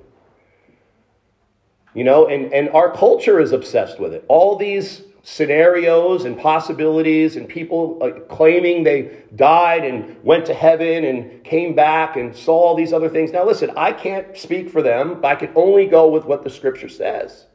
You 1.94 2.04
know, 2.04 2.26
and, 2.28 2.52
and 2.52 2.68
our 2.70 2.92
culture 2.92 3.40
is 3.40 3.52
obsessed 3.52 3.98
with 4.00 4.12
it. 4.12 4.24
All 4.28 4.56
these 4.56 5.02
scenarios 5.22 6.24
and 6.24 6.38
possibilities, 6.38 7.36
and 7.36 7.48
people 7.48 7.98
like, 7.98 8.28
claiming 8.28 8.84
they 8.84 9.22
died 9.36 9.84
and 9.84 10.16
went 10.24 10.46
to 10.46 10.54
heaven 10.54 11.04
and 11.04 11.44
came 11.44 11.74
back 11.74 12.16
and 12.16 12.34
saw 12.34 12.54
all 12.54 12.74
these 12.74 12.92
other 12.92 13.08
things. 13.08 13.30
Now, 13.30 13.44
listen, 13.44 13.70
I 13.76 13.92
can't 13.92 14.36
speak 14.36 14.70
for 14.70 14.82
them, 14.82 15.20
but 15.20 15.28
I 15.28 15.34
can 15.34 15.52
only 15.54 15.86
go 15.86 16.08
with 16.08 16.24
what 16.24 16.42
the 16.42 16.50
scripture 16.50 16.88
says. 16.88 17.46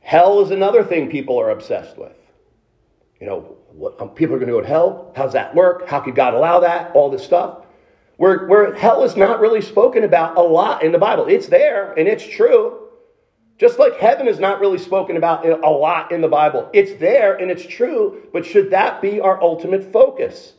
Hell 0.00 0.40
is 0.40 0.50
another 0.50 0.82
thing 0.82 1.10
people 1.10 1.38
are 1.38 1.50
obsessed 1.50 1.96
with. 1.96 2.16
You 3.20 3.26
know, 3.26 3.57
what, 3.78 4.00
um, 4.00 4.10
people 4.10 4.34
are 4.34 4.38
going 4.38 4.48
to 4.48 4.54
go 4.54 4.60
to 4.60 4.66
hell. 4.66 5.12
How's 5.14 5.32
that 5.34 5.54
work? 5.54 5.88
How 5.88 6.00
could 6.00 6.14
God 6.14 6.34
allow 6.34 6.60
that? 6.60 6.90
All 6.94 7.10
this 7.10 7.24
stuff. 7.24 7.64
Where, 8.16 8.46
where 8.46 8.74
hell 8.74 9.04
is 9.04 9.16
not 9.16 9.38
really 9.38 9.62
spoken 9.62 10.02
about 10.02 10.36
a 10.36 10.42
lot 10.42 10.82
in 10.82 10.90
the 10.90 10.98
Bible. 10.98 11.26
It's 11.28 11.46
there 11.46 11.92
and 11.92 12.08
it's 12.08 12.26
true. 12.26 12.88
Just 13.56 13.78
like 13.78 13.96
heaven 13.96 14.26
is 14.26 14.38
not 14.38 14.60
really 14.60 14.78
spoken 14.78 15.16
about 15.16 15.46
a 15.46 15.70
lot 15.70 16.10
in 16.10 16.20
the 16.20 16.28
Bible. 16.28 16.68
It's 16.72 16.98
there 17.00 17.36
and 17.36 17.50
it's 17.50 17.66
true, 17.66 18.28
but 18.32 18.44
should 18.44 18.70
that 18.70 19.00
be 19.00 19.20
our 19.20 19.40
ultimate 19.40 19.92
focus? 19.92 20.54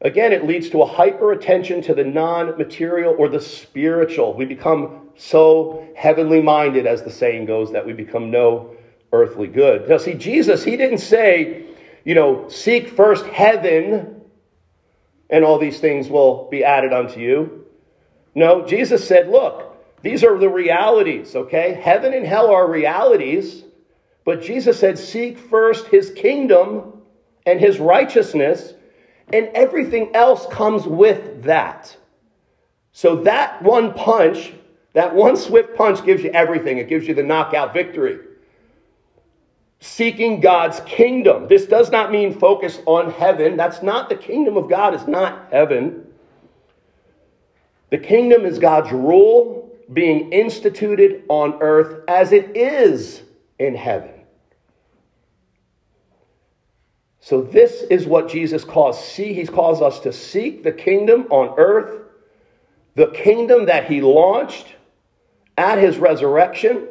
Again, 0.00 0.32
it 0.32 0.46
leads 0.46 0.70
to 0.70 0.82
a 0.82 0.86
hyper 0.86 1.32
attention 1.32 1.82
to 1.82 1.94
the 1.94 2.04
non 2.04 2.56
material 2.56 3.16
or 3.18 3.28
the 3.28 3.40
spiritual. 3.40 4.34
We 4.34 4.44
become 4.44 5.08
so 5.16 5.88
heavenly 5.96 6.40
minded, 6.40 6.86
as 6.86 7.02
the 7.02 7.10
saying 7.10 7.46
goes, 7.46 7.72
that 7.72 7.84
we 7.84 7.92
become 7.92 8.30
no 8.30 8.76
earthly 9.12 9.48
good. 9.48 9.88
Now, 9.88 9.98
see, 9.98 10.14
Jesus, 10.14 10.64
he 10.64 10.76
didn't 10.76 10.98
say, 10.98 11.64
you 12.04 12.14
know, 12.14 12.48
seek 12.48 12.90
first 12.90 13.24
heaven 13.26 14.22
and 15.30 15.44
all 15.44 15.58
these 15.58 15.80
things 15.80 16.08
will 16.08 16.48
be 16.50 16.64
added 16.64 16.92
unto 16.92 17.20
you. 17.20 17.66
No, 18.34 18.66
Jesus 18.66 19.06
said, 19.06 19.28
look, 19.28 19.76
these 20.02 20.24
are 20.24 20.38
the 20.38 20.48
realities, 20.48 21.34
okay? 21.34 21.74
Heaven 21.74 22.14
and 22.14 22.24
hell 22.24 22.50
are 22.50 22.70
realities, 22.70 23.64
but 24.24 24.42
Jesus 24.42 24.78
said, 24.78 24.98
seek 24.98 25.38
first 25.38 25.86
his 25.88 26.10
kingdom 26.10 27.02
and 27.46 27.60
his 27.60 27.78
righteousness 27.78 28.74
and 29.32 29.48
everything 29.54 30.14
else 30.14 30.46
comes 30.46 30.86
with 30.86 31.42
that. 31.44 31.94
So 32.92 33.16
that 33.24 33.62
one 33.62 33.92
punch, 33.92 34.52
that 34.94 35.14
one 35.14 35.36
swift 35.36 35.76
punch 35.76 36.04
gives 36.04 36.22
you 36.22 36.30
everything. 36.30 36.78
It 36.78 36.88
gives 36.88 37.06
you 37.06 37.14
the 37.14 37.22
knockout 37.22 37.74
victory. 37.74 38.18
Seeking 39.80 40.40
God's 40.40 40.80
kingdom. 40.80 41.46
This 41.46 41.66
does 41.66 41.90
not 41.90 42.10
mean 42.10 42.38
focus 42.38 42.80
on 42.84 43.12
heaven. 43.12 43.56
That's 43.56 43.82
not 43.82 44.08
the 44.08 44.16
kingdom 44.16 44.56
of 44.56 44.68
God, 44.68 44.94
is 44.94 45.06
not 45.06 45.48
heaven. 45.52 46.04
The 47.90 47.98
kingdom 47.98 48.44
is 48.44 48.58
God's 48.58 48.90
rule 48.92 49.70
being 49.92 50.32
instituted 50.32 51.24
on 51.28 51.62
earth 51.62 52.02
as 52.08 52.32
it 52.32 52.56
is 52.56 53.22
in 53.58 53.74
heaven. 53.74 54.10
So, 57.20 57.42
this 57.42 57.82
is 57.82 58.06
what 58.06 58.28
Jesus 58.28 58.64
calls 58.64 59.02
see. 59.02 59.34
He 59.34 59.46
calls 59.46 59.82
us 59.82 60.00
to 60.00 60.12
seek 60.12 60.62
the 60.62 60.72
kingdom 60.72 61.26
on 61.30 61.54
earth, 61.58 62.00
the 62.94 63.08
kingdom 63.08 63.66
that 63.66 63.86
he 63.90 64.00
launched 64.00 64.74
at 65.58 65.78
his 65.78 65.98
resurrection, 65.98 66.88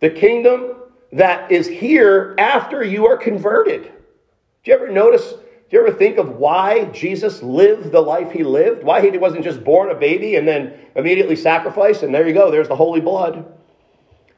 the 0.00 0.10
kingdom 0.10 0.74
that 1.12 1.52
is 1.52 1.68
here 1.68 2.34
after 2.38 2.82
you 2.82 3.06
are 3.06 3.16
converted. 3.16 3.84
Do 3.84 4.70
you 4.70 4.74
ever 4.74 4.90
notice? 4.90 5.32
Do 5.32 5.78
you 5.78 5.86
ever 5.86 5.96
think 5.96 6.18
of 6.18 6.36
why 6.36 6.86
Jesus 6.86 7.42
lived 7.42 7.92
the 7.92 8.00
life 8.00 8.32
he 8.32 8.44
lived? 8.44 8.82
Why 8.82 9.00
he 9.00 9.16
wasn't 9.16 9.44
just 9.44 9.64
born 9.64 9.90
a 9.90 9.94
baby 9.94 10.36
and 10.36 10.46
then 10.46 10.74
immediately 10.96 11.36
sacrificed, 11.36 12.02
and 12.02 12.14
there 12.14 12.26
you 12.26 12.34
go, 12.34 12.50
there's 12.50 12.68
the 12.68 12.76
holy 12.76 13.00
blood. 13.00 13.58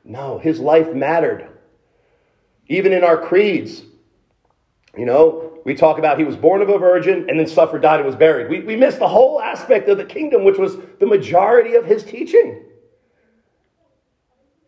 No, 0.05 0.39
his 0.39 0.61
life 0.61 0.93
mattered. 0.93 1.49
Even 2.68 2.93
in 2.93 3.03
our 3.03 3.18
creeds, 3.18 3.83
you 4.97 5.07
know, 5.07 5.59
we 5.64 5.75
talk 5.75 5.99
about 5.99 6.18
he 6.18 6.25
was 6.25 6.37
born 6.37 6.62
of 6.62 6.68
a 6.68 6.79
virgin 6.79 7.29
and 7.29 7.39
then 7.39 7.47
suffered, 7.47 7.83
died, 7.83 8.01
and 8.01 8.07
was 8.07 8.16
buried. 8.16 8.49
We, 8.49 8.61
we 8.61 8.77
miss 8.77 8.97
the 8.97 9.09
whole 9.09 9.41
aspect 9.41 9.89
of 9.89 9.99
the 9.99 10.05
kingdom, 10.05 10.45
which 10.45 10.59
was 10.59 10.77
the 11.01 11.07
majority 11.07 11.75
of 11.75 11.85
his 11.85 12.05
teaching. 12.05 12.62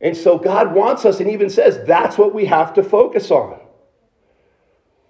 And 0.00 0.16
so 0.16 0.38
God 0.38 0.74
wants 0.74 1.04
us 1.04 1.20
and 1.20 1.30
even 1.30 1.48
says 1.48 1.84
that's 1.86 2.18
what 2.18 2.34
we 2.34 2.44
have 2.44 2.74
to 2.74 2.82
focus 2.82 3.30
on. 3.30 3.58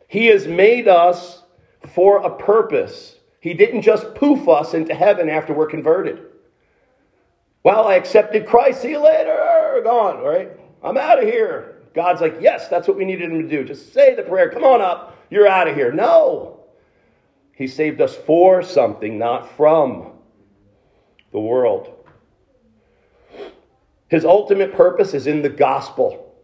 He 0.08 0.26
has 0.26 0.46
made 0.46 0.86
us 0.86 1.42
for 1.94 2.18
a 2.18 2.36
purpose. 2.36 3.16
He 3.40 3.54
didn't 3.54 3.82
just 3.82 4.14
poof 4.14 4.48
us 4.48 4.74
into 4.74 4.94
heaven 4.94 5.28
after 5.28 5.52
we're 5.52 5.66
converted. 5.66 6.20
Well, 7.64 7.88
I 7.88 7.94
accepted 7.96 8.46
Christ. 8.46 8.82
See 8.82 8.90
you 8.90 9.02
later. 9.02 9.80
Gone, 9.82 10.22
right? 10.22 10.52
I'm 10.82 10.96
out 10.96 11.20
of 11.22 11.28
here. 11.28 11.82
God's 11.94 12.20
like, 12.20 12.36
yes, 12.40 12.68
that's 12.68 12.86
what 12.86 12.96
we 12.96 13.04
needed 13.04 13.30
him 13.30 13.42
to 13.42 13.48
do. 13.48 13.64
Just 13.64 13.92
say 13.92 14.14
the 14.14 14.22
prayer. 14.22 14.50
Come 14.50 14.64
on 14.64 14.80
up. 14.80 15.16
You're 15.30 15.48
out 15.48 15.66
of 15.66 15.74
here. 15.74 15.90
No. 15.90 16.60
He 17.52 17.66
saved 17.66 18.00
us 18.00 18.14
for 18.14 18.62
something, 18.62 19.18
not 19.18 19.50
from 19.56 20.12
the 21.32 21.40
world. 21.40 21.95
His 24.08 24.24
ultimate 24.24 24.74
purpose 24.74 25.14
is 25.14 25.26
in 25.26 25.42
the 25.42 25.48
gospel 25.48 26.34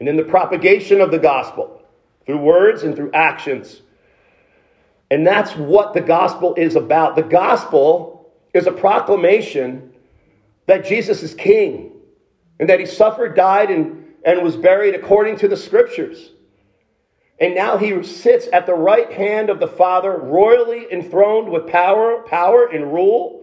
and 0.00 0.08
in 0.08 0.16
the 0.16 0.24
propagation 0.24 1.00
of 1.00 1.10
the 1.10 1.18
gospel 1.18 1.82
through 2.26 2.38
words 2.38 2.82
and 2.82 2.96
through 2.96 3.12
actions. 3.12 3.82
And 5.10 5.26
that's 5.26 5.54
what 5.56 5.94
the 5.94 6.00
gospel 6.00 6.54
is 6.54 6.74
about. 6.74 7.16
The 7.16 7.22
gospel 7.22 8.32
is 8.54 8.66
a 8.66 8.72
proclamation 8.72 9.92
that 10.66 10.84
Jesus 10.84 11.22
is 11.22 11.34
king 11.34 11.92
and 12.58 12.68
that 12.68 12.80
he 12.80 12.86
suffered, 12.86 13.36
died, 13.36 13.70
and 13.70 14.02
and 14.24 14.42
was 14.42 14.56
buried 14.56 14.94
according 14.94 15.36
to 15.38 15.48
the 15.48 15.56
scriptures. 15.56 16.30
And 17.40 17.54
now 17.54 17.76
he 17.76 18.02
sits 18.04 18.48
at 18.52 18.66
the 18.66 18.74
right 18.74 19.12
hand 19.12 19.50
of 19.50 19.58
the 19.58 19.66
Father, 19.66 20.16
royally 20.16 20.86
enthroned 20.92 21.48
with 21.48 21.66
power, 21.66 22.22
power 22.28 22.66
and 22.66 22.92
rule. 22.92 23.41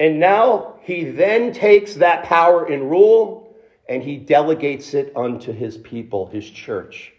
And 0.00 0.18
now 0.18 0.74
he 0.82 1.04
then 1.04 1.52
takes 1.52 1.94
that 1.94 2.24
power 2.24 2.64
and 2.64 2.90
rule 2.90 3.54
and 3.88 4.02
he 4.02 4.16
delegates 4.16 4.94
it 4.94 5.12
unto 5.14 5.52
his 5.52 5.76
people, 5.78 6.26
his 6.26 6.48
church, 6.48 7.12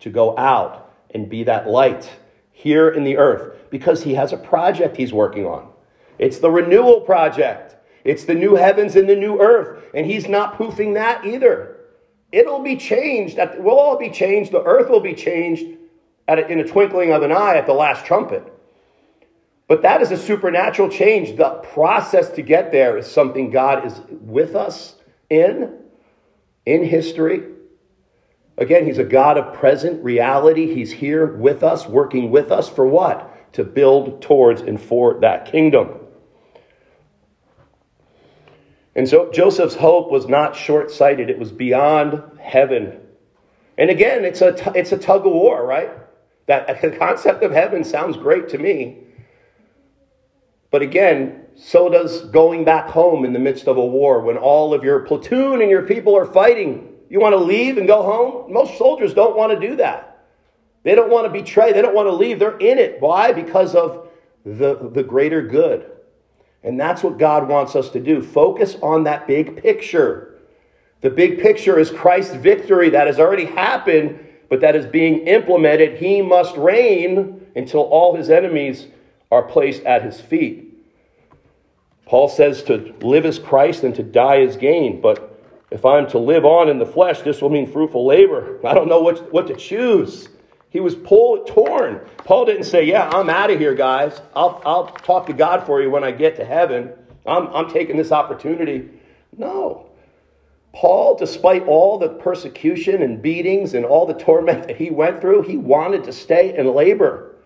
to 0.00 0.10
go 0.10 0.36
out 0.36 0.94
and 1.14 1.28
be 1.28 1.44
that 1.44 1.68
light 1.68 2.10
here 2.52 2.88
in 2.90 3.04
the 3.04 3.16
earth 3.16 3.56
because 3.70 4.02
he 4.02 4.14
has 4.14 4.32
a 4.32 4.36
project 4.36 4.96
he's 4.96 5.12
working 5.12 5.46
on. 5.46 5.68
It's 6.18 6.38
the 6.38 6.50
renewal 6.50 7.02
project. 7.02 7.76
It's 8.04 8.24
the 8.24 8.34
new 8.34 8.54
heavens 8.54 8.96
and 8.96 9.08
the 9.08 9.16
new 9.16 9.40
earth. 9.40 9.84
And 9.94 10.06
he's 10.06 10.28
not 10.28 10.58
poofing 10.58 10.94
that 10.94 11.24
either. 11.24 11.76
It'll 12.32 12.62
be 12.62 12.76
changed. 12.76 13.38
We'll 13.58 13.78
all 13.78 13.98
be 13.98 14.10
changed. 14.10 14.52
The 14.52 14.62
earth 14.62 14.88
will 14.88 15.00
be 15.00 15.14
changed 15.14 15.76
in 16.28 16.60
a 16.60 16.66
twinkling 16.66 17.12
of 17.12 17.22
an 17.22 17.32
eye 17.32 17.56
at 17.56 17.66
the 17.66 17.72
last 17.72 18.04
trumpet. 18.04 18.52
But 19.68 19.82
that 19.82 20.00
is 20.00 20.12
a 20.12 20.16
supernatural 20.16 20.88
change. 20.88 21.36
The 21.36 21.60
process 21.72 22.30
to 22.30 22.42
get 22.42 22.70
there 22.70 22.96
is 22.96 23.10
something 23.10 23.50
God 23.50 23.84
is 23.84 24.00
with 24.10 24.54
us 24.54 24.94
in, 25.28 25.78
in 26.64 26.84
history. 26.84 27.42
Again, 28.58 28.86
He's 28.86 28.98
a 28.98 29.04
God 29.04 29.36
of 29.36 29.54
present 29.54 30.02
reality. 30.04 30.72
He's 30.72 30.92
here 30.92 31.26
with 31.26 31.64
us, 31.64 31.86
working 31.86 32.30
with 32.30 32.52
us 32.52 32.68
for 32.68 32.86
what? 32.86 33.52
To 33.54 33.64
build 33.64 34.22
towards 34.22 34.60
and 34.60 34.80
for 34.80 35.18
that 35.20 35.46
kingdom. 35.46 35.88
And 38.94 39.06
so 39.06 39.30
Joseph's 39.30 39.74
hope 39.74 40.10
was 40.10 40.26
not 40.26 40.56
short 40.56 40.90
sighted, 40.90 41.28
it 41.28 41.38
was 41.38 41.52
beyond 41.52 42.22
heaven. 42.40 43.00
And 43.76 43.90
again, 43.90 44.24
it's 44.24 44.40
a, 44.40 44.52
t- 44.52 44.70
it's 44.74 44.92
a 44.92 44.96
tug 44.96 45.26
of 45.26 45.32
war, 45.32 45.66
right? 45.66 45.90
That 46.46 46.80
the 46.80 46.92
concept 46.92 47.42
of 47.42 47.50
heaven 47.50 47.82
sounds 47.82 48.16
great 48.16 48.48
to 48.50 48.58
me. 48.58 49.00
But 50.76 50.82
again, 50.82 51.40
so 51.54 51.88
does 51.88 52.26
going 52.26 52.62
back 52.62 52.90
home 52.90 53.24
in 53.24 53.32
the 53.32 53.38
midst 53.38 53.66
of 53.66 53.78
a 53.78 53.86
war 53.86 54.20
when 54.20 54.36
all 54.36 54.74
of 54.74 54.84
your 54.84 55.00
platoon 55.00 55.62
and 55.62 55.70
your 55.70 55.84
people 55.84 56.14
are 56.14 56.26
fighting. 56.26 56.92
You 57.08 57.18
want 57.18 57.32
to 57.32 57.38
leave 57.38 57.78
and 57.78 57.86
go 57.86 58.02
home? 58.02 58.52
Most 58.52 58.76
soldiers 58.76 59.14
don't 59.14 59.38
want 59.38 59.58
to 59.58 59.68
do 59.68 59.76
that. 59.76 60.26
They 60.82 60.94
don't 60.94 61.10
want 61.10 61.24
to 61.24 61.32
betray, 61.32 61.72
they 61.72 61.80
don't 61.80 61.94
want 61.94 62.08
to 62.08 62.12
leave. 62.12 62.38
They're 62.38 62.58
in 62.58 62.76
it. 62.76 63.00
Why? 63.00 63.32
Because 63.32 63.74
of 63.74 64.08
the, 64.44 64.90
the 64.92 65.02
greater 65.02 65.40
good. 65.40 65.90
And 66.62 66.78
that's 66.78 67.02
what 67.02 67.16
God 67.16 67.48
wants 67.48 67.74
us 67.74 67.88
to 67.92 67.98
do. 67.98 68.20
Focus 68.20 68.76
on 68.82 69.04
that 69.04 69.26
big 69.26 69.56
picture. 69.56 70.40
The 71.00 71.08
big 71.08 71.40
picture 71.40 71.78
is 71.78 71.88
Christ's 71.88 72.34
victory 72.34 72.90
that 72.90 73.06
has 73.06 73.18
already 73.18 73.46
happened, 73.46 74.20
but 74.50 74.60
that 74.60 74.76
is 74.76 74.84
being 74.84 75.26
implemented. 75.26 75.96
He 75.96 76.20
must 76.20 76.54
reign 76.58 77.46
until 77.56 77.80
all 77.80 78.14
his 78.14 78.28
enemies 78.28 78.88
are 79.30 79.42
placed 79.42 79.82
at 79.82 80.04
his 80.04 80.20
feet. 80.20 80.65
Paul 82.06 82.28
says 82.28 82.62
to 82.64 82.94
live 83.00 83.26
as 83.26 83.38
Christ 83.38 83.82
and 83.82 83.94
to 83.96 84.02
die 84.02 84.40
as 84.40 84.56
gain. 84.56 85.00
But 85.00 85.42
if 85.70 85.84
I'm 85.84 86.08
to 86.08 86.18
live 86.18 86.44
on 86.44 86.68
in 86.68 86.78
the 86.78 86.86
flesh, 86.86 87.20
this 87.20 87.42
will 87.42 87.50
mean 87.50 87.70
fruitful 87.70 88.06
labor. 88.06 88.60
I 88.64 88.74
don't 88.74 88.88
know 88.88 89.00
what, 89.00 89.32
what 89.32 89.48
to 89.48 89.56
choose. 89.56 90.28
He 90.70 90.80
was 90.80 90.94
pulled, 90.94 91.48
torn. 91.48 92.00
Paul 92.18 92.44
didn't 92.44 92.64
say, 92.64 92.84
Yeah, 92.84 93.08
I'm 93.10 93.28
out 93.28 93.50
of 93.50 93.58
here, 93.58 93.74
guys. 93.74 94.20
I'll, 94.34 94.62
I'll 94.64 94.86
talk 94.86 95.26
to 95.26 95.32
God 95.32 95.66
for 95.66 95.82
you 95.82 95.90
when 95.90 96.04
I 96.04 96.12
get 96.12 96.36
to 96.36 96.44
heaven. 96.44 96.92
I'm, 97.26 97.48
I'm 97.48 97.68
taking 97.68 97.96
this 97.96 98.12
opportunity. 98.12 98.88
No. 99.36 99.86
Paul, 100.72 101.16
despite 101.16 101.66
all 101.66 101.98
the 101.98 102.10
persecution 102.10 103.02
and 103.02 103.20
beatings 103.20 103.74
and 103.74 103.84
all 103.84 104.06
the 104.06 104.14
torment 104.14 104.68
that 104.68 104.76
he 104.76 104.90
went 104.90 105.20
through, 105.20 105.42
he 105.42 105.56
wanted 105.56 106.04
to 106.04 106.12
stay 106.12 106.54
and 106.56 106.70
labor. 106.70 107.36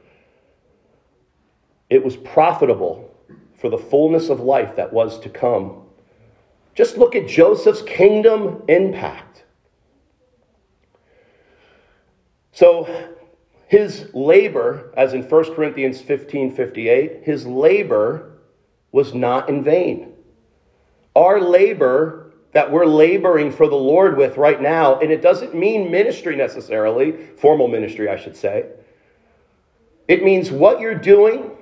It 1.89 2.05
was 2.05 2.17
profitable 2.17 3.10
for 3.61 3.69
the 3.69 3.79
fullness 3.79 4.31
of 4.31 4.41
life 4.41 4.75
that 4.77 4.91
was 4.91 5.21
to 5.21 5.29
come. 5.29 5.83
Just 6.75 6.97
look 6.97 7.15
at 7.15 7.29
Joseph's 7.29 7.83
kingdom 7.83 8.63
impact. 8.69 9.45
So, 12.53 13.09
his 13.67 14.09
labor, 14.15 14.93
as 14.97 15.13
in 15.13 15.23
1 15.23 15.55
Corinthians 15.55 16.01
15 16.01 16.55
58, 16.57 17.23
his 17.23 17.47
labor 17.47 18.39
was 18.93 19.13
not 19.15 19.49
in 19.51 19.63
vain. 19.63 20.15
Our 21.15 21.41
labor 21.41 22.33
that 22.53 22.73
we're 22.73 22.87
laboring 22.87 23.53
for 23.53 23.69
the 23.69 23.77
Lord 23.77 24.17
with 24.17 24.37
right 24.39 24.61
now, 24.61 24.99
and 25.01 25.13
it 25.13 25.23
doesn't 25.23 25.55
mean 25.55 25.91
ministry 25.91 26.35
necessarily, 26.35 27.13
formal 27.37 27.69
ministry, 27.69 28.09
I 28.09 28.17
should 28.17 28.37
say. 28.37 28.67
It 30.09 30.25
means 30.25 30.51
what 30.51 30.81
you're 30.81 30.95
doing 30.95 31.53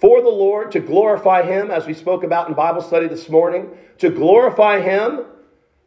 for 0.00 0.22
the 0.22 0.28
Lord 0.28 0.72
to 0.72 0.80
glorify 0.80 1.42
Him, 1.42 1.70
as 1.70 1.86
we 1.86 1.94
spoke 1.94 2.22
about 2.22 2.48
in 2.48 2.54
Bible 2.54 2.80
study 2.80 3.08
this 3.08 3.28
morning, 3.28 3.70
to 3.98 4.10
glorify 4.10 4.80
Him. 4.80 5.24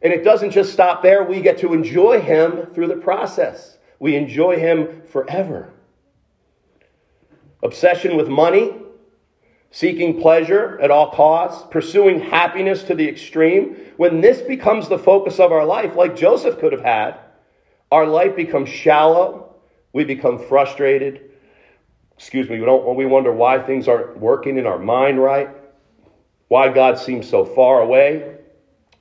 And 0.02 0.12
it 0.12 0.24
doesn't 0.24 0.50
just 0.50 0.72
stop 0.72 1.02
there, 1.02 1.22
we 1.22 1.40
get 1.40 1.58
to 1.58 1.72
enjoy 1.72 2.20
Him 2.20 2.66
through 2.74 2.88
the 2.88 2.96
process. 2.96 3.78
We 3.98 4.16
enjoy 4.16 4.58
Him 4.58 5.02
forever. 5.10 5.72
Obsession 7.62 8.16
with 8.16 8.28
money, 8.28 8.74
seeking 9.70 10.20
pleasure 10.20 10.78
at 10.82 10.90
all 10.90 11.12
costs, 11.12 11.66
pursuing 11.70 12.20
happiness 12.20 12.82
to 12.84 12.94
the 12.94 13.08
extreme, 13.08 13.76
when 13.96 14.20
this 14.20 14.42
becomes 14.42 14.88
the 14.88 14.98
focus 14.98 15.40
of 15.40 15.52
our 15.52 15.64
life, 15.64 15.94
like 15.96 16.16
Joseph 16.16 16.58
could 16.58 16.72
have 16.72 16.82
had, 16.82 17.18
our 17.90 18.06
life 18.06 18.36
becomes 18.36 18.68
shallow, 18.68 19.54
we 19.92 20.04
become 20.04 20.38
frustrated. 20.38 21.30
Excuse 22.16 22.48
me, 22.48 22.60
we, 22.60 22.66
don't, 22.66 22.96
we 22.96 23.06
wonder 23.06 23.32
why 23.32 23.58
things 23.58 23.88
aren't 23.88 24.18
working 24.18 24.58
in 24.58 24.66
our 24.66 24.78
mind 24.78 25.20
right, 25.20 25.48
why 26.48 26.68
God 26.68 26.98
seems 26.98 27.28
so 27.28 27.44
far 27.44 27.80
away. 27.80 28.36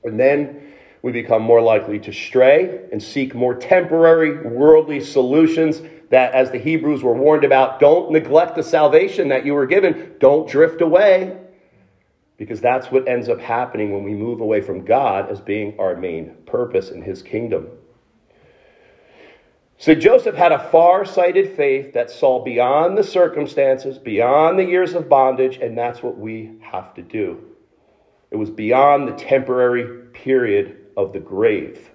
And 0.03 0.19
then 0.19 0.61
we 1.01 1.11
become 1.11 1.41
more 1.41 1.61
likely 1.61 1.99
to 1.99 2.11
stray 2.11 2.87
and 2.91 3.01
seek 3.01 3.33
more 3.33 3.55
temporary 3.55 4.47
worldly 4.47 4.99
solutions 4.99 5.81
that, 6.09 6.33
as 6.33 6.51
the 6.51 6.57
Hebrews 6.57 7.03
were 7.03 7.13
warned 7.13 7.43
about, 7.43 7.79
don't 7.79 8.11
neglect 8.11 8.55
the 8.55 8.63
salvation 8.63 9.29
that 9.29 9.45
you 9.45 9.53
were 9.53 9.65
given. 9.65 10.15
Don't 10.19 10.47
drift 10.47 10.81
away. 10.81 11.37
Because 12.37 12.59
that's 12.59 12.91
what 12.91 13.07
ends 13.07 13.29
up 13.29 13.39
happening 13.39 13.93
when 13.93 14.03
we 14.03 14.13
move 14.13 14.41
away 14.41 14.61
from 14.61 14.83
God 14.83 15.29
as 15.29 15.39
being 15.39 15.79
our 15.79 15.95
main 15.95 16.35
purpose 16.45 16.89
in 16.89 17.01
his 17.01 17.21
kingdom. 17.21 17.69
So 19.81 19.95
Joseph 19.95 20.35
had 20.35 20.51
a 20.51 20.69
far 20.69 21.03
sighted 21.05 21.55
faith 21.57 21.93
that 21.93 22.11
saw 22.11 22.43
beyond 22.43 22.95
the 22.95 23.03
circumstances, 23.03 23.97
beyond 23.97 24.59
the 24.59 24.63
years 24.63 24.93
of 24.93 25.09
bondage, 25.09 25.57
and 25.57 25.75
that's 25.75 26.03
what 26.03 26.19
we 26.19 26.51
have 26.61 26.93
to 26.93 27.01
do. 27.01 27.43
It 28.29 28.35
was 28.35 28.51
beyond 28.51 29.07
the 29.07 29.13
temporary 29.13 30.05
period 30.13 30.85
of 30.95 31.13
the 31.13 31.19
grave. 31.19 31.89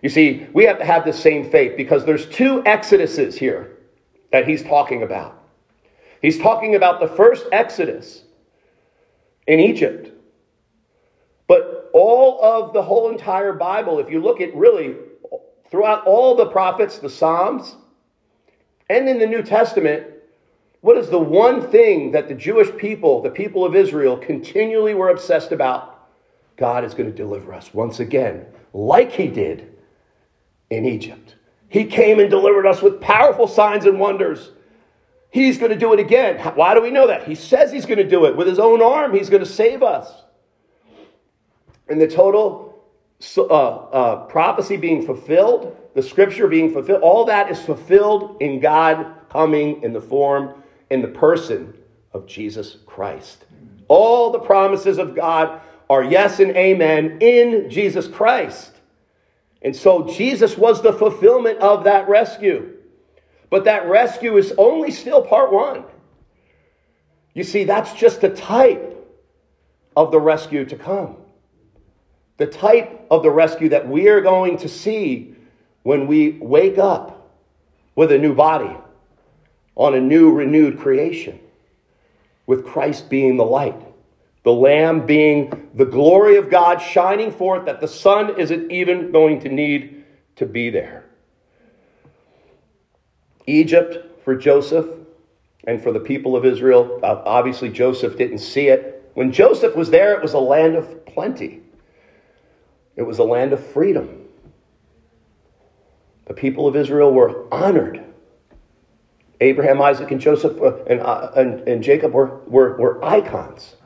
You 0.00 0.08
see, 0.08 0.46
we 0.54 0.64
have 0.64 0.78
to 0.78 0.86
have 0.86 1.04
the 1.04 1.12
same 1.12 1.50
faith 1.50 1.76
because 1.76 2.06
there's 2.06 2.24
two 2.30 2.62
exoduses 2.62 3.34
here 3.34 3.76
that 4.32 4.48
he's 4.48 4.62
talking 4.62 5.02
about. 5.02 5.44
He's 6.22 6.38
talking 6.38 6.76
about 6.76 7.00
the 7.00 7.08
first 7.08 7.44
exodus 7.52 8.24
in 9.46 9.60
Egypt. 9.60 10.12
But 11.46 11.90
all 11.92 12.42
of 12.42 12.72
the 12.72 12.82
whole 12.82 13.10
entire 13.10 13.52
Bible, 13.52 13.98
if 13.98 14.10
you 14.10 14.18
look 14.18 14.40
at 14.40 14.56
really 14.56 14.96
throughout 15.70 16.06
all 16.06 16.34
the 16.34 16.46
prophets, 16.46 16.98
the 16.98 17.10
Psalms, 17.10 17.76
and 18.88 19.08
in 19.08 19.18
the 19.18 19.26
New 19.26 19.42
Testament, 19.42 20.06
what 20.80 20.96
is 20.96 21.08
the 21.08 21.18
one 21.18 21.68
thing 21.70 22.12
that 22.12 22.28
the 22.28 22.34
Jewish 22.34 22.74
people, 22.76 23.20
the 23.20 23.30
people 23.30 23.64
of 23.64 23.74
Israel, 23.74 24.16
continually 24.16 24.94
were 24.94 25.10
obsessed 25.10 25.52
about? 25.52 26.08
God 26.56 26.84
is 26.84 26.94
going 26.94 27.10
to 27.10 27.16
deliver 27.16 27.52
us 27.52 27.74
once 27.74 28.00
again, 28.00 28.46
like 28.72 29.12
he 29.12 29.28
did 29.28 29.74
in 30.70 30.84
Egypt. 30.84 31.34
He 31.68 31.84
came 31.84 32.20
and 32.20 32.30
delivered 32.30 32.66
us 32.66 32.80
with 32.80 33.00
powerful 33.00 33.48
signs 33.48 33.84
and 33.84 33.98
wonders. 33.98 34.52
He's 35.30 35.58
going 35.58 35.72
to 35.72 35.78
do 35.78 35.92
it 35.92 35.98
again. 35.98 36.38
Why 36.54 36.74
do 36.74 36.80
we 36.80 36.90
know 36.90 37.08
that? 37.08 37.26
He 37.26 37.34
says 37.34 37.72
he's 37.72 37.84
going 37.84 37.98
to 37.98 38.08
do 38.08 38.24
it 38.24 38.36
with 38.36 38.46
his 38.46 38.58
own 38.58 38.80
arm. 38.80 39.12
He's 39.12 39.28
going 39.28 39.42
to 39.42 39.48
save 39.48 39.82
us. 39.82 40.22
And 41.88 42.00
the 42.00 42.08
total 42.08 42.65
uh, 43.38 43.42
uh, 43.42 44.26
prophecy 44.26 44.76
being 44.76 45.04
fulfilled, 45.04 45.76
the 45.94 46.02
scripture 46.02 46.48
being 46.48 46.72
fulfilled, 46.72 47.02
all 47.02 47.24
that 47.24 47.50
is 47.50 47.60
fulfilled 47.60 48.36
in 48.40 48.60
God 48.60 49.06
coming 49.30 49.82
in 49.82 49.92
the 49.92 50.00
form, 50.00 50.62
in 50.90 51.02
the 51.02 51.08
person 51.08 51.74
of 52.12 52.26
Jesus 52.26 52.76
Christ. 52.86 53.44
All 53.88 54.30
the 54.30 54.38
promises 54.38 54.98
of 54.98 55.14
God 55.14 55.60
are 55.88 56.02
yes 56.02 56.40
and 56.40 56.56
amen 56.56 57.18
in 57.20 57.70
Jesus 57.70 58.08
Christ. 58.08 58.72
And 59.62 59.74
so 59.74 60.06
Jesus 60.06 60.56
was 60.56 60.82
the 60.82 60.92
fulfillment 60.92 61.58
of 61.58 61.84
that 61.84 62.08
rescue. 62.08 62.74
But 63.48 63.64
that 63.64 63.88
rescue 63.88 64.36
is 64.36 64.52
only 64.58 64.90
still 64.90 65.22
part 65.22 65.52
one. 65.52 65.84
You 67.34 67.44
see, 67.44 67.64
that's 67.64 67.92
just 67.94 68.24
a 68.24 68.30
type 68.30 68.92
of 69.96 70.10
the 70.10 70.20
rescue 70.20 70.64
to 70.66 70.76
come. 70.76 71.16
The 72.38 72.46
type 72.46 73.06
of 73.10 73.22
the 73.22 73.30
rescue 73.30 73.70
that 73.70 73.88
we 73.88 74.08
are 74.08 74.20
going 74.20 74.58
to 74.58 74.68
see 74.68 75.34
when 75.82 76.06
we 76.06 76.32
wake 76.40 76.78
up 76.78 77.32
with 77.94 78.12
a 78.12 78.18
new 78.18 78.34
body 78.34 78.76
on 79.74 79.94
a 79.94 80.00
new, 80.00 80.32
renewed 80.32 80.78
creation, 80.78 81.38
with 82.46 82.64
Christ 82.64 83.08
being 83.08 83.36
the 83.36 83.44
light 83.44 83.80
the 84.46 84.52
Lamb 84.52 85.04
being 85.04 85.68
the 85.74 85.84
glory 85.84 86.36
of 86.36 86.48
God 86.48 86.78
shining 86.78 87.32
forth 87.32 87.66
that 87.66 87.80
the 87.80 87.88
sun 87.88 88.38
isn't 88.38 88.70
even 88.70 89.10
going 89.10 89.40
to 89.40 89.48
need 89.48 90.04
to 90.36 90.46
be 90.46 90.70
there. 90.70 91.04
Egypt 93.48 94.22
for 94.24 94.36
Joseph 94.36 94.86
and 95.66 95.82
for 95.82 95.90
the 95.90 95.98
people 95.98 96.36
of 96.36 96.44
Israel, 96.44 97.00
obviously 97.02 97.70
Joseph 97.70 98.16
didn't 98.16 98.38
see 98.38 98.68
it. 98.68 99.10
When 99.14 99.32
Joseph 99.32 99.74
was 99.74 99.90
there, 99.90 100.14
it 100.14 100.22
was 100.22 100.34
a 100.34 100.38
land 100.38 100.76
of 100.76 101.04
plenty, 101.06 101.60
it 102.96 103.02
was 103.02 103.18
a 103.18 103.24
land 103.24 103.52
of 103.52 103.64
freedom. 103.64 104.26
The 106.26 106.34
people 106.34 106.66
of 106.66 106.74
Israel 106.74 107.12
were 107.12 107.46
honored. 107.54 108.02
Abraham, 109.40 109.80
Isaac, 109.82 110.10
and 110.10 110.20
Joseph 110.20 110.60
uh, 110.60 110.76
and, 110.84 111.00
uh, 111.00 111.30
and, 111.36 111.68
and 111.68 111.82
Jacob 111.82 112.12
were, 112.12 112.40
were, 112.46 112.76
were 112.76 113.04
icons. 113.04 113.76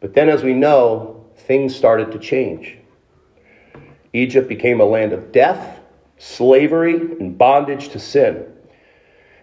But 0.00 0.14
then, 0.14 0.28
as 0.28 0.42
we 0.42 0.52
know, 0.52 1.24
things 1.36 1.74
started 1.74 2.12
to 2.12 2.18
change. 2.18 2.76
Egypt 4.12 4.48
became 4.48 4.80
a 4.80 4.84
land 4.84 5.12
of 5.12 5.32
death, 5.32 5.80
slavery, 6.18 6.94
and 6.94 7.38
bondage 7.38 7.88
to 7.90 7.98
sin. 7.98 8.46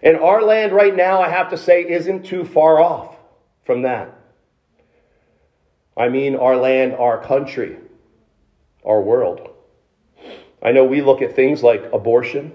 And 0.02 0.16
our 0.16 0.42
land 0.42 0.72
right 0.72 0.94
now, 0.94 1.20
I 1.20 1.28
have 1.28 1.50
to 1.50 1.56
say, 1.56 1.88
isn't 1.88 2.24
too 2.24 2.44
far 2.44 2.80
off 2.80 3.16
from 3.64 3.82
that. 3.82 4.16
I 5.96 6.08
mean, 6.08 6.36
our 6.36 6.56
land, 6.56 6.94
our 6.94 7.22
country, 7.22 7.76
our 8.84 9.00
world. 9.00 9.48
I 10.62 10.72
know 10.72 10.84
we 10.84 11.00
look 11.00 11.22
at 11.22 11.34
things 11.34 11.62
like 11.62 11.82
abortion, 11.92 12.52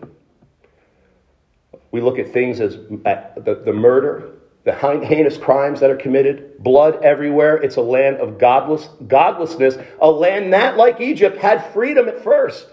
we 1.92 2.02
look 2.02 2.20
at 2.20 2.34
things 2.34 2.60
as 2.60 2.76
the, 2.76 3.62
the 3.66 3.74
murder, 3.74 4.34
the 4.66 4.74
heinous 4.74 5.38
crimes 5.38 5.80
that 5.80 5.90
are 5.90 5.96
committed, 5.96 6.58
blood 6.60 7.04
everywhere. 7.04 7.56
It's 7.56 7.78
a 7.78 7.82
land 7.82 8.18
of 8.18 8.38
godless, 8.38 8.90
godlessness, 9.08 9.78
a 10.02 10.10
land 10.10 10.54
that, 10.54 10.76
like 10.76 11.00
Egypt, 11.00 11.38
had 11.38 11.72
freedom 11.72 12.10
at 12.10 12.24
first. 12.24 12.68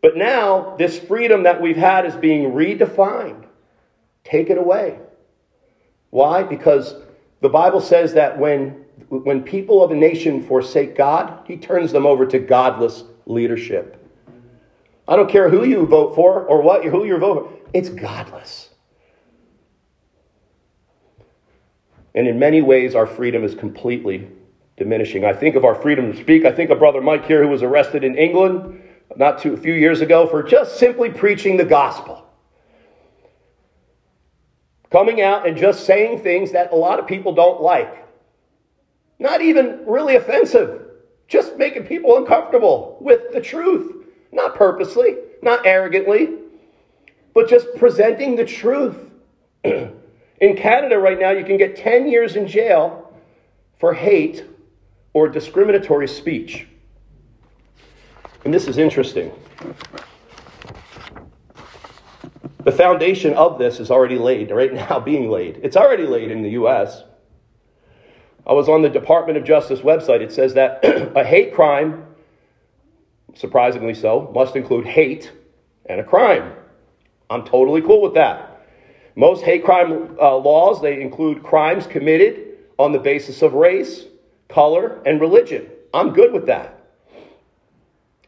But 0.00 0.16
now, 0.16 0.76
this 0.78 0.98
freedom 0.98 1.42
that 1.42 1.60
we've 1.60 1.76
had 1.76 2.06
is 2.06 2.16
being 2.16 2.52
redefined, 2.52 3.44
taken 4.24 4.56
away. 4.56 4.98
Why? 6.10 6.44
Because 6.44 6.94
the 7.40 7.48
Bible 7.48 7.80
says 7.80 8.14
that 8.14 8.38
when, 8.38 8.81
when 9.08 9.42
people 9.42 9.82
of 9.82 9.90
a 9.90 9.94
nation 9.94 10.42
forsake 10.42 10.96
God, 10.96 11.44
he 11.46 11.56
turns 11.56 11.92
them 11.92 12.06
over 12.06 12.26
to 12.26 12.38
godless 12.38 13.04
leadership. 13.26 13.98
I 15.08 15.16
don't 15.16 15.30
care 15.30 15.48
who 15.48 15.64
you 15.64 15.86
vote 15.86 16.14
for 16.14 16.44
or 16.44 16.62
what 16.62 16.84
who 16.84 17.04
you're 17.04 17.18
voting 17.18 17.44
for. 17.44 17.58
It's 17.74 17.88
godless. 17.88 18.70
And 22.14 22.28
in 22.28 22.38
many 22.38 22.62
ways, 22.62 22.94
our 22.94 23.06
freedom 23.06 23.42
is 23.42 23.54
completely 23.54 24.28
diminishing. 24.76 25.24
I 25.24 25.32
think 25.32 25.56
of 25.56 25.64
our 25.64 25.74
freedom 25.74 26.12
to 26.12 26.18
speak. 26.20 26.44
I 26.44 26.52
think 26.52 26.70
of 26.70 26.78
Brother 26.78 27.00
Mike 27.00 27.24
here, 27.24 27.42
who 27.42 27.48
was 27.48 27.62
arrested 27.62 28.04
in 28.04 28.16
England 28.16 28.82
not 29.16 29.40
too, 29.40 29.54
a 29.54 29.56
few 29.56 29.74
years 29.74 30.00
ago 30.00 30.26
for 30.26 30.42
just 30.42 30.78
simply 30.78 31.10
preaching 31.10 31.56
the 31.56 31.64
gospel. 31.64 32.26
Coming 34.90 35.20
out 35.22 35.46
and 35.46 35.56
just 35.56 35.86
saying 35.86 36.20
things 36.20 36.52
that 36.52 36.72
a 36.72 36.76
lot 36.76 36.98
of 36.98 37.06
people 37.06 37.34
don't 37.34 37.62
like. 37.62 37.98
Not 39.22 39.40
even 39.40 39.86
really 39.86 40.16
offensive, 40.16 40.82
just 41.28 41.56
making 41.56 41.84
people 41.84 42.16
uncomfortable 42.16 42.98
with 43.00 43.32
the 43.32 43.40
truth. 43.40 44.04
Not 44.32 44.56
purposely, 44.56 45.14
not 45.42 45.64
arrogantly, 45.64 46.38
but 47.32 47.48
just 47.48 47.68
presenting 47.76 48.34
the 48.34 48.44
truth. 48.44 48.96
In 49.64 50.56
Canada 50.56 50.98
right 50.98 51.20
now, 51.20 51.30
you 51.30 51.44
can 51.44 51.56
get 51.56 51.76
10 51.76 52.08
years 52.08 52.34
in 52.34 52.48
jail 52.48 53.14
for 53.78 53.94
hate 53.94 54.44
or 55.12 55.28
discriminatory 55.28 56.08
speech. 56.08 56.66
And 58.44 58.52
this 58.52 58.66
is 58.66 58.76
interesting. 58.76 59.30
The 62.64 62.72
foundation 62.72 63.34
of 63.34 63.56
this 63.56 63.78
is 63.78 63.88
already 63.92 64.18
laid, 64.18 64.50
right 64.50 64.74
now 64.74 64.98
being 64.98 65.30
laid. 65.30 65.60
It's 65.62 65.76
already 65.76 66.06
laid 66.06 66.32
in 66.32 66.42
the 66.42 66.50
US. 66.50 67.04
I 68.46 68.52
was 68.52 68.68
on 68.68 68.82
the 68.82 68.88
Department 68.88 69.38
of 69.38 69.44
Justice 69.44 69.80
website. 69.80 70.20
It 70.20 70.32
says 70.32 70.54
that 70.54 70.80
a 71.16 71.24
hate 71.24 71.54
crime, 71.54 72.04
surprisingly 73.34 73.94
so, 73.94 74.30
must 74.34 74.56
include 74.56 74.86
hate 74.86 75.32
and 75.86 76.00
a 76.00 76.04
crime. 76.04 76.52
I'm 77.30 77.44
totally 77.44 77.80
cool 77.80 78.02
with 78.02 78.14
that. 78.14 78.66
Most 79.14 79.42
hate 79.44 79.64
crime 79.64 80.16
uh, 80.20 80.36
laws, 80.36 80.80
they 80.80 81.00
include 81.00 81.42
crimes 81.42 81.86
committed 81.86 82.58
on 82.78 82.92
the 82.92 82.98
basis 82.98 83.42
of 83.42 83.54
race, 83.54 84.06
color, 84.48 85.02
and 85.06 85.20
religion. 85.20 85.68
I'm 85.94 86.12
good 86.12 86.32
with 86.32 86.46
that. 86.46 86.78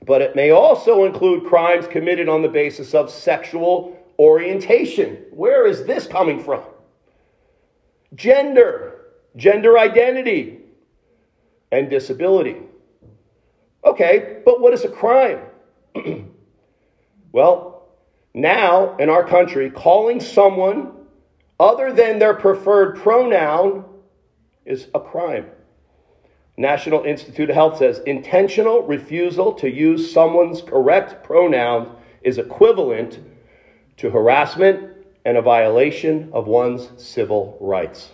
But 0.04 0.20
it 0.20 0.36
may 0.36 0.50
also 0.50 1.04
include 1.04 1.44
crimes 1.46 1.86
committed 1.86 2.28
on 2.28 2.42
the 2.42 2.48
basis 2.48 2.94
of 2.94 3.10
sexual 3.10 3.98
orientation. 4.18 5.16
Where 5.30 5.66
is 5.66 5.86
this 5.86 6.06
coming 6.06 6.42
from? 6.42 6.62
Gender, 8.14 8.93
gender 9.36 9.78
identity, 9.78 10.58
and 11.74 11.90
disability. 11.90 12.56
Okay, 13.84 14.40
but 14.44 14.60
what 14.60 14.72
is 14.72 14.84
a 14.84 14.88
crime? 14.88 15.40
well, 17.32 17.88
now 18.32 18.96
in 18.96 19.10
our 19.10 19.26
country, 19.26 19.70
calling 19.70 20.20
someone 20.20 20.92
other 21.58 21.92
than 21.92 22.18
their 22.18 22.34
preferred 22.34 22.96
pronoun 22.96 23.84
is 24.64 24.88
a 24.94 25.00
crime. 25.00 25.46
National 26.56 27.02
Institute 27.02 27.50
of 27.50 27.54
Health 27.54 27.78
says 27.78 28.00
intentional 28.06 28.82
refusal 28.82 29.52
to 29.54 29.68
use 29.68 30.12
someone's 30.12 30.62
correct 30.62 31.24
pronoun 31.24 31.96
is 32.22 32.38
equivalent 32.38 33.18
to 33.96 34.10
harassment 34.10 34.90
and 35.24 35.36
a 35.36 35.42
violation 35.42 36.30
of 36.32 36.46
one's 36.46 36.90
civil 36.96 37.56
rights. 37.60 38.10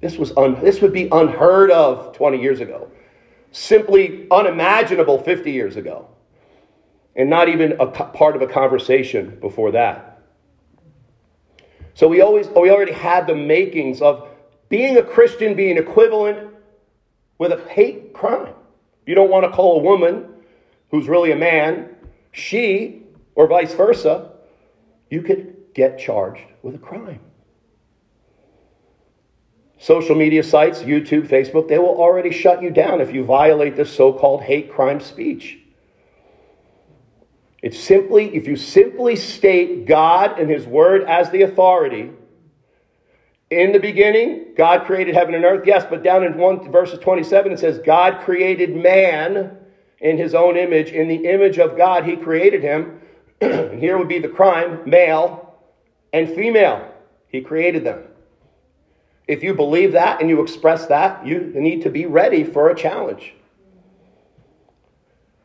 This, 0.00 0.18
was 0.18 0.36
un- 0.36 0.60
this 0.60 0.80
would 0.82 0.92
be 0.92 1.08
unheard 1.10 1.70
of 1.70 2.14
20 2.14 2.40
years 2.40 2.60
ago, 2.60 2.90
simply 3.50 4.26
unimaginable 4.30 5.18
50 5.18 5.50
years 5.50 5.76
ago, 5.76 6.08
and 7.14 7.30
not 7.30 7.48
even 7.48 7.72
a 7.80 7.86
part 7.86 8.36
of 8.36 8.42
a 8.42 8.46
conversation 8.46 9.38
before 9.40 9.72
that. 9.72 10.20
So 11.94 12.08
we, 12.08 12.20
always, 12.20 12.46
we 12.48 12.70
already 12.70 12.92
had 12.92 13.26
the 13.26 13.34
makings 13.34 14.02
of 14.02 14.28
being 14.68 14.98
a 14.98 15.02
Christian 15.02 15.54
being 15.54 15.78
equivalent 15.78 16.50
with 17.38 17.52
a 17.52 17.68
hate 17.68 18.12
crime. 18.12 18.52
You 19.06 19.14
don't 19.14 19.30
want 19.30 19.44
to 19.44 19.50
call 19.50 19.80
a 19.80 19.82
woman 19.82 20.26
who's 20.90 21.08
really 21.08 21.32
a 21.32 21.36
man 21.36 21.96
she 22.32 23.02
or 23.34 23.46
vice 23.46 23.72
versa. 23.72 24.32
You 25.10 25.22
could 25.22 25.54
get 25.72 25.98
charged 25.98 26.44
with 26.62 26.74
a 26.74 26.78
crime. 26.78 27.20
Social 29.78 30.14
media 30.14 30.42
sites, 30.42 30.80
YouTube, 30.80 31.28
Facebook, 31.28 31.68
they 31.68 31.78
will 31.78 32.00
already 32.00 32.32
shut 32.32 32.62
you 32.62 32.70
down 32.70 33.00
if 33.00 33.12
you 33.12 33.24
violate 33.24 33.76
this 33.76 33.94
so 33.94 34.12
called 34.12 34.42
hate 34.42 34.72
crime 34.72 35.00
speech. 35.00 35.58
It's 37.62 37.78
simply, 37.78 38.34
if 38.34 38.46
you 38.46 38.56
simply 38.56 39.16
state 39.16 39.86
God 39.86 40.38
and 40.38 40.50
His 40.50 40.66
Word 40.66 41.02
as 41.02 41.30
the 41.30 41.42
authority, 41.42 42.10
in 43.50 43.72
the 43.72 43.78
beginning, 43.78 44.54
God 44.56 44.86
created 44.86 45.14
heaven 45.14 45.34
and 45.34 45.44
earth. 45.44 45.66
Yes, 45.66 45.84
but 45.88 46.02
down 46.02 46.24
in 46.24 46.36
1 46.36 46.72
verses 46.72 46.98
27 46.98 47.52
it 47.52 47.60
says 47.60 47.78
God 47.78 48.24
created 48.24 48.74
man 48.74 49.56
in 50.00 50.18
his 50.18 50.34
own 50.34 50.56
image. 50.56 50.90
In 50.90 51.06
the 51.06 51.28
image 51.28 51.58
of 51.58 51.76
God 51.76 52.04
he 52.04 52.16
created 52.16 52.62
him. 52.62 53.00
here 53.40 53.98
would 53.98 54.08
be 54.08 54.18
the 54.18 54.28
crime, 54.28 54.80
male 54.84 55.54
and 56.12 56.28
female. 56.34 56.92
He 57.28 57.40
created 57.40 57.84
them. 57.84 58.02
If 59.26 59.42
you 59.42 59.54
believe 59.54 59.92
that 59.92 60.20
and 60.20 60.30
you 60.30 60.40
express 60.40 60.86
that, 60.86 61.26
you 61.26 61.52
need 61.54 61.82
to 61.82 61.90
be 61.90 62.06
ready 62.06 62.44
for 62.44 62.70
a 62.70 62.76
challenge. 62.76 63.34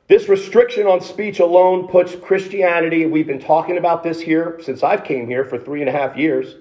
This 0.07 0.27
restriction 0.27 0.87
on 0.87 1.01
speech 1.01 1.39
alone 1.39 1.87
puts 1.87 2.15
Christianity, 2.15 3.05
we've 3.05 3.27
been 3.27 3.39
talking 3.39 3.77
about 3.77 4.03
this 4.03 4.19
here 4.19 4.59
since 4.61 4.83
I've 4.83 5.03
came 5.03 5.27
here 5.27 5.45
for 5.45 5.57
three 5.57 5.79
and 5.79 5.89
a 5.89 5.91
half 5.93 6.17
years. 6.17 6.55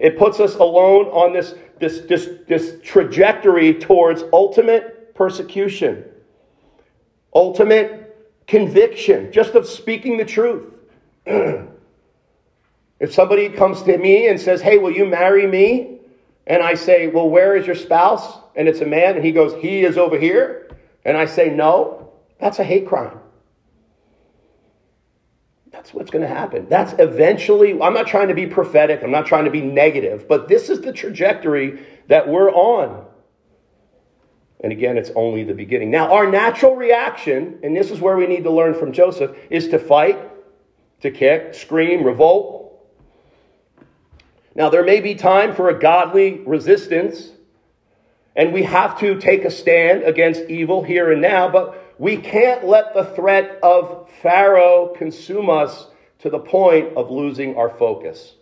It 0.00 0.18
puts 0.18 0.40
us 0.40 0.54
alone 0.56 1.06
on 1.06 1.32
this, 1.32 1.54
this, 1.78 2.00
this, 2.08 2.28
this 2.48 2.76
trajectory 2.82 3.74
towards 3.74 4.24
ultimate 4.32 5.14
persecution, 5.14 6.04
ultimate 7.34 8.26
conviction, 8.46 9.30
just 9.30 9.54
of 9.54 9.66
speaking 9.66 10.16
the 10.16 10.24
truth. 10.24 10.72
if 11.26 13.12
somebody 13.12 13.50
comes 13.50 13.82
to 13.82 13.96
me 13.98 14.28
and 14.28 14.40
says, 14.40 14.60
Hey, 14.60 14.78
will 14.78 14.90
you 14.90 15.04
marry 15.04 15.46
me? 15.46 15.93
And 16.46 16.62
I 16.62 16.74
say, 16.74 17.06
Well, 17.08 17.28
where 17.28 17.56
is 17.56 17.66
your 17.66 17.76
spouse? 17.76 18.38
And 18.54 18.68
it's 18.68 18.80
a 18.80 18.86
man, 18.86 19.16
and 19.16 19.24
he 19.24 19.32
goes, 19.32 19.60
He 19.60 19.84
is 19.84 19.96
over 19.98 20.18
here. 20.18 20.70
And 21.04 21.16
I 21.16 21.26
say, 21.26 21.50
No, 21.50 22.12
that's 22.38 22.58
a 22.58 22.64
hate 22.64 22.86
crime. 22.86 23.18
That's 25.70 25.92
what's 25.92 26.10
going 26.10 26.22
to 26.22 26.28
happen. 26.28 26.66
That's 26.68 26.94
eventually, 26.98 27.72
I'm 27.72 27.94
not 27.94 28.06
trying 28.06 28.28
to 28.28 28.34
be 28.34 28.46
prophetic, 28.46 29.02
I'm 29.02 29.10
not 29.10 29.26
trying 29.26 29.44
to 29.44 29.50
be 29.50 29.60
negative, 29.60 30.28
but 30.28 30.48
this 30.48 30.70
is 30.70 30.80
the 30.80 30.92
trajectory 30.92 31.84
that 32.08 32.28
we're 32.28 32.50
on. 32.50 33.04
And 34.60 34.72
again, 34.72 34.96
it's 34.96 35.10
only 35.14 35.44
the 35.44 35.52
beginning. 35.52 35.90
Now, 35.90 36.14
our 36.14 36.30
natural 36.30 36.74
reaction, 36.74 37.58
and 37.62 37.76
this 37.76 37.90
is 37.90 38.00
where 38.00 38.16
we 38.16 38.26
need 38.26 38.44
to 38.44 38.50
learn 38.50 38.72
from 38.72 38.92
Joseph, 38.92 39.36
is 39.50 39.68
to 39.68 39.78
fight, 39.78 40.18
to 41.02 41.10
kick, 41.10 41.52
scream, 41.52 42.02
revolt. 42.02 42.63
Now, 44.54 44.70
there 44.70 44.84
may 44.84 45.00
be 45.00 45.14
time 45.14 45.54
for 45.54 45.68
a 45.68 45.78
godly 45.78 46.40
resistance, 46.46 47.30
and 48.36 48.52
we 48.52 48.62
have 48.62 48.98
to 49.00 49.18
take 49.20 49.44
a 49.44 49.50
stand 49.50 50.04
against 50.04 50.42
evil 50.42 50.82
here 50.82 51.10
and 51.10 51.20
now, 51.20 51.48
but 51.48 51.94
we 51.98 52.16
can't 52.16 52.64
let 52.64 52.94
the 52.94 53.04
threat 53.04 53.58
of 53.62 54.08
Pharaoh 54.22 54.94
consume 54.96 55.50
us 55.50 55.88
to 56.20 56.30
the 56.30 56.38
point 56.38 56.96
of 56.96 57.10
losing 57.10 57.56
our 57.56 57.68
focus. 57.68 58.34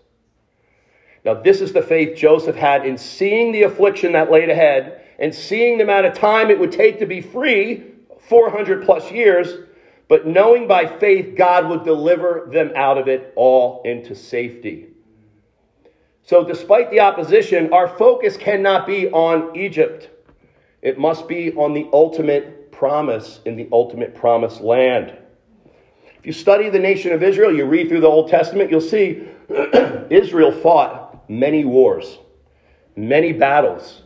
Now, 1.25 1.35
this 1.35 1.61
is 1.61 1.73
the 1.73 1.83
faith 1.83 2.17
Joseph 2.17 2.57
had 2.57 2.85
in 2.85 2.99
seeing 2.99 3.53
the 3.53 3.63
affliction 3.63 4.13
that 4.13 4.31
laid 4.31 4.51
ahead 4.51 5.03
and 5.19 5.35
seeing 5.35 5.79
the 5.79 5.85
amount 5.85 6.07
of 6.07 6.15
time 6.15 6.51
it 6.51 6.59
would 6.59 6.73
take 6.73 6.99
to 6.99 7.07
be 7.07 7.21
free 7.21 7.85
400 8.29 8.85
plus 8.85 9.11
years, 9.11 9.67
but 10.09 10.27
knowing 10.27 10.67
by 10.67 10.87
faith 10.87 11.37
God 11.37 11.69
would 11.69 11.85
deliver 11.85 12.49
them 12.53 12.73
out 12.75 12.99
of 12.99 13.09
it 13.09 13.33
all 13.37 13.83
into 13.85 14.15
safety. 14.15 14.92
So, 16.25 16.45
despite 16.45 16.91
the 16.91 17.01
opposition, 17.01 17.73
our 17.73 17.89
focus 17.89 18.37
cannot 18.37 18.87
be 18.87 19.09
on 19.11 19.57
Egypt. 19.57 20.09
It 20.81 20.99
must 20.99 21.27
be 21.27 21.53
on 21.55 21.75
the 21.75 21.89
ultimate 21.93 22.71
promise 22.71 23.41
in 23.45 23.57
the 23.57 23.69
ultimate 23.73 24.15
promised 24.15 24.61
land. 24.61 25.17
If 26.19 26.27
you 26.27 26.33
study 26.33 26.69
the 26.71 26.79
nation 26.79 27.13
of 27.13 27.23
Israel, 27.23 27.53
you 27.53 27.65
read 27.65 27.89
through 27.89 28.01
the 28.01 28.07
Old 28.07 28.29
Testament, 28.29 28.71
you'll 28.71 28.81
see 28.81 29.29
Israel 30.11 30.53
fought 30.53 31.29
many 31.29 31.65
wars, 31.65 32.19
many 32.95 33.33
battles 33.33 34.03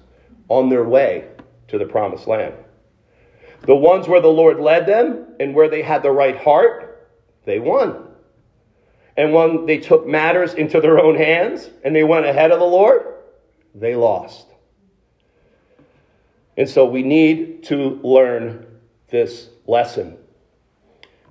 on 0.48 0.70
their 0.70 0.84
way 0.84 1.28
to 1.68 1.78
the 1.78 1.84
promised 1.84 2.26
land. 2.26 2.54
The 3.62 3.76
ones 3.76 4.08
where 4.08 4.20
the 4.20 4.28
Lord 4.28 4.60
led 4.60 4.86
them 4.86 5.26
and 5.40 5.54
where 5.54 5.68
they 5.68 5.82
had 5.82 6.02
the 6.02 6.10
right 6.10 6.36
heart, 6.36 7.08
they 7.44 7.58
won. 7.58 8.08
And 9.16 9.32
when 9.32 9.66
they 9.66 9.78
took 9.78 10.06
matters 10.06 10.54
into 10.54 10.80
their 10.80 10.98
own 10.98 11.16
hands 11.16 11.70
and 11.84 11.96
they 11.96 12.04
went 12.04 12.26
ahead 12.26 12.50
of 12.50 12.58
the 12.58 12.66
Lord, 12.66 13.02
they 13.74 13.94
lost. 13.94 14.46
And 16.56 16.68
so 16.68 16.84
we 16.86 17.02
need 17.02 17.64
to 17.64 18.00
learn 18.02 18.66
this 19.08 19.48
lesson. 19.66 20.16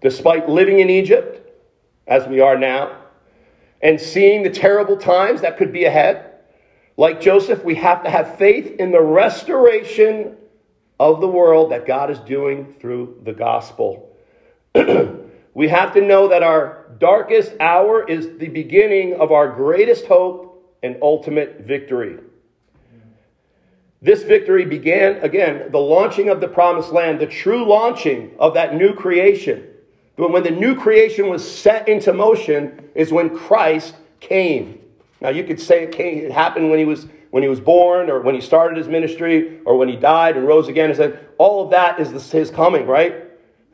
Despite 0.01 0.49
living 0.49 0.79
in 0.79 0.89
Egypt, 0.89 1.41
as 2.07 2.27
we 2.27 2.39
are 2.39 2.57
now, 2.57 2.97
and 3.81 3.99
seeing 3.99 4.43
the 4.43 4.49
terrible 4.49 4.97
times 4.97 5.41
that 5.41 5.57
could 5.57 5.71
be 5.71 5.85
ahead, 5.85 6.31
like 6.97 7.19
Joseph, 7.19 7.63
we 7.63 7.75
have 7.75 8.03
to 8.03 8.09
have 8.09 8.37
faith 8.37 8.79
in 8.79 8.91
the 8.91 9.01
restoration 9.01 10.37
of 10.99 11.21
the 11.21 11.27
world 11.27 11.71
that 11.71 11.85
God 11.85 12.09
is 12.09 12.19
doing 12.19 12.73
through 12.79 13.19
the 13.23 13.33
gospel. 13.33 14.15
we 15.55 15.69
have 15.69 15.93
to 15.93 16.01
know 16.01 16.27
that 16.27 16.43
our 16.43 16.85
darkest 16.99 17.53
hour 17.61 18.07
is 18.07 18.37
the 18.37 18.49
beginning 18.49 19.15
of 19.15 19.31
our 19.31 19.47
greatest 19.47 20.05
hope 20.05 20.77
and 20.83 20.97
ultimate 21.01 21.61
victory. 21.61 22.19
This 24.01 24.21
victory 24.21 24.65
began, 24.65 25.15
again, 25.23 25.71
the 25.71 25.79
launching 25.79 26.29
of 26.29 26.41
the 26.41 26.47
promised 26.49 26.91
land, 26.91 27.19
the 27.19 27.25
true 27.25 27.65
launching 27.65 28.35
of 28.37 28.53
that 28.53 28.75
new 28.75 28.93
creation. 28.93 29.65
But 30.17 30.31
when 30.31 30.43
the 30.43 30.51
new 30.51 30.75
creation 30.75 31.29
was 31.29 31.49
set 31.49 31.87
into 31.87 32.11
motion 32.11 32.89
is 32.93 33.13
when 33.13 33.35
Christ 33.35 33.95
came. 34.19 34.79
Now 35.21 35.29
you 35.29 35.45
could 35.45 35.59
say 35.59 35.83
it, 35.83 35.93
came, 35.93 36.17
it 36.19 36.31
happened 36.31 36.69
when 36.69 36.79
he 36.79 36.85
was 36.85 37.07
when 37.31 37.43
he 37.43 37.49
was 37.49 37.59
born 37.59 38.09
or 38.09 38.21
when 38.21 38.33
he 38.33 38.39
started 38.39 38.77
his 38.77 38.87
ministry 38.87 39.59
or 39.65 39.77
when 39.77 39.89
he 39.89 39.97
died 39.97 40.37
and 40.37 40.47
rose 40.47 40.69
again 40.69 40.89
and 40.89 40.95
said 40.95 41.19
all 41.37 41.65
of 41.65 41.71
that 41.71 41.99
is 41.99 42.31
his 42.31 42.49
coming, 42.49 42.87
right? 42.87 43.24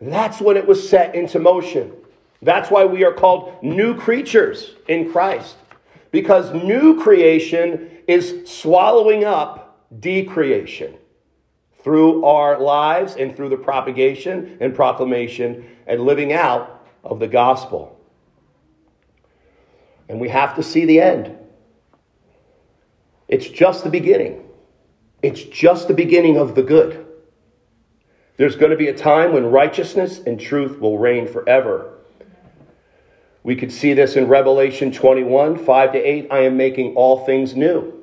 That's 0.01 0.41
when 0.41 0.57
it 0.57 0.67
was 0.67 0.89
set 0.89 1.15
into 1.15 1.39
motion. 1.39 1.93
That's 2.41 2.71
why 2.71 2.85
we 2.85 3.05
are 3.05 3.13
called 3.13 3.61
new 3.63 3.95
creatures 3.95 4.73
in 4.87 5.11
Christ. 5.11 5.55
Because 6.09 6.51
new 6.53 6.99
creation 7.01 7.89
is 8.07 8.49
swallowing 8.49 9.23
up 9.23 9.87
decreation. 9.99 10.97
through 11.83 12.25
our 12.25 12.59
lives 12.59 13.15
and 13.15 13.35
through 13.35 13.49
the 13.49 13.57
propagation 13.57 14.57
and 14.59 14.75
proclamation 14.75 15.65
and 15.87 16.01
living 16.01 16.33
out 16.33 16.85
of 17.03 17.19
the 17.19 17.27
gospel. 17.27 17.99
And 20.09 20.19
we 20.19 20.29
have 20.29 20.55
to 20.55 20.63
see 20.63 20.85
the 20.85 21.01
end. 21.01 21.37
It's 23.27 23.47
just 23.47 23.83
the 23.83 23.89
beginning. 23.89 24.43
It's 25.23 25.41
just 25.41 25.87
the 25.87 25.93
beginning 25.93 26.37
of 26.37 26.53
the 26.53 26.63
good. 26.63 27.07
There's 28.37 28.55
going 28.55 28.71
to 28.71 28.77
be 28.77 28.87
a 28.87 28.97
time 28.97 29.33
when 29.33 29.45
righteousness 29.45 30.19
and 30.19 30.39
truth 30.39 30.79
will 30.79 30.97
reign 30.97 31.27
forever. 31.27 31.93
We 33.43 33.55
could 33.55 33.71
see 33.71 33.93
this 33.93 34.15
in 34.15 34.27
Revelation 34.27 34.91
21 34.91 35.63
5 35.65 35.91
to 35.93 35.97
8. 35.97 36.27
I 36.31 36.39
am 36.39 36.57
making 36.57 36.95
all 36.95 37.25
things 37.25 37.55
new. 37.55 38.01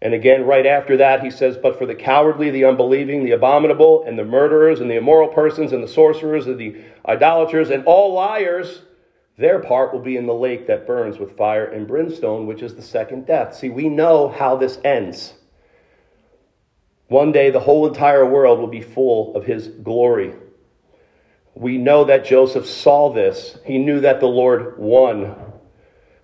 And 0.00 0.14
again, 0.14 0.44
right 0.44 0.66
after 0.66 0.96
that, 0.96 1.22
he 1.22 1.30
says, 1.30 1.56
But 1.56 1.78
for 1.78 1.86
the 1.86 1.94
cowardly, 1.94 2.50
the 2.50 2.64
unbelieving, 2.64 3.24
the 3.24 3.32
abominable, 3.32 4.04
and 4.04 4.18
the 4.18 4.24
murderers, 4.24 4.80
and 4.80 4.90
the 4.90 4.96
immoral 4.96 5.28
persons, 5.28 5.72
and 5.72 5.82
the 5.82 5.88
sorcerers, 5.88 6.48
and 6.48 6.58
the 6.58 6.76
idolaters, 7.06 7.70
and 7.70 7.84
all 7.84 8.12
liars, 8.12 8.82
their 9.38 9.60
part 9.60 9.92
will 9.92 10.00
be 10.00 10.16
in 10.16 10.26
the 10.26 10.34
lake 10.34 10.66
that 10.66 10.88
burns 10.88 11.18
with 11.18 11.36
fire 11.36 11.66
and 11.66 11.86
brimstone, 11.86 12.46
which 12.46 12.62
is 12.62 12.74
the 12.74 12.82
second 12.82 13.26
death. 13.26 13.54
See, 13.54 13.68
we 13.68 13.88
know 13.88 14.28
how 14.28 14.56
this 14.56 14.78
ends. 14.84 15.34
One 17.12 17.30
day, 17.30 17.50
the 17.50 17.60
whole 17.60 17.86
entire 17.86 18.24
world 18.24 18.58
will 18.58 18.68
be 18.68 18.80
full 18.80 19.36
of 19.36 19.44
his 19.44 19.68
glory. 19.68 20.32
We 21.54 21.76
know 21.76 22.04
that 22.04 22.24
Joseph 22.24 22.66
saw 22.66 23.12
this. 23.12 23.58
He 23.66 23.76
knew 23.76 24.00
that 24.00 24.20
the 24.20 24.26
Lord 24.26 24.78
won. 24.78 25.36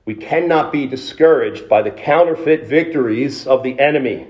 We 0.07 0.15
cannot 0.15 0.73
be 0.73 0.87
discouraged 0.87 1.69
by 1.69 1.83
the 1.83 1.91
counterfeit 1.91 2.67
victories 2.67 3.47
of 3.47 3.63
the 3.63 3.79
enemy. 3.79 4.29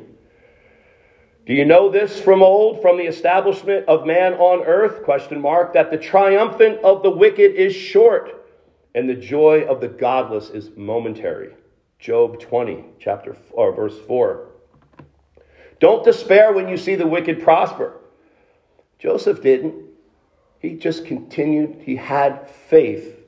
Do 1.46 1.54
you 1.54 1.64
know 1.64 1.90
this 1.90 2.20
from 2.20 2.42
old, 2.42 2.82
from 2.82 2.96
the 2.96 3.06
establishment 3.06 3.86
of 3.86 4.04
man 4.04 4.34
on 4.34 4.64
earth? 4.64 5.04
Question 5.04 5.40
mark. 5.40 5.74
That 5.74 5.92
the 5.92 5.96
triumphant 5.96 6.80
of 6.80 7.04
the 7.04 7.10
wicked 7.10 7.54
is 7.54 7.72
short, 7.72 8.50
and 8.96 9.08
the 9.08 9.14
joy 9.14 9.64
of 9.68 9.80
the 9.80 9.86
godless 9.86 10.50
is 10.50 10.70
momentary. 10.76 11.54
Job 12.00 12.40
20, 12.40 12.84
chapter 12.98 13.36
or 13.52 13.72
verse 13.72 13.96
4. 14.08 14.57
Don't 15.80 16.04
despair 16.04 16.52
when 16.52 16.68
you 16.68 16.76
see 16.76 16.94
the 16.94 17.06
wicked 17.06 17.42
prosper. 17.42 17.94
Joseph 18.98 19.42
didn't. 19.42 19.74
He 20.58 20.74
just 20.74 21.04
continued. 21.04 21.82
He 21.84 21.96
had 21.96 22.50
faith 22.50 23.18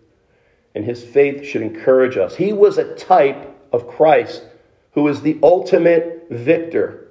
and 0.75 0.85
his 0.85 1.03
faith 1.03 1.45
should 1.45 1.63
encourage 1.63 2.17
us. 2.17 2.37
He 2.37 2.53
was 2.53 2.79
a 2.79 2.95
type 2.95 3.57
of 3.73 3.89
Christ 3.89 4.45
who 4.93 5.09
is 5.09 5.23
the 5.23 5.39
ultimate 5.43 6.27
victor 6.31 7.09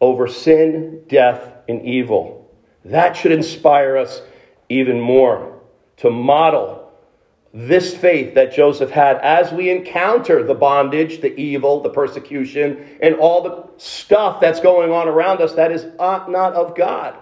over 0.00 0.28
sin, 0.28 1.02
death, 1.08 1.52
and 1.68 1.84
evil. 1.84 2.50
That 2.84 3.16
should 3.16 3.32
inspire 3.32 3.96
us 3.96 4.22
even 4.68 5.00
more 5.00 5.60
to 5.98 6.10
model 6.10 6.85
this 7.56 7.96
faith 7.96 8.34
that 8.34 8.52
Joseph 8.52 8.90
had 8.90 9.16
as 9.22 9.50
we 9.50 9.70
encounter 9.70 10.42
the 10.42 10.54
bondage, 10.54 11.22
the 11.22 11.34
evil, 11.40 11.80
the 11.80 11.88
persecution, 11.88 12.98
and 13.00 13.14
all 13.14 13.42
the 13.42 13.66
stuff 13.82 14.42
that's 14.42 14.60
going 14.60 14.92
on 14.92 15.08
around 15.08 15.40
us 15.40 15.54
that 15.54 15.72
is 15.72 15.86
not 15.98 16.28
of 16.52 16.76
God. 16.76 17.16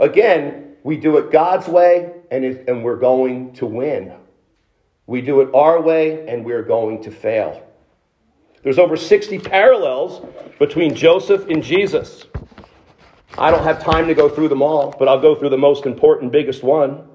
Again, 0.00 0.76
we 0.84 0.96
do 0.96 1.18
it 1.18 1.30
God's 1.30 1.68
way, 1.68 2.14
and, 2.30 2.46
it, 2.46 2.66
and 2.66 2.82
we're 2.82 2.96
going 2.96 3.52
to 3.54 3.66
win. 3.66 4.14
We 5.06 5.20
do 5.20 5.42
it 5.42 5.54
our 5.54 5.82
way, 5.82 6.26
and 6.26 6.42
we're 6.42 6.62
going 6.62 7.02
to 7.02 7.10
fail. 7.10 7.62
There's 8.62 8.78
over 8.78 8.96
60 8.96 9.38
parallels 9.38 10.26
between 10.58 10.94
Joseph 10.94 11.46
and 11.50 11.62
Jesus. 11.62 12.24
I 13.36 13.50
don't 13.50 13.64
have 13.64 13.84
time 13.84 14.06
to 14.06 14.14
go 14.14 14.30
through 14.30 14.48
them 14.48 14.62
all, 14.62 14.94
but 14.98 15.08
I'll 15.08 15.20
go 15.20 15.34
through 15.34 15.50
the 15.50 15.58
most 15.58 15.84
important, 15.84 16.32
biggest 16.32 16.62
one. 16.62 17.06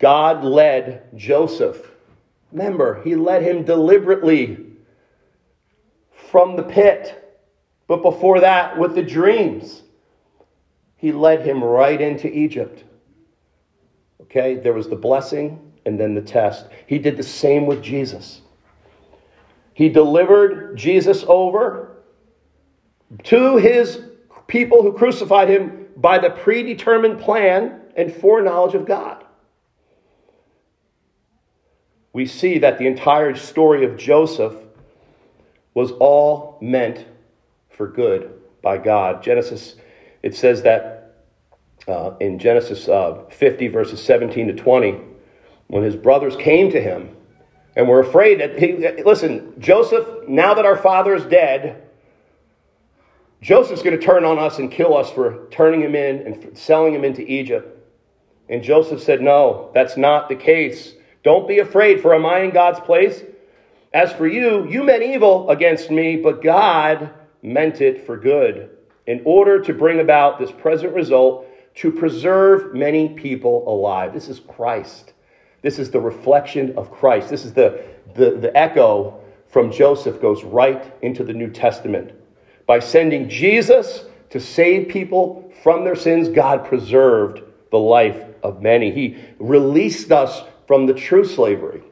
God 0.00 0.44
led 0.44 1.16
Joseph. 1.16 1.90
Remember, 2.50 3.00
he 3.02 3.14
led 3.14 3.42
him 3.42 3.64
deliberately 3.64 4.66
from 6.30 6.56
the 6.56 6.62
pit. 6.62 7.16
But 7.86 8.02
before 8.02 8.40
that, 8.40 8.78
with 8.78 8.94
the 8.94 9.02
dreams, 9.02 9.82
he 10.96 11.12
led 11.12 11.46
him 11.46 11.62
right 11.62 12.00
into 12.00 12.28
Egypt. 12.28 12.84
Okay, 14.22 14.56
there 14.56 14.72
was 14.72 14.88
the 14.88 14.96
blessing, 14.96 15.70
and 15.84 15.98
then 15.98 16.14
the 16.14 16.22
test. 16.22 16.66
He 16.86 16.98
did 16.98 17.16
the 17.16 17.22
same 17.22 17.66
with 17.66 17.82
Jesus. 17.82 18.42
He 19.74 19.88
delivered 19.88 20.76
Jesus 20.76 21.24
over 21.26 22.02
to 23.24 23.56
his 23.56 24.02
people 24.46 24.82
who 24.82 24.92
crucified 24.92 25.48
him 25.48 25.88
by 25.96 26.18
the 26.18 26.30
predetermined 26.30 27.20
plan 27.20 27.80
and 27.96 28.14
foreknowledge 28.14 28.74
of 28.74 28.86
God. 28.86 29.24
We 32.12 32.26
see 32.26 32.58
that 32.58 32.78
the 32.78 32.86
entire 32.86 33.34
story 33.34 33.84
of 33.84 33.96
Joseph 33.96 34.54
was 35.74 35.92
all 35.92 36.58
meant 36.60 37.06
for 37.68 37.86
good 37.86 38.40
by 38.62 38.78
God. 38.78 39.22
Genesis, 39.22 39.76
it 40.22 40.34
says 40.34 40.62
that 40.62 41.16
uh, 41.86 42.12
in 42.20 42.38
Genesis 42.38 42.88
uh, 42.88 43.24
50, 43.30 43.68
verses 43.68 44.02
17 44.02 44.48
to 44.48 44.54
20, 44.54 45.00
when 45.68 45.82
his 45.82 45.96
brothers 45.96 46.36
came 46.36 46.70
to 46.70 46.80
him 46.80 47.16
and 47.76 47.88
were 47.88 48.00
afraid 48.00 48.40
that 48.40 48.58
he, 48.58 48.72
listen, 49.02 49.54
Joseph, 49.58 50.28
now 50.28 50.54
that 50.54 50.66
our 50.66 50.76
father 50.76 51.14
is 51.14 51.24
dead, 51.24 51.82
Joseph's 53.40 53.82
going 53.82 53.98
to 53.98 54.04
turn 54.04 54.24
on 54.24 54.38
us 54.38 54.58
and 54.58 54.70
kill 54.70 54.96
us 54.96 55.10
for 55.10 55.46
turning 55.50 55.80
him 55.80 55.94
in 55.94 56.26
and 56.26 56.58
selling 56.58 56.94
him 56.94 57.04
into 57.04 57.22
Egypt. 57.22 57.78
And 58.48 58.62
Joseph 58.62 59.00
said, 59.00 59.22
No, 59.22 59.70
that's 59.72 59.96
not 59.96 60.28
the 60.28 60.34
case. 60.34 60.94
Don't 61.22 61.46
be 61.46 61.58
afraid, 61.58 62.00
for 62.00 62.14
am 62.14 62.24
I 62.24 62.40
in 62.40 62.50
God's 62.50 62.80
place? 62.80 63.22
As 63.92 64.12
for 64.12 64.26
you, 64.26 64.68
you 64.68 64.82
meant 64.82 65.02
evil 65.02 65.50
against 65.50 65.90
me, 65.90 66.16
but 66.16 66.42
God 66.42 67.10
meant 67.42 67.80
it 67.80 68.06
for 68.06 68.16
good, 68.16 68.70
in 69.06 69.22
order 69.24 69.60
to 69.62 69.74
bring 69.74 70.00
about 70.00 70.38
this 70.38 70.52
present 70.52 70.94
result 70.94 71.46
to 71.76 71.90
preserve 71.90 72.74
many 72.74 73.10
people 73.10 73.64
alive. 73.68 74.12
This 74.12 74.28
is 74.28 74.40
Christ. 74.40 75.12
This 75.62 75.78
is 75.78 75.90
the 75.90 76.00
reflection 76.00 76.76
of 76.76 76.90
Christ. 76.90 77.28
This 77.28 77.44
is 77.44 77.52
the, 77.52 77.84
the, 78.14 78.32
the 78.32 78.56
echo 78.56 79.20
from 79.48 79.72
Joseph 79.72 80.20
goes 80.20 80.44
right 80.44 80.92
into 81.02 81.24
the 81.24 81.32
New 81.32 81.50
Testament. 81.50 82.12
By 82.66 82.78
sending 82.78 83.28
Jesus 83.28 84.04
to 84.30 84.40
save 84.40 84.88
people 84.88 85.52
from 85.62 85.84
their 85.84 85.96
sins, 85.96 86.28
God 86.28 86.64
preserved 86.64 87.42
the 87.70 87.78
life 87.78 88.22
of 88.42 88.62
many. 88.62 88.92
He 88.92 89.16
released 89.38 90.12
us 90.12 90.42
from 90.70 90.86
the 90.86 90.94
true 90.94 91.24
slavery 91.24 91.82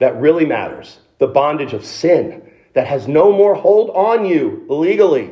that 0.00 0.20
really 0.20 0.44
matters 0.44 0.98
the 1.18 1.26
bondage 1.28 1.72
of 1.72 1.84
sin 1.84 2.50
that 2.74 2.88
has 2.88 3.06
no 3.06 3.30
more 3.30 3.54
hold 3.54 3.90
on 3.90 4.24
you 4.26 4.66
legally. 4.68 5.30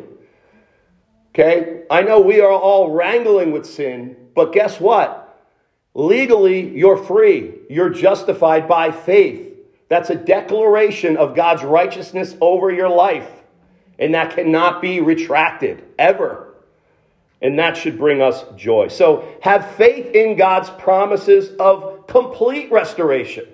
Okay? 1.30 1.82
I 1.90 2.02
know 2.02 2.20
we 2.20 2.40
are 2.40 2.52
all 2.52 2.92
wrangling 2.92 3.50
with 3.50 3.66
sin, 3.66 4.16
but 4.36 4.52
guess 4.52 4.78
what? 4.78 5.36
Legally, 5.94 6.78
you're 6.78 6.96
free. 6.96 7.54
You're 7.68 7.90
justified 7.90 8.68
by 8.68 8.92
faith. 8.92 9.52
That's 9.88 10.10
a 10.10 10.14
declaration 10.14 11.16
of 11.16 11.34
God's 11.34 11.64
righteousness 11.64 12.36
over 12.40 12.70
your 12.70 12.88
life. 12.88 13.28
And 13.98 14.14
that 14.14 14.36
cannot 14.36 14.80
be 14.80 15.00
retracted 15.00 15.82
ever. 15.98 16.54
And 17.42 17.58
that 17.58 17.76
should 17.76 17.98
bring 17.98 18.22
us 18.22 18.44
joy. 18.56 18.86
So 18.88 19.26
have 19.42 19.74
faith 19.74 20.14
in 20.14 20.36
God's 20.36 20.70
promises 20.70 21.50
of 21.58 21.95
complete 22.16 22.70
restoration. 22.70 23.46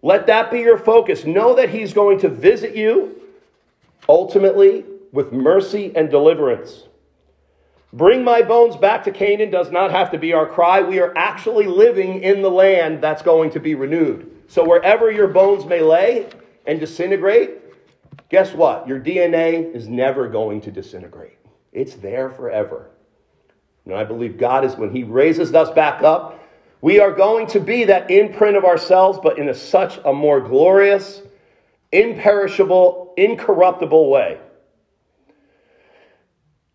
Let 0.00 0.28
that 0.28 0.52
be 0.52 0.60
your 0.60 0.78
focus. 0.78 1.24
Know 1.24 1.56
that 1.56 1.70
He's 1.70 1.92
going 1.92 2.20
to 2.20 2.28
visit 2.28 2.76
you 2.76 3.20
ultimately 4.08 4.84
with 5.10 5.32
mercy 5.32 5.90
and 5.96 6.08
deliverance. 6.08 6.84
Bring 7.92 8.22
my 8.22 8.42
bones 8.42 8.76
back 8.76 9.02
to 9.04 9.10
Canaan 9.10 9.50
does 9.50 9.72
not 9.72 9.90
have 9.90 10.12
to 10.12 10.18
be 10.18 10.34
our 10.34 10.46
cry. 10.46 10.82
We 10.82 11.00
are 11.00 11.12
actually 11.16 11.66
living 11.66 12.22
in 12.22 12.42
the 12.42 12.50
land 12.50 13.02
that's 13.02 13.22
going 13.22 13.50
to 13.50 13.60
be 13.60 13.74
renewed. 13.74 14.30
So 14.46 14.64
wherever 14.64 15.10
your 15.10 15.28
bones 15.28 15.64
may 15.64 15.80
lay 15.80 16.28
and 16.66 16.78
disintegrate, 16.78 17.54
guess 18.28 18.52
what? 18.52 18.86
Your 18.86 19.00
DNA 19.00 19.74
is 19.74 19.88
never 19.88 20.28
going 20.28 20.60
to 20.60 20.70
disintegrate. 20.70 21.38
It's 21.72 21.94
there 21.94 22.30
forever. 22.30 22.90
And 23.84 23.94
I 23.94 24.04
believe 24.04 24.38
God 24.38 24.64
is, 24.64 24.76
when 24.76 24.94
He 24.94 25.02
raises 25.02 25.52
us 25.54 25.70
back 25.70 26.02
up, 26.02 26.45
we 26.86 27.00
are 27.00 27.10
going 27.10 27.48
to 27.48 27.58
be 27.58 27.82
that 27.86 28.12
imprint 28.12 28.56
of 28.56 28.64
ourselves, 28.64 29.18
but 29.20 29.40
in 29.40 29.48
a, 29.48 29.54
such 29.54 29.98
a 30.04 30.12
more 30.12 30.40
glorious, 30.40 31.20
imperishable, 31.90 33.12
incorruptible 33.16 34.08
way. 34.08 34.38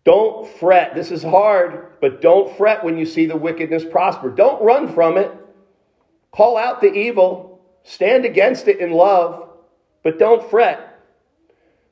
Don't 0.03 0.45
fret. 0.59 0.95
This 0.95 1.11
is 1.11 1.23
hard, 1.23 1.93
but 2.01 2.19
don't 2.19 2.53
fret 2.57 2.83
when 2.83 2.97
you 2.97 3.05
see 3.05 3.25
the 3.25 3.37
wickedness 3.37 3.85
prosper. 3.85 4.29
Don't 4.29 4.61
run 4.61 4.93
from 4.93 5.17
it. 5.17 5.31
Call 6.33 6.57
out 6.57 6.81
the 6.81 6.91
evil. 6.91 7.61
Stand 7.83 8.25
against 8.25 8.67
it 8.67 8.81
in 8.81 8.91
love, 8.91 9.49
but 10.03 10.19
don't 10.19 10.49
fret. 10.49 10.99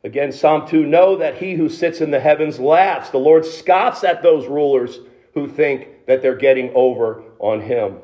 Again, 0.03 0.33
Psalm 0.33 0.67
2 0.67 0.85
Know 0.85 1.15
that 1.15 1.37
he 1.37 1.53
who 1.53 1.69
sits 1.69 2.01
in 2.01 2.11
the 2.11 2.19
heavens 2.19 2.59
laughs. 2.59 3.11
The 3.11 3.17
Lord 3.17 3.45
scoffs 3.45 4.03
at 4.03 4.21
those 4.21 4.45
rulers 4.45 4.99
who 5.35 5.47
think 5.47 6.05
that 6.05 6.21
they're 6.21 6.35
getting 6.35 6.73
over 6.75 7.23
on 7.39 7.61
him. 7.61 7.99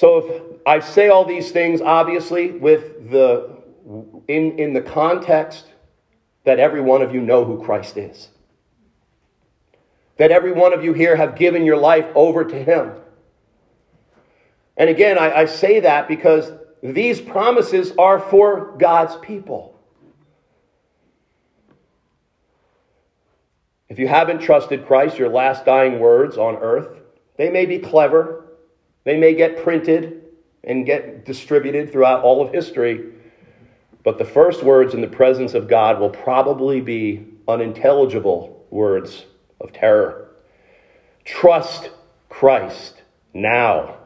So 0.00 0.16
if 0.16 0.42
I 0.64 0.80
say 0.80 1.10
all 1.10 1.26
these 1.26 1.50
things, 1.50 1.82
obviously, 1.82 2.52
with 2.52 3.10
the 3.10 3.50
in, 4.28 4.58
in 4.58 4.72
the 4.72 4.80
context 4.80 5.66
that 6.44 6.58
every 6.58 6.80
one 6.80 7.02
of 7.02 7.14
you 7.14 7.20
know 7.20 7.44
who 7.44 7.62
Christ 7.62 7.98
is. 7.98 8.30
That 10.16 10.30
every 10.30 10.52
one 10.52 10.72
of 10.72 10.82
you 10.82 10.94
here 10.94 11.14
have 11.16 11.36
given 11.36 11.66
your 11.66 11.76
life 11.76 12.06
over 12.14 12.46
to 12.46 12.64
Him. 12.64 12.92
And 14.78 14.88
again, 14.88 15.18
I, 15.18 15.40
I 15.40 15.44
say 15.44 15.80
that 15.80 16.08
because 16.08 16.50
these 16.82 17.20
promises 17.20 17.92
are 17.98 18.18
for 18.18 18.74
God's 18.78 19.16
people. 19.16 19.78
If 23.90 23.98
you 23.98 24.08
haven't 24.08 24.38
trusted 24.38 24.86
Christ, 24.86 25.18
your 25.18 25.28
last 25.28 25.66
dying 25.66 26.00
words 26.00 26.38
on 26.38 26.56
earth, 26.56 26.88
they 27.36 27.50
may 27.50 27.66
be 27.66 27.78
clever, 27.78 28.46
they 29.04 29.16
may 29.16 29.34
get 29.34 29.62
printed 29.62 30.22
and 30.64 30.84
get 30.84 31.24
distributed 31.24 31.90
throughout 31.90 32.22
all 32.22 32.42
of 32.42 32.52
history, 32.52 33.12
but 34.02 34.18
the 34.18 34.24
first 34.24 34.62
words 34.62 34.94
in 34.94 35.00
the 35.00 35.06
presence 35.06 35.54
of 35.54 35.68
God 35.68 36.00
will 36.00 36.10
probably 36.10 36.80
be 36.80 37.26
unintelligible 37.48 38.66
words 38.70 39.24
of 39.60 39.72
terror. 39.72 40.30
Trust 41.24 41.90
Christ 42.28 43.02
now. 43.34 43.96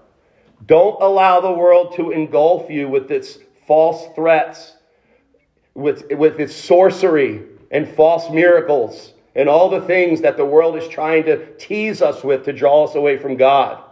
Don't 0.66 1.00
allow 1.02 1.40
the 1.40 1.52
world 1.52 1.94
to 1.96 2.10
engulf 2.10 2.70
you 2.70 2.88
with 2.88 3.10
its 3.10 3.38
false 3.66 4.06
threats, 4.14 4.74
with, 5.74 6.10
with 6.12 6.40
its 6.40 6.54
sorcery 6.54 7.42
and 7.70 7.88
false 7.88 8.30
miracles, 8.30 9.12
and 9.34 9.48
all 9.48 9.68
the 9.68 9.82
things 9.82 10.20
that 10.20 10.36
the 10.36 10.44
world 10.44 10.76
is 10.76 10.86
trying 10.88 11.24
to 11.24 11.54
tease 11.56 12.00
us 12.00 12.22
with 12.22 12.44
to 12.44 12.52
draw 12.52 12.84
us 12.84 12.94
away 12.94 13.18
from 13.18 13.36
God. 13.36 13.82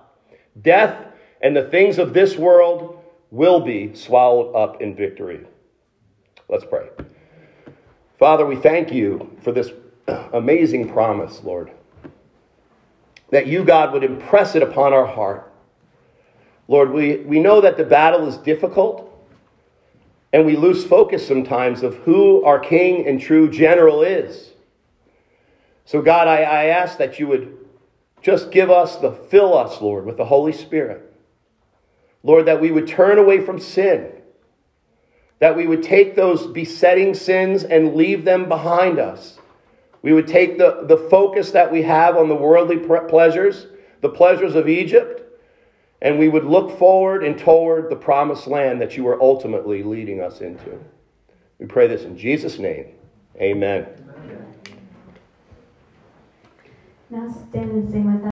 Death 0.60 1.06
and 1.40 1.56
the 1.56 1.68
things 1.68 1.98
of 1.98 2.12
this 2.12 2.36
world 2.36 3.02
will 3.30 3.60
be 3.60 3.94
swallowed 3.94 4.54
up 4.54 4.82
in 4.82 4.94
victory. 4.94 5.46
Let's 6.48 6.64
pray. 6.64 6.88
Father, 8.18 8.44
we 8.44 8.56
thank 8.56 8.92
you 8.92 9.36
for 9.42 9.52
this 9.52 9.72
amazing 10.32 10.90
promise, 10.92 11.42
Lord, 11.42 11.70
that 13.30 13.46
you, 13.46 13.64
God, 13.64 13.92
would 13.92 14.04
impress 14.04 14.54
it 14.54 14.62
upon 14.62 14.92
our 14.92 15.06
heart. 15.06 15.50
Lord, 16.68 16.90
we, 16.90 17.16
we 17.16 17.40
know 17.40 17.60
that 17.60 17.76
the 17.76 17.84
battle 17.84 18.28
is 18.28 18.36
difficult, 18.36 19.08
and 20.32 20.46
we 20.46 20.56
lose 20.56 20.84
focus 20.84 21.26
sometimes 21.26 21.82
of 21.82 21.96
who 21.96 22.44
our 22.44 22.58
King 22.58 23.06
and 23.06 23.20
true 23.20 23.50
general 23.50 24.02
is. 24.02 24.52
So, 25.84 26.00
God, 26.00 26.28
I, 26.28 26.42
I 26.42 26.64
ask 26.66 26.98
that 26.98 27.18
you 27.18 27.26
would 27.28 27.61
just 28.22 28.50
give 28.50 28.70
us 28.70 28.96
the, 28.96 29.12
fill 29.12 29.56
us, 29.56 29.80
Lord, 29.80 30.06
with 30.06 30.16
the 30.16 30.24
Holy 30.24 30.52
Spirit. 30.52 31.12
Lord, 32.22 32.46
that 32.46 32.60
we 32.60 32.70
would 32.70 32.86
turn 32.86 33.18
away 33.18 33.44
from 33.44 33.58
sin 33.58 34.12
that 35.42 35.56
we 35.56 35.66
would 35.66 35.82
take 35.82 36.14
those 36.14 36.46
besetting 36.46 37.14
sins 37.14 37.64
and 37.64 37.96
leave 37.96 38.24
them 38.24 38.48
behind 38.48 39.00
us. 39.00 39.40
We 40.00 40.12
would 40.12 40.28
take 40.28 40.56
the, 40.56 40.84
the 40.86 40.96
focus 40.96 41.50
that 41.50 41.72
we 41.72 41.82
have 41.82 42.16
on 42.16 42.28
the 42.28 42.34
worldly 42.36 42.76
pleasures, 42.76 43.66
the 44.02 44.08
pleasures 44.08 44.54
of 44.54 44.68
Egypt, 44.68 45.20
and 46.00 46.16
we 46.16 46.28
would 46.28 46.44
look 46.44 46.78
forward 46.78 47.24
and 47.24 47.36
toward 47.36 47.90
the 47.90 47.96
promised 47.96 48.46
land 48.46 48.80
that 48.80 48.96
you 48.96 49.04
are 49.08 49.20
ultimately 49.20 49.82
leading 49.82 50.20
us 50.20 50.42
into. 50.42 50.78
We 51.58 51.66
pray 51.66 51.88
this 51.88 52.04
in 52.04 52.16
Jesus' 52.16 52.60
name. 52.60 52.94
Amen. 53.40 53.88
Now 57.12 57.28
stand 57.28 57.72
and 57.72 57.90
sing 57.90 58.06
with 58.06 58.14
us. 58.14 58.20